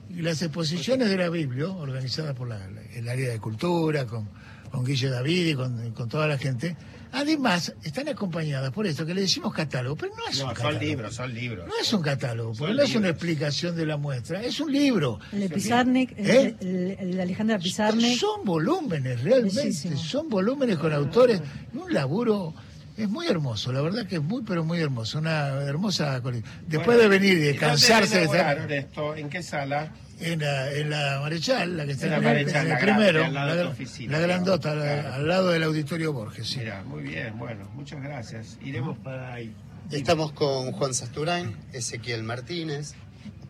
las 0.09 0.41
exposiciones 0.41 1.09
de 1.09 1.17
la 1.17 1.29
Biblia, 1.29 1.67
organizadas 1.67 2.35
por 2.35 2.49
el 2.51 3.09
área 3.09 3.29
de 3.29 3.39
cultura, 3.39 4.05
con, 4.05 4.29
con 4.73 4.83
Guille 4.83 5.07
David 5.07 5.47
y 5.49 5.53
con, 5.53 5.91
con 5.91 6.09
toda 6.09 6.27
la 6.27 6.39
gente, 6.39 6.75
Además, 7.15 7.75
están 7.83 8.07
acompañadas 8.07 8.71
por 8.71 8.87
esto 8.87 9.05
que 9.05 9.13
le 9.13 9.21
decimos 9.21 9.53
catálogo, 9.53 9.95
pero 9.95 10.15
no 10.15 10.27
es 10.27 10.41
un 10.41 10.47
catálogo. 10.47 10.71
Son 10.73 10.83
libros, 10.83 11.15
son 11.15 11.33
libros. 11.33 11.67
No 11.67 11.73
es 11.79 11.93
un 11.93 12.01
catálogo, 12.01 12.53
porque 12.53 12.73
no 12.73 12.81
es 12.81 12.95
una 12.95 13.09
explicación 13.09 13.75
de 13.75 13.85
la 13.85 13.97
muestra, 13.97 14.41
es 14.41 14.59
un 14.59 14.71
libro. 14.71 15.19
El 15.31 15.41
de 15.41 15.49
Pizarnik, 15.49 16.13
¿Eh? 16.17 16.55
el, 16.59 17.15
de 17.15 17.21
Alejandra 17.21 17.59
Pizarnik. 17.59 18.17
Son 18.17 18.43
volúmenes, 18.43 19.21
realmente, 19.21 19.71
son 19.95 20.27
volúmenes 20.27 20.79
con 20.79 20.91
autores, 20.91 21.39
un 21.73 21.93
laburo 21.93 22.55
es 22.95 23.09
muy 23.09 23.27
hermoso, 23.27 23.71
la 23.71 23.81
verdad 23.81 24.05
que 24.05 24.15
es 24.17 24.23
muy, 24.23 24.43
pero 24.43 24.63
muy 24.63 24.79
hermoso. 24.79 25.17
Una 25.17 25.47
hermosa 25.63 26.21
Después 26.67 26.97
de 26.97 27.07
venir 27.07 27.37
y 27.37 27.41
de 27.41 27.55
cansarse 27.55 28.19
de 28.19 28.25
estar. 28.25 28.71
esto? 28.71 29.15
¿En 29.15 29.29
qué 29.29 29.41
sala? 29.41 29.91
En 30.19 30.39
la, 30.39 30.71
en 30.71 30.89
la 30.89 31.19
Marechal, 31.19 31.75
la 31.75 31.85
que 31.85 31.93
está 31.93 32.17
en, 32.17 32.23
el, 32.23 32.77
primero, 32.77 33.27
la, 33.29 34.19
grandota, 34.19 35.15
al 35.15 35.27
lado 35.27 35.49
del 35.49 35.63
Auditorio 35.63 36.13
Borges. 36.13 36.55
Mira, 36.55 36.83
muy 36.83 37.01
bien, 37.01 37.37
bueno, 37.37 37.67
muchas 37.73 38.01
gracias. 38.01 38.57
Iremos 38.63 38.97
para 38.99 39.33
ahí. 39.33 39.53
Estamos 39.91 40.31
con 40.31 40.71
Juan 40.71 40.93
Sasturain, 40.93 41.57
Ezequiel 41.73 42.23
Martínez, 42.23 42.93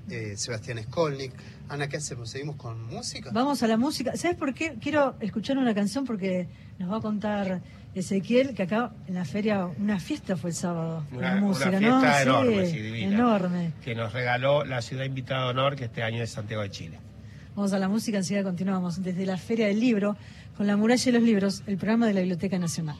eh, 0.09 0.33
Sebastián 0.37 0.81
Skolnik. 0.83 1.33
Ana, 1.69 1.89
¿qué 1.89 1.97
hacemos? 1.97 2.29
¿Seguimos 2.29 2.55
con 2.55 2.81
música? 2.85 3.29
Vamos 3.33 3.61
a 3.61 3.67
la 3.67 3.77
música. 3.77 4.15
¿Sabes 4.15 4.37
por 4.37 4.53
qué? 4.53 4.75
Quiero 4.81 5.15
escuchar 5.19 5.57
una 5.57 5.75
canción 5.75 6.05
porque 6.05 6.47
nos 6.79 6.91
va 6.91 6.97
a 6.97 7.01
contar 7.01 7.61
Ezequiel, 7.95 8.55
que 8.55 8.63
acá 8.63 8.91
en 9.07 9.15
la 9.15 9.25
feria 9.25 9.65
una 9.65 9.99
fiesta 9.99 10.35
fue 10.35 10.49
el 10.49 10.55
sábado. 10.55 11.03
Una, 11.11 11.35
música, 11.35 11.77
fiesta 11.77 12.21
enorme, 12.23 12.65
sí, 12.65 12.79
divina, 12.79 13.15
enorme. 13.15 13.71
Que 13.83 13.93
nos 13.93 14.13
regaló 14.13 14.65
la 14.65 14.81
ciudad 14.81 15.05
invitada 15.05 15.45
de 15.45 15.49
honor, 15.51 15.75
que 15.75 15.85
este 15.85 16.01
año 16.01 16.23
es 16.23 16.31
Santiago 16.31 16.63
de 16.63 16.71
Chile. 16.71 16.99
Vamos 17.55 17.71
a 17.73 17.79
la 17.79 17.87
música, 17.87 18.17
enseguida 18.17 18.43
continuamos 18.43 19.03
desde 19.03 19.25
la 19.27 19.37
Feria 19.37 19.67
del 19.67 19.79
Libro, 19.79 20.17
con 20.57 20.65
la 20.65 20.75
muralla 20.75 21.05
de 21.05 21.11
los 21.11 21.21
libros, 21.21 21.63
el 21.67 21.77
programa 21.77 22.07
de 22.07 22.13
la 22.13 22.21
Biblioteca 22.21 22.57
Nacional. 22.57 22.95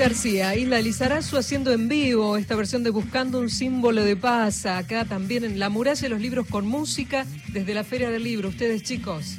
García, 0.00 0.56
Isla 0.56 0.80
Lizarazu 0.80 1.36
haciendo 1.36 1.74
en 1.74 1.86
vivo 1.86 2.38
esta 2.38 2.56
versión 2.56 2.82
de 2.82 2.88
Buscando 2.88 3.38
un 3.38 3.50
símbolo 3.50 4.02
de 4.02 4.16
paz, 4.16 4.64
acá 4.64 5.04
también 5.04 5.44
en 5.44 5.58
La 5.58 5.68
muralla 5.68 6.08
los 6.08 6.22
libros 6.22 6.46
con 6.46 6.66
música 6.66 7.26
desde 7.52 7.74
la 7.74 7.84
Feria 7.84 8.08
del 8.08 8.24
Libro. 8.24 8.48
Ustedes 8.48 8.82
chicos. 8.82 9.36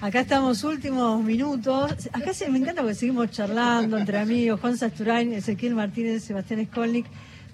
Acá 0.00 0.20
estamos 0.20 0.62
últimos 0.62 1.20
minutos. 1.24 2.08
Acá 2.12 2.32
se, 2.32 2.48
me 2.48 2.58
encanta 2.58 2.82
porque 2.82 2.94
seguimos 2.94 3.32
charlando 3.32 3.98
entre 3.98 4.18
amigos, 4.18 4.60
Juan 4.60 4.78
Sasturain, 4.78 5.32
Ezequiel 5.32 5.74
Martínez, 5.74 6.22
Sebastián 6.22 6.64
Skolnik, 6.70 7.06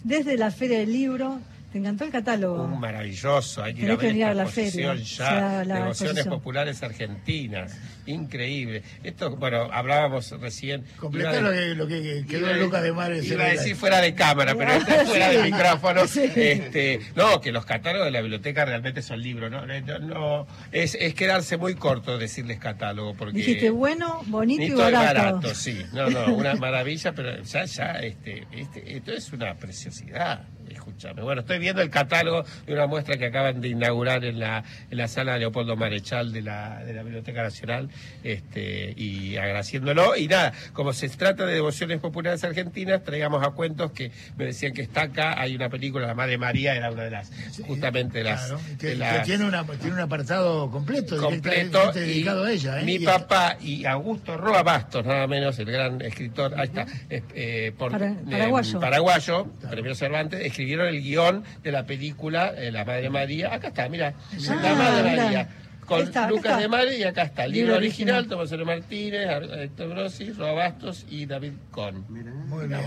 desde 0.04 0.36
la 0.36 0.50
Feria 0.50 0.80
del 0.80 0.92
Libro. 0.92 1.40
¿Te 1.72 1.78
encantó 1.78 2.04
el 2.04 2.10
catálogo? 2.10 2.62
Un 2.62 2.80
maravilloso. 2.80 3.62
Hay 3.62 3.74
que 3.74 3.82
ir 3.82 3.90
a 3.90 3.96
ver 3.96 4.16
esta 4.16 4.34
la 4.34 4.46
feria, 4.46 4.94
ya, 4.94 5.64
Devociones 5.64 6.26
Populares 6.26 6.82
Argentinas. 6.82 7.76
Increíble. 8.06 8.82
Esto, 9.02 9.36
bueno, 9.36 9.68
hablábamos 9.72 10.30
recién. 10.40 10.84
Completar 10.96 11.42
lo, 11.42 11.50
que, 11.50 11.74
lo 11.74 11.86
que 11.88 12.24
quedó 12.28 12.52
Lucas 12.54 12.82
de 12.82 12.92
Mares. 12.92 13.28
Iba 13.28 13.44
a 13.44 13.48
decir 13.48 13.74
fuera 13.74 14.00
de 14.00 14.14
cámara, 14.14 14.54
pero 14.54 14.72
esto 14.72 14.94
es 14.94 15.08
fuera 15.08 15.28
de 15.30 15.42
micrófono. 15.42 16.02
Este, 16.02 17.00
no, 17.14 17.40
que 17.40 17.50
los 17.50 17.66
catálogos 17.66 18.06
de 18.06 18.12
la 18.12 18.20
biblioteca 18.20 18.64
realmente 18.64 19.02
son 19.02 19.20
libros. 19.20 19.50
No, 19.50 19.66
no, 19.66 20.46
es, 20.70 20.94
es 20.94 21.14
quedarse 21.14 21.56
muy 21.56 21.74
corto 21.74 22.16
decirles 22.16 22.58
catálogo. 22.58 23.14
Porque 23.14 23.38
Dijiste 23.38 23.70
bueno, 23.70 24.22
bonito 24.26 24.62
y 24.62 24.70
barato. 24.70 25.18
barato. 25.18 25.54
Sí, 25.54 25.82
no, 25.92 26.08
no, 26.10 26.32
una 26.34 26.54
maravilla, 26.54 27.12
pero 27.12 27.42
ya, 27.42 27.64
ya, 27.64 27.92
este, 28.00 28.46
este, 28.52 28.96
esto 28.96 29.12
es 29.12 29.32
una 29.32 29.54
preciosidad 29.56 30.44
escúchame. 30.70 31.22
Bueno, 31.22 31.40
estoy 31.40 31.58
viendo 31.58 31.82
el 31.82 31.90
catálogo 31.90 32.44
de 32.66 32.72
una 32.72 32.86
muestra 32.86 33.16
que 33.16 33.26
acaban 33.26 33.60
de 33.60 33.68
inaugurar 33.68 34.24
en 34.24 34.38
la, 34.38 34.64
en 34.90 34.98
la 34.98 35.08
sala 35.08 35.38
Leopoldo 35.38 35.76
Marechal 35.76 36.32
de 36.32 36.42
la, 36.42 36.84
de 36.84 36.92
la 36.92 37.02
Biblioteca 37.02 37.42
Nacional 37.42 37.88
este, 38.22 38.94
y 38.96 39.36
agraciéndolo. 39.36 40.16
Y 40.16 40.28
nada, 40.28 40.52
como 40.72 40.92
se 40.92 41.08
trata 41.08 41.46
de 41.46 41.54
devociones 41.54 42.00
populares 42.00 42.42
argentinas, 42.44 43.02
traigamos 43.04 43.46
a 43.46 43.50
cuentos 43.50 43.92
que 43.92 44.10
me 44.36 44.46
decían 44.46 44.72
que 44.72 44.82
está 44.82 45.02
acá. 45.02 45.40
Hay 45.40 45.54
una 45.54 45.68
película, 45.68 46.06
La 46.06 46.14
Madre 46.14 46.38
María, 46.38 46.74
era 46.74 46.90
una 46.90 47.04
de 47.04 47.10
las, 47.10 47.30
justamente 47.66 48.18
de 48.18 48.24
las. 48.24 48.52
que, 48.78 48.96
tiene, 49.24 49.44
una, 49.44 49.64
tiene 49.64 49.94
un 49.94 50.00
apartado 50.00 50.70
completo, 50.70 51.20
completo 51.20 51.92
dedicado 51.92 52.44
a 52.44 52.52
ella. 52.52 52.80
¿eh? 52.80 52.84
Mi 52.84 52.98
papá 52.98 53.56
y 53.60 53.84
Augusto 53.84 54.36
Roa 54.36 54.62
Bastos, 54.62 55.04
nada 55.04 55.26
menos, 55.26 55.58
el 55.58 55.66
gran 55.66 56.00
escritor, 56.00 56.54
ahí 56.58 56.68
está, 56.68 56.86
eh, 57.10 57.72
por, 57.76 57.92
paraguayo, 57.92 58.80
paraguayo 58.80 59.46
premio 59.70 59.94
Cervantes, 59.94 60.44
escribieron 60.56 60.88
el 60.88 61.02
guion 61.02 61.44
de 61.62 61.70
la 61.70 61.84
película 61.84 62.54
eh, 62.56 62.72
La 62.72 62.86
Madre 62.86 63.10
María. 63.10 63.52
Acá 63.52 63.68
está, 63.68 63.88
mira, 63.90 64.14
ah, 64.16 64.54
La 64.62 64.74
Madre 64.74 65.16
María. 65.16 65.48
Con 65.84 66.10
Lucas 66.30 66.58
de 66.58 66.66
María 66.66 66.98
y 66.98 67.02
acá 67.04 67.22
está. 67.22 67.44
El 67.44 67.52
libro, 67.52 67.76
original, 67.76 68.26
Tomás 68.26 68.50
L. 68.50 68.64
Martínez, 68.64 69.28
Héctor 69.52 69.90
Grossi, 69.90 70.32
Roa 70.32 70.52
Bastos 70.52 71.06
y 71.08 71.26
David 71.26 71.52
Con. 71.70 72.04
Muy 72.08 72.66
bien. 72.66 72.80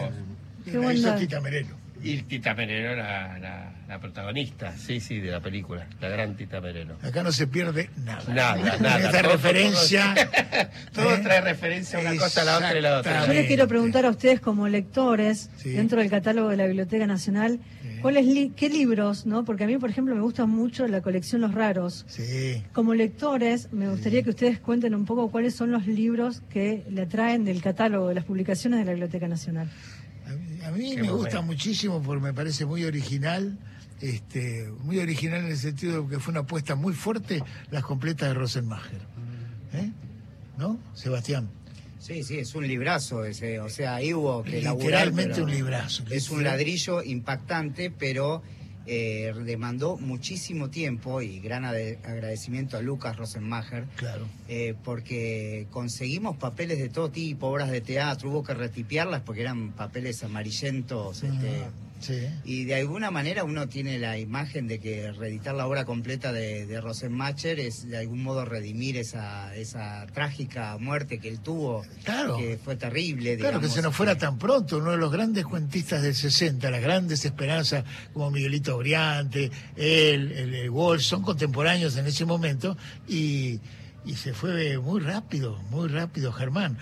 Qué. 0.72 1.20
Tita 1.20 1.42
Merelo. 1.42 1.76
Y 2.02 2.22
Tita 2.22 2.54
Merelo, 2.54 2.96
la, 2.96 3.74
la, 3.88 4.00
protagonista, 4.00 4.74
sí, 4.78 5.02
sí, 5.02 5.20
de 5.20 5.32
la 5.32 5.42
película, 5.42 5.88
la 6.00 6.08
gran 6.08 6.36
Tita 6.38 6.62
Merelo. 6.62 6.96
Acá 7.02 7.24
no 7.24 7.32
se 7.34 7.48
pierde 7.48 7.90
nada. 8.06 8.24
Nada, 8.34 8.78
nada. 8.80 9.06
Esta 9.06 9.22
referencia. 9.24 10.16
Todo, 10.94 11.16
¿eh? 11.16 11.20
trae 11.22 11.42
referencia 11.42 12.00
una 12.00 12.16
cosa 12.16 12.44
a 12.44 12.46
la 12.46 12.58
otra 12.58 12.78
y 12.78 12.82
la 12.82 13.00
otra. 13.00 13.28
Yo 13.28 13.34
les 13.34 13.48
quiero 13.48 13.68
preguntar 13.68 14.06
a 14.06 14.12
ustedes 14.12 14.40
como 14.40 14.70
lectores, 14.70 15.50
dentro 15.64 16.00
del 16.00 16.10
catálogo 16.10 16.50
de 16.50 16.58
la 16.58 16.68
Biblioteca 16.68 17.06
Nacional, 17.06 17.60
¿cuáles 18.02 18.26
¿qué 18.56 18.70
libros, 18.70 19.26
no? 19.26 19.44
Porque 19.44 19.66
a 19.66 19.68
mí, 19.68 19.78
por 19.78 19.90
ejemplo, 19.90 20.16
me 20.16 20.22
gusta 20.22 20.46
mucho 20.46 20.88
la 20.88 21.02
colección 21.02 21.42
Los 21.42 21.54
Raros. 21.54 22.06
Sí. 22.08 22.64
Como 22.72 22.94
lectores, 22.94 23.74
me 23.74 23.90
gustaría 23.90 24.24
que 24.24 24.30
ustedes 24.30 24.60
cuenten 24.60 24.96
un 24.96 25.06
poco 25.06 25.30
cuáles 25.32 25.54
son 25.54 25.72
los 25.72 25.86
libros 25.86 26.42
que 26.50 26.86
le 26.90 27.06
traen 27.08 27.44
del 27.44 27.62
catálogo 27.62 28.08
de 28.08 28.16
las 28.16 28.24
publicaciones 28.24 28.80
de 28.80 28.86
la 28.86 28.92
Biblioteca 28.92 29.28
Nacional. 29.28 29.70
A 30.70 30.72
mí 30.72 30.96
me 30.96 31.10
gusta 31.10 31.42
muchísimo 31.42 32.00
porque 32.00 32.22
me 32.22 32.32
parece 32.32 32.64
muy 32.64 32.84
original, 32.86 33.58
este, 34.02 34.72
muy 34.84 35.00
original 35.00 35.40
en 35.46 35.48
el 35.48 35.58
sentido 35.58 36.04
de 36.04 36.10
que 36.10 36.20
fue 36.20 36.32
una 36.32 36.42
apuesta 36.42 36.76
muy 36.76 36.94
fuerte 36.94 37.44
las 37.72 37.84
completas 37.84 38.30
de 38.30 38.36
Rosenmacher. 38.36 39.02
¿Eh? 39.74 39.90
¿No, 40.60 40.78
Sebastián? 40.94 41.50
Sí, 41.98 42.24
sí, 42.24 42.38
es 42.38 42.54
un 42.54 42.68
librazo 42.68 43.26
ese, 43.26 43.60
o 43.60 43.70
sea, 43.70 43.96
ahí 43.96 44.14
hubo 44.14 44.44
que 44.44 44.62
Literalmente 44.62 45.42
un 45.42 45.50
librazo. 45.50 46.04
Es 46.12 46.30
un 46.30 46.44
ladrillo 46.44 47.02
impactante, 47.02 47.90
pero 47.90 48.44
eh, 48.86 49.34
demandó 49.44 49.98
muchísimo 49.98 50.70
tiempo 50.70 51.22
y 51.22 51.40
gran 51.40 51.66
agradecimiento 51.66 52.78
a 52.78 52.82
Lucas 52.82 53.18
Rosenmacher, 53.18 53.86
claro. 53.96 54.26
Eh, 54.48 54.76
porque 54.84 55.68
conseguimos 55.70 56.38
papeles 56.38 56.80
de 56.80 56.90
todo 56.90 57.10
tipo, 57.10 57.48
obras 57.48 57.70
de 57.72 57.82
teatro, 57.82 58.30
hubo 58.30 58.44
que 58.44 58.54
retipiarlas 58.54 59.22
porque 59.22 59.42
eran 59.42 59.72
papeles 59.72 60.24
amarillentos. 60.24 61.24
Este, 61.24 61.66
y 62.44 62.66
de 62.66 62.76
alguna 62.76 63.12
manera 63.12 63.44
uno 63.44 63.68
tiene 63.68 64.00
la 64.00 64.18
imagen 64.18 64.68
de 64.68 64.80
que 64.80 65.12
reeditar 65.12 65.56
la 65.56 65.68
obra 65.68 65.86
completa 65.86 66.32
de, 66.32 66.66
de 66.66 66.82
Rosenmacher 66.82 67.60
es 67.60 67.88
de 67.88 67.98
algún 67.98 68.24
modo 68.24 68.46
redimir 68.46 68.98
esa, 68.98 69.56
esa 69.56 70.06
trágica 70.14 70.78
muerte 70.78 71.20
que 71.20 71.30
él 71.30 71.40
tuvo, 71.40 71.86
claro. 72.04 72.38
que 72.38 72.58
fue 72.64 72.76
terrible. 72.76 73.38
Claro, 73.38 73.60
que 73.60 73.70
se 73.70 73.82
nos 73.82 73.96
fuera 73.96 74.18
tan 74.18 74.38
pronto, 74.38 74.78
uno 74.78 74.92
de 74.92 74.98
los 74.98 75.12
grandes 75.12 75.46
cuentistas 75.46 76.02
del 76.02 76.16
60, 76.16 76.70
las 76.72 76.82
grandes 76.82 77.26
esperanzas 77.26 77.84
como 78.14 78.32
Miguelito 78.32 78.78
Briante, 78.78 79.52
él, 79.76 80.32
el, 80.32 80.54
el 80.56 81.00
son 81.00 81.22
contemporáneos 81.22 81.96
en 81.98 82.08
ese 82.08 82.26
momento 82.26 82.78
y, 83.08 83.60
y 84.06 84.16
se 84.16 84.34
fue 84.34 84.78
muy 84.80 85.02
rápido, 85.02 85.62
muy 85.70 85.88
rápido 85.88 86.32
Germán 86.32 86.78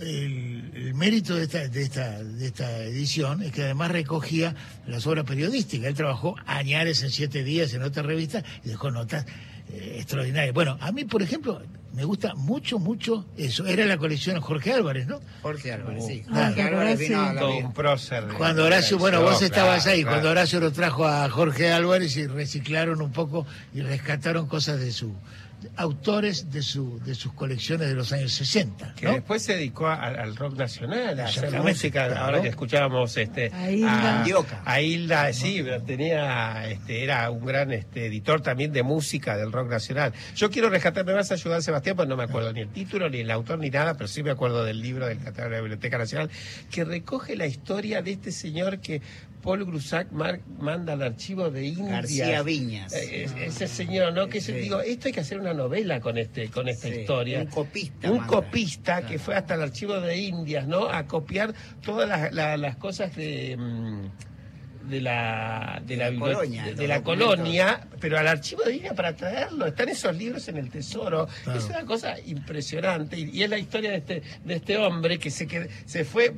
el, 0.00 0.94
mérito 0.94 1.36
de 1.36 1.44
esta, 1.44 1.68
de, 1.68 1.82
esta, 1.82 2.22
de 2.22 2.46
esta 2.46 2.78
edición 2.84 3.42
es 3.42 3.52
que 3.52 3.62
además 3.62 3.90
recogía 3.90 4.54
las 4.86 5.06
obras 5.06 5.24
periodísticas. 5.24 5.88
Él 5.88 5.94
trabajó 5.94 6.36
añares 6.46 7.02
en 7.02 7.10
siete 7.10 7.44
días 7.44 7.72
en 7.74 7.82
otra 7.82 8.02
revista 8.02 8.42
y 8.64 8.68
dejó 8.68 8.90
notas 8.90 9.26
eh, 9.72 9.96
extraordinarias. 9.98 10.54
Bueno, 10.54 10.76
a 10.80 10.92
mí, 10.92 11.04
por 11.04 11.22
ejemplo, 11.22 11.62
me 11.92 12.04
gusta 12.04 12.34
mucho, 12.34 12.78
mucho 12.78 13.26
eso. 13.36 13.66
Era 13.66 13.84
la 13.84 13.98
colección 13.98 14.40
Jorge 14.40 14.72
Álvarez, 14.72 15.06
¿no? 15.06 15.20
Jorge 15.42 15.72
Álvarez, 15.72 16.06
sí. 16.06 16.22
Ah, 16.30 16.46
Jorge 16.46 16.62
Álvarez 16.62 16.98
vino 16.98 17.56
un 17.58 17.72
prócer. 17.72 18.24
Cuando 18.36 18.64
Horacio, 18.64 18.98
bueno, 18.98 19.22
vos 19.22 19.42
estabas 19.42 19.86
ahí, 19.86 20.04
cuando 20.04 20.30
Horacio 20.30 20.60
lo 20.60 20.72
trajo 20.72 21.06
a 21.06 21.28
Jorge 21.28 21.72
Álvarez 21.72 22.16
y 22.16 22.26
reciclaron 22.26 23.02
un 23.02 23.12
poco 23.12 23.46
y 23.74 23.80
rescataron 23.80 24.46
cosas 24.46 24.80
de 24.80 24.92
su 24.92 25.14
autores 25.76 26.50
de, 26.50 26.62
su, 26.62 27.00
de 27.00 27.14
sus 27.14 27.32
colecciones 27.32 27.88
de 27.88 27.94
los 27.94 28.12
años 28.12 28.32
60. 28.32 28.94
Que 28.94 29.08
después 29.08 29.42
se 29.42 29.54
dedicó 29.54 29.88
al 29.88 30.36
rock 30.36 30.56
nacional, 30.56 31.18
a 31.20 31.24
hacer 31.24 31.60
música, 31.60 32.06
ahora 32.20 32.40
que 32.42 32.48
escuchábamos 32.48 33.16
este, 33.16 33.50
a 33.52 33.70
Hilda, 33.70 34.24
a, 34.64 34.80
Hilda 34.80 35.32
sí, 35.32 35.64
tenía, 35.86 36.68
este, 36.68 37.04
era 37.04 37.30
un 37.30 37.44
gran 37.44 37.72
este, 37.72 38.06
editor 38.06 38.40
también 38.40 38.72
de 38.72 38.82
música 38.82 39.36
del 39.36 39.52
rock 39.52 39.70
nacional. 39.70 40.12
Yo 40.34 40.50
quiero 40.50 40.70
rescatar, 40.70 41.04
me 41.04 41.12
vas 41.12 41.30
a 41.30 41.34
ayudar 41.34 41.62
Sebastián, 41.62 41.96
pues 41.96 42.08
no 42.08 42.16
me 42.16 42.24
acuerdo 42.24 42.52
ni 42.52 42.60
el 42.60 42.68
título, 42.68 43.08
ni 43.08 43.20
el 43.20 43.30
autor, 43.30 43.58
ni 43.58 43.70
nada, 43.70 43.94
pero 43.94 44.08
sí 44.08 44.22
me 44.22 44.30
acuerdo 44.30 44.64
del 44.64 44.80
libro 44.80 45.06
del 45.06 45.18
catálogo 45.18 45.50
de 45.50 45.56
la 45.56 45.62
Biblioteca 45.62 45.98
Nacional, 45.98 46.30
que 46.70 46.84
recoge 46.84 47.36
la 47.36 47.46
historia 47.46 48.02
de 48.02 48.12
este 48.12 48.32
señor 48.32 48.80
que 48.80 49.02
Paul 49.42 49.64
Grusac 49.64 50.10
manda 50.12 50.92
al 50.92 51.02
archivo 51.02 51.50
de 51.50 51.66
India. 51.66 51.92
García 51.92 52.42
Viñas. 52.42 52.92
Eh, 52.92 53.26
ese 53.44 53.68
señor, 53.68 54.12
¿no? 54.12 54.28
Que 54.28 54.40
digo, 54.40 54.80
esto 54.80 55.08
hay 55.08 55.14
que 55.14 55.20
hacer 55.20 55.40
una 55.40 55.54
novela 55.54 56.00
con 56.00 56.18
este, 56.18 56.48
con 56.50 56.68
esta 56.68 56.88
historia. 56.88 57.40
Un 57.40 57.46
copista. 57.46 58.10
Un 58.10 58.20
copista 58.20 59.06
que 59.06 59.18
fue 59.18 59.34
hasta 59.34 59.54
el 59.54 59.62
archivo 59.62 60.00
de 60.00 60.16
Indias, 60.18 60.66
¿no? 60.66 60.88
A 60.88 61.06
copiar 61.06 61.54
todas 61.82 62.32
las, 62.32 62.76
cosas 62.76 63.14
de. 63.16 63.56
Mm, 63.56 64.04
de 64.82 65.00
la, 65.00 65.82
de, 65.84 65.96
la, 65.96 66.14
colonia, 66.14 66.74
de, 66.74 66.88
la 66.88 67.02
colonia, 67.02 67.86
pero 68.00 68.18
al 68.18 68.26
archivo 68.26 68.62
de 68.64 68.76
India 68.76 68.94
para 68.94 69.14
traerlo. 69.14 69.66
Están 69.66 69.88
esos 69.88 70.14
libros 70.16 70.48
en 70.48 70.56
el 70.56 70.70
tesoro. 70.70 71.28
Es 71.54 71.66
una 71.66 71.84
cosa 71.84 72.16
impresionante. 72.26 73.18
Y, 73.18 73.42
es 73.42 73.50
la 73.50 73.58
historia 73.58 73.90
de 73.90 73.98
este, 73.98 74.22
de 74.44 74.54
este 74.54 74.76
hombre 74.78 75.18
que 75.18 75.30
se, 75.30 75.46
que, 75.46 75.68
se 75.84 76.04
fue, 76.04 76.34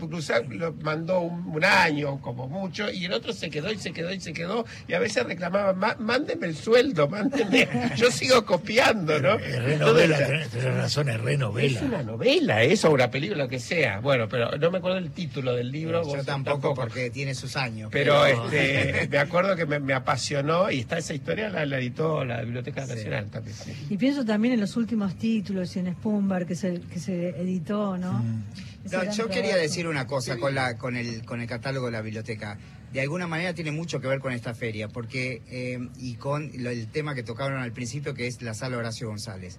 lo 0.51 0.72
mandó 0.82 1.20
un, 1.20 1.62
año 1.62 2.20
como 2.20 2.49
mucho, 2.49 2.90
y 2.90 3.05
el 3.05 3.12
otro 3.12 3.32
se 3.32 3.49
quedó 3.49 3.70
y 3.70 3.78
se 3.78 3.93
quedó 3.93 4.12
y 4.12 4.20
se 4.20 4.32
quedó. 4.32 4.66
Y 4.88 4.95
a 4.95 4.99
veces 4.99 5.24
reclamaba, 5.24 5.72
mándenme 5.99 6.49
el 6.49 6.57
sueldo, 6.57 7.09
mándenme. 7.09 7.68
Yo 7.97 8.11
sigo 8.11 8.45
copiando, 8.45 9.20
¿no? 9.20 9.34
Es 9.34 9.62
renovela, 9.62 10.16
tienes 10.51 10.74
razón, 10.74 11.09
es 11.09 11.20
renovela. 11.20 11.78
Es 11.78 11.84
una 11.84 12.03
novela, 12.03 12.62
eso, 12.64 12.90
una 12.90 13.11
película, 13.11 13.45
lo 13.45 13.49
que 13.49 13.61
sea. 13.61 14.01
Bueno, 14.01 14.28
pero 14.28 14.57
no 14.59 14.70
me 14.72 14.78
acuerdo 14.78 14.99
el 14.99 15.12
título 15.12 15.55
del 15.55 15.70
libro. 15.70 16.03
Yo 16.05 16.24
tampoco, 16.24 16.74
porque 16.74 17.11
tiene 17.11 17.34
sus 17.34 17.57
años. 17.57 17.88
pero 17.93 18.26
este, 18.32 19.08
me 19.10 19.18
acuerdo 19.18 19.56
que 19.56 19.66
me, 19.66 19.94
apasionó 19.94 20.70
y 20.70 20.80
está 20.80 20.98
esa 20.98 21.14
historia, 21.14 21.48
la, 21.48 21.78
editó 21.78 22.24
la 22.24 22.42
Biblioteca 22.42 22.86
Nacional 22.86 23.30
también. 23.30 23.56
Y 23.90 23.96
pienso 23.96 24.24
también 24.24 24.54
en 24.54 24.60
los 24.60 24.76
últimos 24.76 25.14
títulos 25.16 25.74
y 25.76 25.80
en 25.80 25.92
Spumbar 25.92 26.46
que 26.46 26.54
se, 26.54 26.80
que 26.80 26.98
se 26.98 27.30
editó, 27.30 27.96
¿no? 27.96 28.14
Mm. 28.14 28.44
yo 29.16 29.28
quería 29.28 29.56
decir 29.56 29.86
una 29.86 30.06
cosa 30.06 30.36
con, 30.38 30.54
la, 30.54 30.76
con, 30.76 30.96
el, 30.96 31.24
con 31.24 31.40
el 31.40 31.46
catálogo 31.46 31.86
de 31.86 31.92
la 31.92 32.02
biblioteca. 32.02 32.58
De 32.92 33.00
alguna 33.00 33.26
manera 33.26 33.54
tiene 33.54 33.72
mucho 33.72 34.00
que 34.00 34.06
ver 34.06 34.20
con 34.20 34.32
esta 34.32 34.54
feria, 34.54 34.88
porque 34.88 35.40
eh, 35.50 35.78
y 35.98 36.14
con 36.16 36.50
el 36.54 36.86
tema 36.88 37.14
que 37.14 37.22
tocaron 37.22 37.62
al 37.62 37.72
principio, 37.72 38.12
que 38.12 38.26
es 38.26 38.42
la 38.42 38.52
sala 38.52 38.76
Horacio 38.76 39.08
González. 39.08 39.58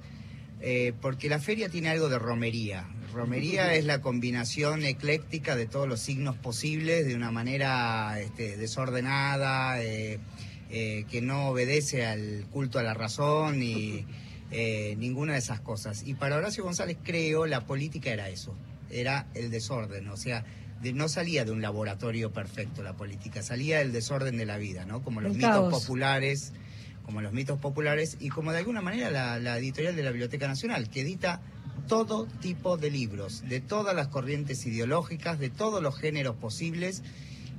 Eh, 0.66 0.94
porque 1.02 1.28
la 1.28 1.40
feria 1.40 1.68
tiene 1.68 1.90
algo 1.90 2.08
de 2.08 2.18
romería. 2.18 2.88
Romería 3.14 3.76
es 3.76 3.84
la 3.84 4.00
combinación 4.00 4.86
ecléctica 4.86 5.58
de 5.58 5.66
todos 5.66 5.90
los 5.90 6.00
signos 6.00 6.38
posibles 6.38 7.06
de 7.06 7.16
una 7.16 7.32
manera 7.32 8.18
este, 8.22 8.56
desordenada, 8.56 9.84
eh, 9.84 10.20
eh, 10.70 11.04
que 11.12 11.22
no 11.22 11.50
obedece 11.50 12.06
al 12.06 12.46
culto 12.50 12.80
a 12.80 12.84
la 12.84 12.94
razón 12.94 13.62
y 13.62 14.06
ninguna 14.98 15.34
de 15.34 15.40
esas 15.40 15.60
cosas. 15.60 16.04
Y 16.06 16.14
para 16.14 16.38
Horacio 16.38 16.64
González 16.64 16.98
creo 17.04 17.46
la 17.46 17.66
política 17.66 18.12
era 18.12 18.30
eso, 18.30 18.56
era 18.90 19.28
el 19.34 19.52
desorden, 19.52 20.08
o 20.08 20.16
sea, 20.16 20.46
no 20.94 21.10
salía 21.10 21.44
de 21.44 21.52
un 21.52 21.62
laboratorio 21.62 22.32
perfecto 22.32 22.84
la 22.84 22.94
política, 22.94 23.42
salía 23.42 23.80
del 23.80 23.92
desorden 23.92 24.38
de 24.38 24.46
la 24.46 24.58
vida, 24.58 24.86
¿no? 24.86 25.02
Como 25.02 25.22
los 25.22 25.36
mitos 25.36 25.72
populares, 25.72 26.54
como 27.04 27.22
los 27.22 27.34
mitos 27.34 27.60
populares 27.60 28.18
y 28.20 28.30
como 28.30 28.52
de 28.52 28.60
alguna 28.60 28.82
manera 28.82 29.12
la, 29.40 29.58
editorial 29.58 29.96
de 29.96 30.04
la 30.04 30.12
Biblioteca 30.12 30.48
Nacional, 30.48 30.90
que 30.90 31.02
edita 31.02 31.42
todo 31.88 32.26
tipo 32.42 32.78
de 32.78 32.90
libros, 32.90 33.44
de 33.48 33.60
todas 33.60 33.96
las 33.96 34.08
corrientes 34.08 34.66
ideológicas, 34.66 35.38
de 35.40 35.50
todos 35.50 35.84
los 35.84 35.98
géneros 35.98 36.36
posibles. 36.36 37.04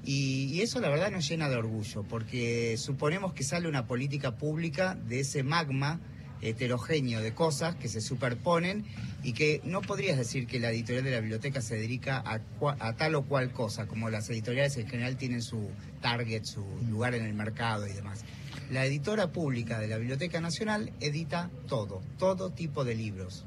Y, 0.04 0.60
eso 0.60 0.80
la 0.80 0.88
verdad 0.88 1.10
nos 1.10 1.28
llena 1.28 1.48
de 1.48 1.56
orgullo, 1.56 2.02
porque 2.02 2.76
suponemos 2.76 3.32
que 3.32 3.44
sale 3.44 3.68
una 3.68 3.86
política 3.86 4.36
pública 4.36 4.94
de 4.94 5.20
ese 5.20 5.42
magma 5.42 6.00
heterogéneo 6.42 7.22
de 7.22 7.32
cosas 7.32 7.74
que 7.74 7.88
se 7.88 8.00
superponen 8.00 8.84
y 9.22 9.32
que 9.32 9.62
no 9.64 9.80
podrías 9.80 10.18
decir 10.18 10.46
que 10.46 10.60
la 10.60 10.70
editorial 10.70 11.04
de 11.04 11.10
la 11.12 11.20
biblioteca 11.20 11.62
se 11.62 11.76
dedica 11.76 12.22
a, 12.26 12.92
tal 12.94 13.14
o 13.14 13.22
cual 13.22 13.52
cosa, 13.52 13.86
como 13.86 14.10
las 14.10 14.28
editoriales 14.28 14.76
en 14.76 14.86
general 14.86 15.16
tienen 15.16 15.40
su 15.40 15.70
target, 16.02 16.44
su 16.44 16.64
lugar 16.88 17.14
en 17.14 17.24
el 17.24 17.34
mercado 17.34 17.86
y 17.86 17.92
demás. 17.92 18.24
La 18.70 18.84
editora 18.84 19.28
pública 19.28 19.78
de 19.78 19.88
la 19.88 19.98
Biblioteca 19.98 20.40
Nacional 20.40 20.92
edita 21.00 21.50
todo, 21.68 22.02
todo 22.18 22.50
tipo 22.50 22.84
de 22.84 22.94
libros 22.94 23.44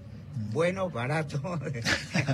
bueno, 0.52 0.90
barato 0.90 1.42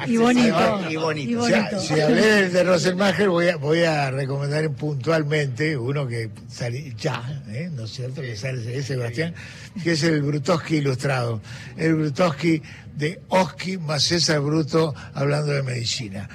y 0.08 0.18
bonito. 0.18 0.90
Y 0.90 0.96
bonito. 0.96 1.80
Si, 1.80 2.00
hablé 2.00 2.50
de 2.50 2.64
Rosenmacher, 2.64 3.30
voy 3.30 3.48
a, 3.50 3.56
voy 3.56 3.84
a 3.84 4.12
recomendar 4.12 4.70
puntualmente 4.72 5.78
uno 5.78 6.06
que 6.08 6.30
sale 6.48 6.94
ya, 6.98 7.44
¿eh? 7.48 7.70
¿no 7.74 7.86
es 7.86 7.92
cierto? 7.92 8.22
Que 8.22 8.36
sale 8.36 8.84
Sebastián, 8.84 9.34
que 9.84 9.94
es 9.94 10.04
el 10.04 10.22
Brutowski 10.22 10.78
ilustrado. 10.78 11.42
El 11.78 11.96
Brutowski 11.96 12.62
de 12.96 13.22
Oski 13.30 13.78
más 13.78 14.04
César 14.04 14.42
Bruto 14.42 14.94
hablando 15.14 15.52
de 15.52 15.64
medicina. 15.64 16.30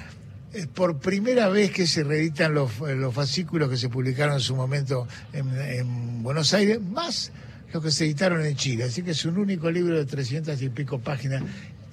Es 0.53 0.67
por 0.67 0.99
primera 0.99 1.47
vez 1.49 1.71
que 1.71 1.85
se 1.85 2.03
reeditan 2.03 2.53
los, 2.53 2.79
los 2.79 3.13
fascículos 3.13 3.69
que 3.69 3.77
se 3.77 3.89
publicaron 3.89 4.35
en 4.35 4.39
su 4.39 4.55
momento 4.55 5.07
en, 5.31 5.49
en 5.61 6.23
Buenos 6.23 6.53
Aires, 6.53 6.81
más 6.81 7.31
los 7.71 7.83
que 7.83 7.91
se 7.91 8.05
editaron 8.05 8.45
en 8.45 8.55
Chile. 8.55 8.85
Así 8.85 9.03
que 9.03 9.11
es 9.11 9.25
un 9.25 9.37
único 9.37 9.69
libro 9.69 9.95
de 9.95 10.05
300 10.05 10.59
y 10.61 10.69
pico 10.69 10.99
páginas 10.99 11.43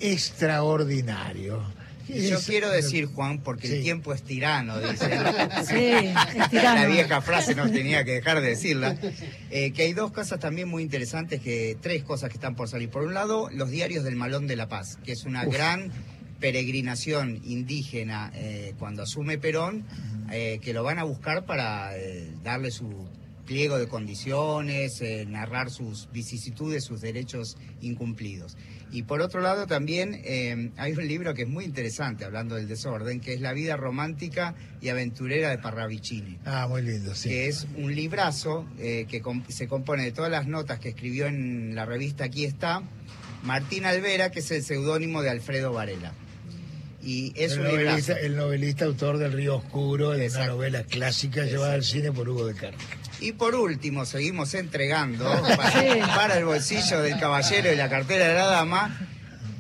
extraordinario. 0.00 1.62
Yo 2.09 2.38
quiero 2.40 2.70
decir, 2.70 3.07
Juan, 3.07 3.40
porque 3.40 3.78
el 3.78 3.82
tiempo 3.82 4.12
es 4.12 4.22
tirano, 4.22 4.78
dice. 4.80 5.11
Sí, 5.66 6.12
es 6.38 6.50
tirano. 6.50 6.82
La 6.82 6.86
vieja 6.86 7.20
frase 7.20 7.54
no 7.54 7.70
tenía 7.70 8.04
que 8.04 8.12
dejar 8.12 8.40
de 8.40 8.48
decirla. 8.50 8.96
Eh, 9.50 9.72
que 9.72 9.82
hay 9.82 9.92
dos 9.92 10.12
cosas 10.12 10.38
también 10.38 10.68
muy 10.68 10.82
interesantes, 10.82 11.40
que 11.40 11.76
tres 11.80 12.04
cosas 12.04 12.30
que 12.30 12.36
están 12.36 12.54
por 12.54 12.68
salir. 12.68 12.90
Por 12.90 13.02
un 13.02 13.14
lado, 13.14 13.48
los 13.52 13.70
diarios 13.70 14.04
del 14.04 14.14
Malón 14.14 14.46
de 14.46 14.57
la 14.57 14.68
Paz, 14.68 14.98
que 15.04 15.12
es 15.12 15.24
una 15.24 15.44
gran 15.44 15.90
peregrinación 16.41 17.41
indígena 17.45 18.30
eh, 18.34 18.74
cuando 18.78 19.03
asume 19.03 19.39
Perón, 19.39 19.84
eh, 20.30 20.59
que 20.62 20.72
lo 20.72 20.82
van 20.82 20.99
a 20.99 21.05
buscar 21.05 21.47
para 21.47 21.93
darle 22.43 22.70
su 22.70 23.07
pliego 23.47 23.78
de 23.78 23.89
condiciones, 23.89 25.01
eh, 25.01 25.24
narrar 25.26 25.70
sus 25.70 26.11
vicisitudes, 26.12 26.84
sus 26.84 27.01
derechos 27.01 27.57
incumplidos. 27.80 28.57
Y 28.93 29.05
por 29.05 29.20
otro 29.22 29.41
lado 29.41 29.66
también 29.66 30.20
eh, 30.24 30.70
hay 30.76 30.93
un 30.93 31.09
libro 31.09 31.32
que 31.32 31.43
es 31.43 31.49
muy 31.49 31.64
interesante, 31.64 32.24
hablando 32.24 32.57
del 32.57 32.68
desorden, 32.68 33.20
que 33.20 33.32
es 33.32 33.41
La 33.41 33.53
vida 33.53 33.76
romántica 33.76 34.55
y 34.80 34.91
aventurera 34.91 35.51
de 35.51 35.59
Parravicini. 35.59 36.39
Ah, 36.45 36.66
muy 36.68 36.82
lindo, 36.82 37.14
sí. 37.14 37.30
Que 37.30 37.49
es 37.49 37.66
un 37.76 37.95
librazo 37.95 38.66
eh, 38.78 39.07
que 39.09 39.22
se 39.49 39.68
compone 39.68 40.05
de 40.05 40.12
todas 40.12 40.30
las 40.30 40.47
notas 40.47 40.78
que 40.78 40.91
escribió 40.91 41.26
en 41.26 41.74
la 41.74 41.87
revista 41.87 42.24
Aquí 42.24 42.45
está 42.45 42.82
Martín 43.43 43.87
Alvera, 43.87 44.30
que 44.30 44.41
es 44.41 44.51
el 44.51 44.62
seudónimo 44.62 45.22
de 45.22 45.30
Alfredo 45.30 45.72
Varela. 45.72 46.12
Y 47.07 47.32
es 47.36 47.52
el, 47.52 47.62
novelista, 47.62 48.14
el 48.14 48.36
novelista 48.36 48.84
autor 48.84 49.18
del 49.18 49.32
Río 49.32 49.54
Oscuro, 49.54 50.11
de 50.11 50.28
una 50.28 50.48
novela 50.48 50.82
clásica 50.82 51.44
llevada 51.44 51.74
al 51.74 51.84
cine 51.84 52.11
por 52.11 52.28
Hugo 52.28 52.46
de 52.46 52.54
Carlos. 52.54 52.82
Y 53.20 53.30
por 53.30 53.54
último, 53.54 54.04
seguimos 54.04 54.54
entregando 54.54 55.24
para, 55.57 56.36
el 56.36 56.44
bolsillo 56.44 57.00
del 57.02 57.16
caballero 57.20 57.72
y 57.72 57.76
la 57.76 57.88
cartera 57.88 58.26
de 58.26 58.34
la 58.34 58.46
dama 58.46 59.09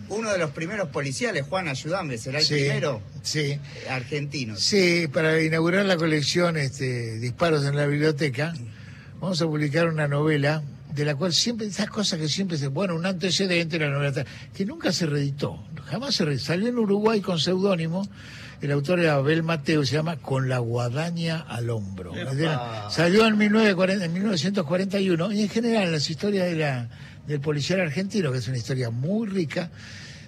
uno 0.08 0.32
de 0.32 0.38
los 0.38 0.50
primeros 0.50 0.88
policiales, 0.88 1.44
Juan, 1.48 1.68
ayudame, 1.68 2.18
¿será 2.18 2.40
el 2.40 2.46
primero? 2.46 3.00
Sí. 3.22 3.60
Argentino. 3.90 4.56
Sí, 4.56 5.06
para 5.06 5.40
inaugurar 5.40 5.84
la 5.84 5.96
colección 5.96 6.56
este, 6.56 7.18
Disparos 7.18 7.64
en 7.64 7.76
la 7.76 7.86
Biblioteca, 7.86 8.54
vamos 9.20 9.40
a 9.40 9.46
publicar 9.46 9.86
una 9.86 10.08
novela 10.08 10.64
de 10.96 11.04
la 11.04 11.14
cual 11.14 11.34
siempre, 11.34 11.66
esas 11.66 11.90
cosas 11.90 12.18
que 12.18 12.26
siempre 12.26 12.56
se, 12.56 12.68
bueno, 12.68 12.94
un 12.94 13.04
antecedente 13.04 13.78
de 13.78 13.84
la 13.84 13.92
novela, 13.92 14.24
que 14.54 14.64
nunca 14.64 14.92
se 14.92 15.04
reeditó, 15.04 15.62
jamás 15.84 16.14
se 16.14 16.24
reeditó, 16.24 16.46
salió 16.46 16.68
en 16.68 16.78
Uruguay 16.78 17.20
con 17.20 17.38
seudónimo, 17.38 18.08
el 18.62 18.72
autor 18.72 19.00
era 19.00 19.16
Abel 19.16 19.42
Mateo, 19.42 19.84
se 19.84 19.92
llama 19.92 20.16
Con 20.16 20.48
la 20.48 20.58
guadaña 20.58 21.40
al 21.40 21.68
hombro. 21.68 22.14
Salió 22.88 23.26
en, 23.26 23.36
1941 23.36 25.32
y 25.32 25.42
en 25.42 25.48
general 25.50 25.84
en 25.84 25.92
las 25.92 26.08
historias 26.08 26.46
de 26.46 26.56
la, 26.56 26.88
del 27.26 27.40
policial 27.40 27.80
argentino, 27.82 28.32
que 28.32 28.38
es 28.38 28.48
una 28.48 28.56
historia 28.56 28.88
muy 28.88 29.28
rica, 29.28 29.70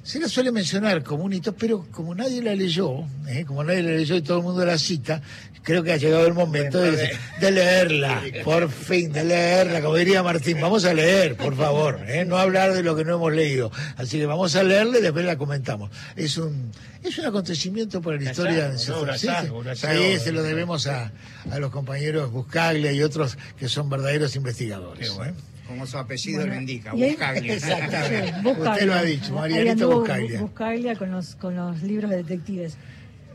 se 0.08 0.18
la 0.18 0.26
suele 0.26 0.50
mencionar 0.50 1.04
como 1.04 1.24
un 1.24 1.34
hito, 1.34 1.54
pero 1.54 1.84
como 1.90 2.14
nadie 2.14 2.40
la 2.40 2.54
leyó, 2.54 3.04
¿eh? 3.26 3.44
como 3.46 3.62
nadie 3.62 3.82
la 3.82 3.90
leyó 3.90 4.16
y 4.16 4.22
todo 4.22 4.38
el 4.38 4.42
mundo 4.42 4.64
la 4.64 4.78
cita, 4.78 5.20
creo 5.62 5.82
que 5.82 5.92
ha 5.92 5.98
llegado 5.98 6.26
el 6.26 6.32
momento 6.32 6.80
de, 6.80 7.10
leerla, 7.42 8.22
por 8.42 8.70
fin, 8.70 9.12
de 9.12 9.22
leerla, 9.22 9.82
como 9.82 9.96
diría 9.96 10.22
Martín, 10.22 10.62
vamos 10.62 10.86
a 10.86 10.94
leer, 10.94 11.36
por 11.36 11.54
favor, 11.54 12.00
¿eh? 12.08 12.24
no 12.24 12.38
hablar 12.38 12.72
de 12.72 12.82
lo 12.82 12.96
que 12.96 13.04
no 13.04 13.16
hemos 13.16 13.34
leído. 13.34 13.70
Así 13.98 14.16
que 14.16 14.24
vamos 14.24 14.56
a 14.56 14.62
leerla 14.62 14.98
y 14.98 15.02
después 15.02 15.26
la 15.26 15.36
comentamos. 15.36 15.90
Es 16.16 16.38
un, 16.38 16.72
es 17.02 17.18
un 17.18 17.26
acontecimiento 17.26 18.00
para 18.00 18.16
la 18.16 18.30
historia 18.30 18.70
de 18.70 18.78
sí, 18.78 20.24
se 20.24 20.32
lo 20.32 20.42
debemos 20.42 20.86
a, 20.86 21.12
a 21.50 21.58
los 21.58 21.70
compañeros 21.70 22.32
Buscaglia 22.32 22.92
y 22.92 23.02
otros 23.02 23.36
que 23.58 23.68
son 23.68 23.90
verdaderos 23.90 24.34
investigadores. 24.36 25.10
¿eh? 25.22 25.34
Como 25.68 25.86
su 25.86 25.98
apellido 25.98 26.46
lo 26.46 26.54
indica, 26.54 26.92
Buscaglia. 26.92 27.54
Exactamente. 27.54 28.48
Usted 28.48 28.86
lo 28.86 28.94
ha 28.94 29.02
dicho, 29.02 29.34
Marianita 29.34 29.86
Buscaglia. 29.86 30.40
Buscaglia 30.40 30.96
con 30.96 31.12
los, 31.12 31.34
con 31.34 31.54
los 31.54 31.82
libros 31.82 32.10
de 32.10 32.16
detectives. 32.16 32.76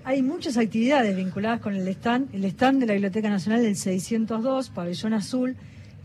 Hay 0.04 0.22
muchas 0.22 0.58
actividades 0.58 1.16
vinculadas 1.16 1.62
con 1.62 1.76
el 1.76 1.88
stand, 1.88 2.34
el 2.34 2.44
stand 2.46 2.82
de 2.82 2.88
la 2.88 2.94
Biblioteca 2.94 3.30
Nacional 3.30 3.62
del 3.62 3.78
602, 3.78 4.70
Pabellón 4.72 5.14
Azul. 5.14 5.56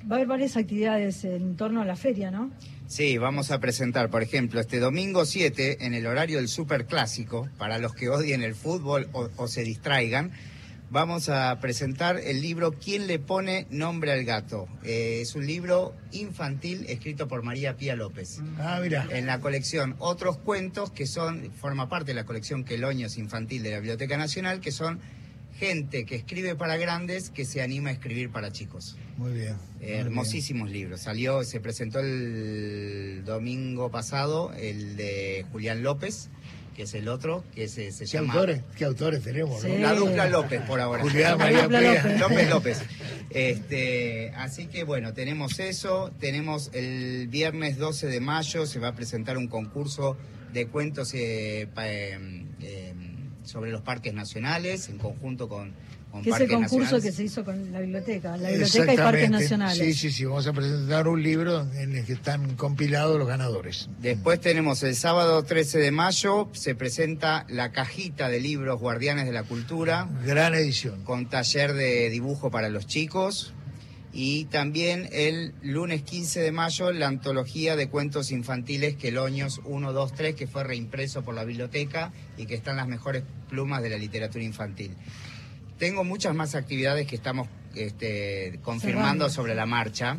Va 0.00 0.14
a 0.14 0.18
haber 0.18 0.28
varias 0.28 0.56
actividades 0.56 1.24
en 1.24 1.56
torno 1.56 1.80
a 1.80 1.84
la 1.84 1.96
feria, 1.96 2.30
¿no? 2.30 2.52
Sí, 2.86 3.18
vamos 3.18 3.50
a 3.50 3.58
presentar, 3.58 4.08
por 4.08 4.22
ejemplo, 4.22 4.60
este 4.60 4.78
domingo 4.78 5.24
7, 5.24 5.84
en 5.84 5.94
el 5.94 6.06
horario 6.06 6.38
del 6.38 6.48
Super 6.48 6.86
Clásico, 6.86 7.48
para 7.58 7.78
los 7.78 7.94
que 7.94 8.08
odien 8.08 8.42
el 8.42 8.54
fútbol 8.54 9.08
o 9.12 9.48
se 9.48 9.62
distraigan, 9.62 10.30
vamos 10.90 11.28
a 11.28 11.58
presentar 11.60 12.18
el 12.18 12.40
libro 12.40 12.72
¿Quién 12.72 13.06
le 13.06 13.18
pone 13.18 13.66
nombre 13.70 14.12
al 14.12 14.24
gato? 14.24 14.68
Eh, 14.84 15.20
es 15.22 15.34
un 15.34 15.46
libro 15.46 15.94
infantil 16.12 16.86
escrito 16.88 17.28
por 17.28 17.42
María 17.42 17.76
Pía 17.76 17.96
López. 17.96 18.40
Ah, 18.58 18.80
mira. 18.82 19.06
En 19.10 19.26
la 19.26 19.40
colección 19.40 19.96
Otros 19.98 20.38
Cuentos, 20.38 20.90
que 20.90 21.06
son, 21.06 21.50
forma 21.52 21.88
parte 21.88 22.12
de 22.12 22.14
la 22.14 22.24
colección 22.24 22.64
Queloños 22.64 23.18
Infantil 23.18 23.62
de 23.62 23.70
la 23.70 23.76
Biblioteca 23.78 24.16
Nacional, 24.16 24.60
que 24.60 24.72
son 24.72 25.00
gente 25.58 26.04
que 26.04 26.14
escribe 26.14 26.54
para 26.54 26.76
grandes 26.76 27.30
que 27.30 27.44
se 27.44 27.62
anima 27.62 27.90
a 27.90 27.92
escribir 27.92 28.30
para 28.30 28.52
chicos. 28.52 28.96
Muy 29.16 29.32
bien. 29.32 29.56
hermosísimos 29.80 30.70
libros. 30.70 31.00
Salió, 31.00 31.42
se 31.42 31.58
presentó 31.60 31.98
el 31.98 33.22
domingo 33.24 33.90
pasado 33.90 34.52
el 34.52 34.96
de 34.96 35.44
Julián 35.50 35.82
López 35.82 36.30
que 36.78 36.84
es 36.84 36.94
el 36.94 37.08
otro, 37.08 37.42
que 37.56 37.66
se, 37.66 37.90
se 37.90 38.04
¿Qué 38.04 38.10
llama... 38.12 38.34
Autores? 38.34 38.62
¿Qué 38.76 38.84
autores 38.84 39.20
tenemos? 39.24 39.64
La 39.64 39.94
dupla 39.94 40.28
López 40.28 40.62
por 40.62 40.80
ahora. 40.80 41.02
Julián 41.02 41.36
María 41.36 41.66
López. 41.66 42.20
López 42.20 42.50
López. 42.50 42.82
Este, 43.30 44.30
así 44.36 44.68
que 44.68 44.84
bueno, 44.84 45.12
tenemos 45.12 45.58
eso. 45.58 46.12
Tenemos 46.20 46.70
el 46.74 47.26
viernes 47.26 47.78
12 47.78 48.06
de 48.06 48.20
mayo, 48.20 48.64
se 48.64 48.78
va 48.78 48.88
a 48.88 48.94
presentar 48.94 49.38
un 49.38 49.48
concurso 49.48 50.16
de 50.52 50.68
cuentos 50.68 51.12
eh, 51.14 51.62
eh, 51.62 52.46
eh, 52.60 52.94
sobre 53.42 53.72
los 53.72 53.82
parques 53.82 54.14
nacionales 54.14 54.88
en 54.88 54.98
conjunto 54.98 55.48
con 55.48 55.72
que 56.22 56.30
es 56.30 56.40
el 56.40 56.48
concurso 56.48 57.00
que 57.00 57.12
se 57.12 57.24
hizo 57.24 57.44
con 57.44 57.72
la 57.72 57.80
biblioteca, 57.80 58.36
la 58.36 58.50
biblioteca 58.50 58.94
y 58.94 58.96
parques 58.96 59.30
nacionales. 59.30 59.78
Sí, 59.78 59.94
sí, 59.94 60.10
sí, 60.10 60.24
vamos 60.24 60.46
a 60.46 60.52
presentar 60.52 61.06
un 61.06 61.22
libro 61.22 61.66
en 61.74 61.96
el 61.96 62.04
que 62.04 62.14
están 62.14 62.56
compilados 62.56 63.18
los 63.18 63.28
ganadores. 63.28 63.88
Después 64.00 64.40
tenemos 64.40 64.82
el 64.82 64.96
sábado 64.96 65.42
13 65.42 65.78
de 65.78 65.90
mayo, 65.90 66.48
se 66.52 66.74
presenta 66.74 67.46
la 67.48 67.72
cajita 67.72 68.28
de 68.28 68.40
libros 68.40 68.80
Guardianes 68.80 69.26
de 69.26 69.32
la 69.32 69.42
Cultura. 69.42 70.08
Gran 70.24 70.54
edición. 70.54 71.04
Con 71.04 71.28
taller 71.28 71.74
de 71.74 72.10
dibujo 72.10 72.50
para 72.50 72.68
los 72.68 72.86
chicos. 72.86 73.54
Y 74.12 74.46
también 74.46 75.08
el 75.12 75.52
lunes 75.62 76.02
15 76.02 76.40
de 76.40 76.50
mayo 76.50 76.90
la 76.92 77.06
antología 77.06 77.76
de 77.76 77.88
cuentos 77.88 78.32
infantiles 78.32 78.96
Queloños 78.96 79.60
1, 79.64 79.92
2, 79.92 80.12
3, 80.14 80.34
que 80.34 80.46
fue 80.46 80.64
reimpreso 80.64 81.22
por 81.22 81.34
la 81.34 81.44
biblioteca 81.44 82.10
y 82.36 82.46
que 82.46 82.54
están 82.54 82.76
las 82.76 82.88
mejores 82.88 83.22
plumas 83.50 83.82
de 83.82 83.90
la 83.90 83.98
literatura 83.98 84.42
infantil. 84.42 84.96
Tengo 85.78 86.02
muchas 86.02 86.34
más 86.34 86.56
actividades 86.56 87.06
que 87.06 87.14
estamos 87.14 87.46
este, 87.76 88.58
confirmando 88.62 89.30
sobre 89.30 89.54
la 89.54 89.64
marcha. 89.64 90.18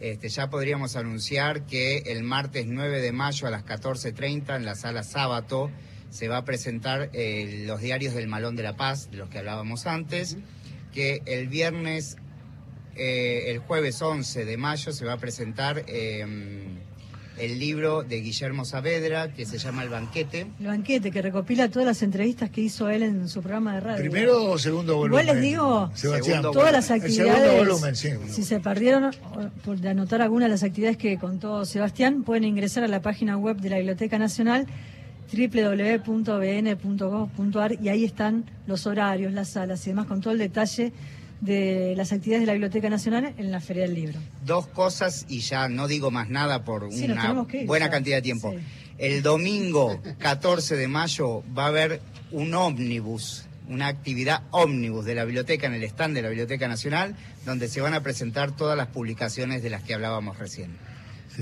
Este, 0.00 0.28
ya 0.28 0.50
podríamos 0.50 0.96
anunciar 0.96 1.64
que 1.64 1.98
el 2.06 2.22
martes 2.22 2.66
9 2.66 3.00
de 3.00 3.12
mayo 3.12 3.46
a 3.46 3.50
las 3.50 3.64
14.30 3.64 4.56
en 4.56 4.66
la 4.66 4.74
sala 4.74 5.02
Sábato 5.02 5.70
se 6.10 6.28
va 6.28 6.36
a 6.36 6.44
presentar 6.44 7.08
eh, 7.14 7.64
los 7.66 7.80
diarios 7.80 8.12
del 8.14 8.28
Malón 8.28 8.54
de 8.54 8.62
la 8.62 8.76
Paz, 8.76 9.10
de 9.10 9.16
los 9.16 9.30
que 9.30 9.38
hablábamos 9.38 9.86
antes, 9.86 10.36
que 10.92 11.22
el 11.24 11.48
viernes, 11.48 12.18
eh, 12.94 13.44
el 13.46 13.60
jueves 13.60 14.02
11 14.02 14.44
de 14.44 14.56
mayo 14.58 14.92
se 14.92 15.06
va 15.06 15.14
a 15.14 15.18
presentar 15.18 15.84
em, 15.86 16.78
el 17.40 17.58
libro 17.58 18.02
de 18.02 18.20
Guillermo 18.20 18.64
Saavedra, 18.64 19.32
que 19.32 19.46
se 19.46 19.58
llama 19.58 19.82
El 19.82 19.88
Banquete. 19.88 20.46
El 20.60 20.66
Banquete, 20.66 21.10
que 21.10 21.22
recopila 21.22 21.68
todas 21.68 21.86
las 21.86 22.02
entrevistas 22.02 22.50
que 22.50 22.60
hizo 22.60 22.88
él 22.88 23.02
en 23.02 23.28
su 23.28 23.40
programa 23.40 23.74
de 23.74 23.80
radio. 23.80 24.00
¿Primero 24.00 24.44
o 24.50 24.58
segundo 24.58 24.96
volumen? 24.96 25.22
Igual 25.22 25.36
les 25.36 25.42
digo, 25.42 25.90
Sebastián. 25.94 26.42
todas 26.42 26.72
las 26.72 26.90
actividades, 26.90 28.08
si 28.28 28.42
se 28.42 28.60
perdieron 28.60 29.10
por 29.64 29.86
anotar 29.86 30.22
algunas 30.22 30.46
de 30.46 30.50
las 30.50 30.62
actividades 30.62 30.96
que 30.96 31.18
contó 31.18 31.64
Sebastián, 31.64 32.22
pueden 32.24 32.44
ingresar 32.44 32.84
a 32.84 32.88
la 32.88 33.02
página 33.02 33.36
web 33.36 33.56
de 33.58 33.70
la 33.70 33.76
Biblioteca 33.76 34.18
Nacional 34.18 34.66
www.bn.gov.ar 35.30 36.62
y 37.82 37.88
ahí 37.88 38.04
están 38.04 38.44
los 38.66 38.86
horarios, 38.86 39.32
las 39.32 39.48
salas 39.50 39.86
y 39.86 39.90
demás 39.90 40.06
con 40.06 40.20
todo 40.20 40.32
el 40.32 40.38
detalle 40.38 40.92
de 41.40 41.94
las 41.96 42.12
actividades 42.12 42.42
de 42.42 42.46
la 42.46 42.52
Biblioteca 42.52 42.90
Nacional 42.90 43.34
en 43.36 43.50
la 43.50 43.60
Feria 43.60 43.84
del 43.84 43.94
Libro. 43.94 44.18
Dos 44.44 44.66
cosas 44.68 45.26
y 45.28 45.40
ya 45.40 45.68
no 45.68 45.86
digo 45.88 46.10
más 46.10 46.28
nada 46.28 46.64
por 46.64 46.84
una 46.84 47.46
buena 47.66 47.90
cantidad 47.90 48.16
de 48.16 48.22
tiempo. 48.22 48.54
El 48.98 49.22
domingo 49.22 50.00
14 50.18 50.76
de 50.76 50.88
mayo 50.88 51.44
va 51.56 51.64
a 51.64 51.68
haber 51.68 52.00
un 52.32 52.54
ómnibus, 52.54 53.46
una 53.68 53.86
actividad 53.86 54.42
ómnibus 54.50 55.04
de 55.04 55.14
la 55.14 55.24
biblioteca 55.24 55.66
en 55.66 55.74
el 55.74 55.84
stand 55.84 56.14
de 56.14 56.22
la 56.22 56.28
Biblioteca 56.28 56.66
Nacional, 56.66 57.14
donde 57.46 57.68
se 57.68 57.80
van 57.80 57.94
a 57.94 58.02
presentar 58.02 58.56
todas 58.56 58.76
las 58.76 58.88
publicaciones 58.88 59.62
de 59.62 59.70
las 59.70 59.82
que 59.82 59.94
hablábamos 59.94 60.38
recién 60.38 60.76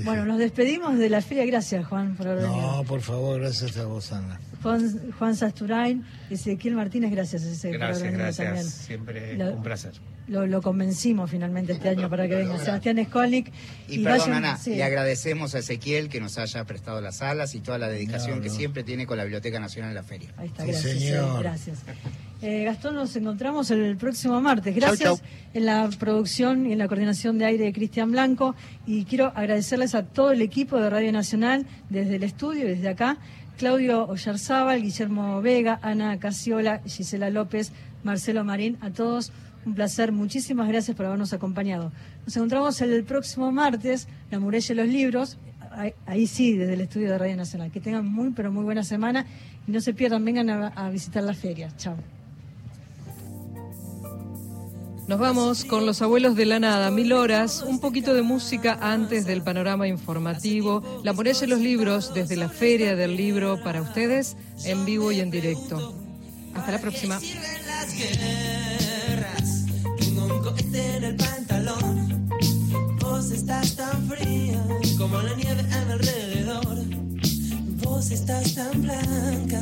bueno, 0.03 0.25
nos 0.25 0.37
despedimos 0.37 0.97
de 0.97 1.09
la 1.09 1.21
feria. 1.21 1.45
Gracias, 1.45 1.85
Juan, 1.87 2.15
por 2.15 2.27
haber 2.27 2.43
venido. 2.43 2.61
No, 2.61 2.83
por 2.83 3.01
favor, 3.01 3.39
gracias 3.39 3.77
a 3.77 3.85
vos, 3.85 4.11
Ana. 4.11 4.39
Juan, 4.61 5.11
Juan 5.17 5.35
Sasturain, 5.35 6.03
Ezequiel 6.29 6.75
Martínez, 6.75 7.11
gracias. 7.11 7.43
gracias, 7.63 8.11
gracias. 8.13 8.65
Siempre 8.65 9.37
un 9.51 9.63
placer. 9.63 9.93
Lo, 10.27 10.61
convencimos 10.61 11.31
finalmente 11.31 11.71
este 11.71 11.87
año 11.87 12.09
para 12.09 12.27
que 12.27 12.35
venga 12.35 12.57
Sebastián 12.57 13.03
Skolnik. 13.05 13.49
Y, 13.87 13.99
perdón, 13.99 14.33
Ana, 14.33 14.59
le 14.65 14.83
agradecemos 14.83 15.55
a 15.55 15.59
Ezequiel 15.59 16.09
que 16.09 16.19
nos 16.19 16.37
haya 16.37 16.65
prestado 16.65 16.99
las 16.99 17.17
salas 17.17 17.55
y 17.55 17.61
toda 17.61 17.77
la 17.77 17.87
dedicación 17.87 18.41
que 18.41 18.49
siempre 18.49 18.83
tiene 18.83 19.07
con 19.07 19.17
la 19.17 19.23
Biblioteca 19.23 19.59
Nacional 19.59 19.91
de 19.91 19.95
la 19.95 20.03
Feria. 20.03 20.33
Ahí 20.35 20.47
está, 20.47 20.65
gracias. 20.65 20.99
Señor. 20.99 21.39
gracias. 21.41 21.79
Eh, 22.41 22.65
Gastón, 22.65 22.95
nos 22.95 23.15
encontramos 23.15 23.71
el 23.71 23.95
próximo 23.95 24.39
martes. 24.41 24.75
Gracias 24.75 25.23
en 25.53 25.65
la 25.65 25.89
producción 25.97 26.67
y 26.67 26.73
en 26.73 26.79
la 26.79 26.87
coordinación 26.87 27.37
de 27.37 27.45
aire 27.45 27.63
de 27.63 27.73
Cristian 27.73 28.11
Blanco. 28.11 28.53
Y 28.85 29.05
quiero 29.05 29.31
agradecerles 29.33 29.95
a 29.95 30.03
todo 30.03 30.31
el 30.31 30.41
equipo 30.41 30.77
de 30.77 30.89
Radio 30.89 31.11
Nacional, 31.13 31.65
desde 31.89 32.17
el 32.17 32.23
estudio 32.23 32.65
y 32.65 32.71
desde 32.71 32.89
acá. 32.89 33.17
Claudio 33.57 34.05
Ollarzábal, 34.05 34.81
Guillermo 34.81 35.41
Vega, 35.41 35.79
Ana 35.81 36.19
Casiola, 36.19 36.81
Gisela 36.85 37.29
López, 37.29 37.71
Marcelo 38.03 38.43
Marín, 38.43 38.77
a 38.81 38.91
todos 38.91 39.31
un 39.65 39.73
placer, 39.73 40.13
muchísimas 40.13 40.69
gracias 40.69 40.95
por 40.95 41.07
habernos 41.07 41.33
acompañado. 41.33 41.91
Nos 42.25 42.37
encontramos 42.37 42.79
el 42.81 43.03
próximo 43.03 43.51
martes, 43.51 44.07
La 44.31 44.39
Muralla 44.39 44.67
de 44.67 44.75
los 44.75 44.87
Libros, 44.87 45.37
ahí, 46.05 46.27
sí, 46.27 46.55
desde 46.55 46.75
el 46.75 46.81
estudio 46.81 47.11
de 47.11 47.17
Radio 47.17 47.35
Nacional. 47.35 47.71
Que 47.71 47.81
tengan 47.81 48.05
muy, 48.05 48.31
pero 48.31 48.51
muy 48.51 48.63
buena 48.63 48.83
semana 48.83 49.25
y 49.67 49.71
no 49.71 49.81
se 49.81 49.93
pierdan, 49.93 50.23
vengan 50.23 50.49
a 50.49 50.89
visitar 50.89 51.23
la 51.23 51.33
feria. 51.33 51.69
Chao. 51.75 51.97
Nos 55.07 55.19
vamos 55.19 55.63
con 55.63 55.85
los 55.85 56.01
abuelos 56.01 56.35
de 56.35 56.45
la 56.45 56.59
nada, 56.59 56.91
mil 56.91 57.13
horas, 57.13 57.63
un 57.65 57.79
poquito 57.79 58.13
de 58.13 58.23
música 58.23 58.77
antes 58.81 59.25
del 59.25 59.41
panorama 59.41 59.87
informativo, 59.87 61.01
la 61.01 61.13
muralla 61.13 61.39
de 61.39 61.47
los 61.47 61.59
libros 61.59 62.13
desde 62.13 62.35
la 62.35 62.49
feria 62.49 62.93
del 62.97 63.15
libro 63.15 63.63
para 63.63 63.81
ustedes 63.81 64.35
en 64.65 64.83
vivo 64.85 65.13
y 65.13 65.21
en 65.21 65.31
directo. 65.31 65.95
Hasta 66.53 66.73
la 66.73 66.81
próxima. 66.81 67.19
Estás 78.09 78.55
tan 78.55 78.81
blanca 78.81 79.61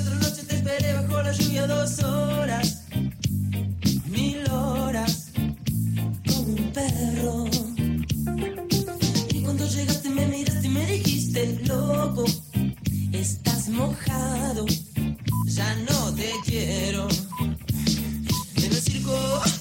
cuatro 0.00 0.14
noches 0.16 0.46
te 0.46 0.56
esperé 0.56 0.94
bajo 0.94 1.22
la 1.22 1.32
lluvia 1.32 1.66
dos 1.66 2.02
horas, 2.02 2.84
mil 4.06 4.50
horas, 4.50 5.30
como 6.26 6.54
un 6.54 6.72
perro. 6.72 7.44
Y 9.34 9.42
cuando 9.42 9.66
llegaste 9.66 10.08
me 10.08 10.26
miraste 10.26 10.66
y 10.66 10.70
me 10.70 10.86
dijiste, 10.86 11.60
loco, 11.66 12.24
estás 13.12 13.68
mojado, 13.68 14.64
ya 15.46 15.74
no 15.90 16.14
te 16.14 16.30
quiero. 16.46 17.06
En 18.56 18.64
el 18.64 18.80
circo... 18.80 19.59